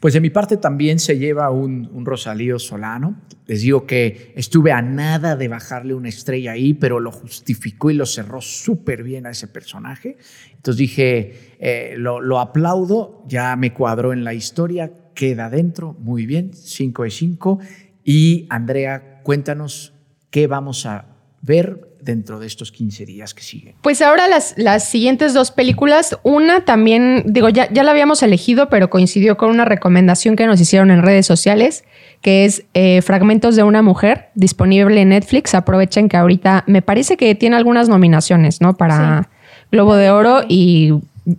Pues 0.00 0.14
de 0.14 0.20
mi 0.20 0.30
parte 0.30 0.56
también 0.56 0.98
se 0.98 1.18
lleva 1.18 1.50
un, 1.50 2.04
Rosalío 2.04 2.58
Solano. 2.58 3.22
Les 3.46 3.62
digo 3.62 3.86
que 3.86 4.32
estuve 4.36 4.72
a 4.72 4.82
nada 4.82 5.36
de 5.36 5.48
bajarle 5.48 5.94
una 5.94 6.08
estrella 6.08 6.52
ahí, 6.52 6.74
pero 6.74 7.00
lo 7.00 7.12
justificó 7.12 7.90
y 7.90 7.94
lo 7.94 8.06
cerró 8.06 8.40
súper 8.40 9.02
bien 9.02 9.26
a 9.26 9.30
ese 9.30 9.48
personaje. 9.48 10.16
Entonces 10.54 10.78
dije, 10.78 11.56
eh, 11.58 11.94
lo, 11.96 12.20
lo 12.20 12.40
aplaudo, 12.40 13.24
ya 13.28 13.54
me 13.56 13.72
cuadró 13.72 14.12
en 14.12 14.24
la 14.24 14.34
historia, 14.34 14.92
queda 15.14 15.50
dentro, 15.50 15.94
muy 15.98 16.26
bien, 16.26 16.52
5 16.52 17.02
de 17.04 17.10
5. 17.10 17.58
Y 18.04 18.46
Andrea, 18.50 19.20
cuéntanos 19.22 19.94
qué 20.30 20.46
vamos 20.46 20.86
a 20.86 21.06
ver 21.42 21.85
dentro 22.06 22.38
de 22.38 22.46
estos 22.46 22.72
15 22.72 23.04
días 23.04 23.34
que 23.34 23.42
siguen. 23.42 23.74
Pues 23.82 24.00
ahora 24.00 24.28
las, 24.28 24.54
las 24.56 24.88
siguientes 24.88 25.34
dos 25.34 25.50
películas, 25.50 26.18
una 26.22 26.64
también, 26.64 27.24
digo, 27.26 27.50
ya, 27.50 27.70
ya 27.70 27.82
la 27.82 27.90
habíamos 27.90 28.22
elegido, 28.22 28.70
pero 28.70 28.88
coincidió 28.88 29.36
con 29.36 29.50
una 29.50 29.66
recomendación 29.66 30.36
que 30.36 30.46
nos 30.46 30.58
hicieron 30.58 30.90
en 30.90 31.02
redes 31.02 31.26
sociales, 31.26 31.84
que 32.22 32.46
es 32.46 32.64
eh, 32.72 33.02
Fragmentos 33.02 33.56
de 33.56 33.64
una 33.64 33.82
mujer, 33.82 34.28
disponible 34.34 35.02
en 35.02 35.10
Netflix. 35.10 35.54
Aprovechen 35.54 36.08
que 36.08 36.16
ahorita 36.16 36.64
me 36.66 36.80
parece 36.80 37.18
que 37.18 37.34
tiene 37.34 37.56
algunas 37.56 37.90
nominaciones, 37.90 38.62
¿no? 38.62 38.76
Para 38.76 39.28
Globo 39.70 39.96
de 39.96 40.10
Oro 40.10 40.40
y 40.48 40.92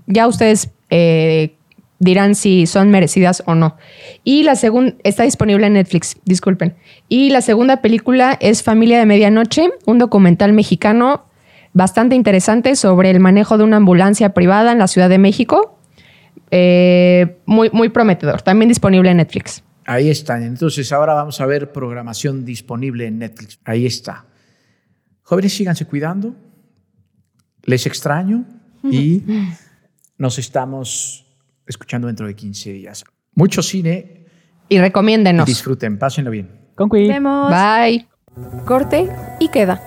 ya 0.06 0.28
ustedes 0.28 0.70
eh, 0.90 1.57
dirán 2.00 2.36
si 2.36 2.68
son 2.68 2.90
merecidas 2.90 3.44
o 3.46 3.56
no. 3.56 3.78
Y 4.24 4.44
la 4.44 4.56
segunda, 4.56 4.96
está 5.04 5.24
disponible 5.24 5.68
en 5.68 5.74
Netflix, 5.74 6.18
disculpen. 6.26 6.76
Y 7.10 7.30
la 7.30 7.42
segunda 7.42 7.82
película 7.82 8.38
es 8.40 8.64
Familia 8.64 9.00
de 9.00 9.06
Medianoche, 9.06 9.70
un 9.86 9.98
documental 9.98 10.54
mexicano 10.54 11.26
bastante 11.74 12.16
interesante 12.16 12.76
sobre 12.76 13.12
el 13.12 13.20
manejo 13.20 13.58
de 13.58 13.64
una 13.64 13.78
ambulancia 13.78 14.34
privada 14.34 14.72
en 14.72 14.80
la 14.80 14.88
Ciudad 14.88 15.10
de 15.10 15.18
México. 15.18 15.80
Eh, 16.50 17.38
muy, 17.46 17.70
muy 17.72 17.90
prometedor, 17.90 18.42
también 18.42 18.70
disponible 18.70 19.12
en 19.12 19.18
Netflix. 19.18 19.64
Ahí 19.86 20.10
está. 20.10 20.44
Entonces 20.44 20.92
ahora 20.92 21.14
vamos 21.14 21.40
a 21.40 21.46
ver 21.46 21.72
programación 21.72 22.46
disponible 22.46 23.08
en 23.08 23.20
Netflix. 23.20 23.60
Ahí 23.64 23.86
está. 23.86 24.26
Jóvenes, 25.22 25.54
síganse 25.54 25.86
cuidando. 25.86 26.36
Les 27.64 27.86
extraño 27.86 28.46
y 28.84 29.24
nos 30.18 30.40
estamos 30.40 31.27
escuchando 31.68 32.08
dentro 32.08 32.28
de 32.28 32.36
15 32.36 32.72
días. 32.72 33.04
Mucho 33.36 33.62
cine. 33.62 34.26
Y 34.70 34.80
recomiéndenos. 34.80 35.46
disfruten, 35.46 35.98
pásenlo 35.98 36.32
bien. 36.32 36.50
Con 36.76 36.90
cuidado. 36.90 37.14
Vemos. 37.14 37.52
Bye. 37.52 38.08
Corte 38.66 39.10
y 39.40 39.50
queda. 39.50 39.82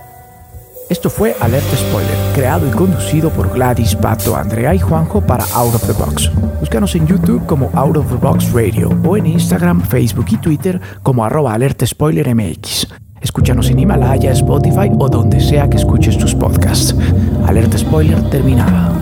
Esto 0.91 1.09
fue 1.09 1.37
Alerta 1.41 1.76
Spoiler, 1.76 2.16
creado 2.35 2.66
y 2.66 2.70
conducido 2.72 3.31
por 3.31 3.55
Gladys, 3.55 3.95
Pato, 3.95 4.35
Andrea 4.35 4.74
y 4.74 4.81
Juanjo 4.81 5.24
para 5.24 5.45
Out 5.55 5.76
of 5.76 5.87
the 5.87 5.93
Box. 5.93 6.33
Búscanos 6.59 6.97
en 6.97 7.07
YouTube 7.07 7.47
como 7.47 7.70
Out 7.74 7.99
of 7.99 8.09
the 8.09 8.16
Box 8.16 8.53
Radio 8.53 8.91
o 9.05 9.16
en 9.16 9.26
Instagram, 9.26 9.83
Facebook 9.83 10.26
y 10.31 10.37
Twitter 10.39 10.81
como 11.05 11.24
arroba 11.24 11.55
Alerta 11.55 11.87
Spoiler 11.87 12.35
MX. 12.35 12.89
Escúchanos 13.20 13.70
en 13.70 13.78
Himalaya, 13.78 14.33
Spotify 14.33 14.91
o 14.99 15.09
donde 15.09 15.39
sea 15.39 15.70
que 15.70 15.76
escuches 15.76 16.18
tus 16.18 16.35
podcasts. 16.35 16.97
Alerta 17.47 17.78
Spoiler 17.78 18.28
terminada. 18.28 18.93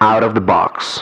Out 0.00 0.22
of 0.22 0.34
the 0.34 0.42
box. 0.42 1.00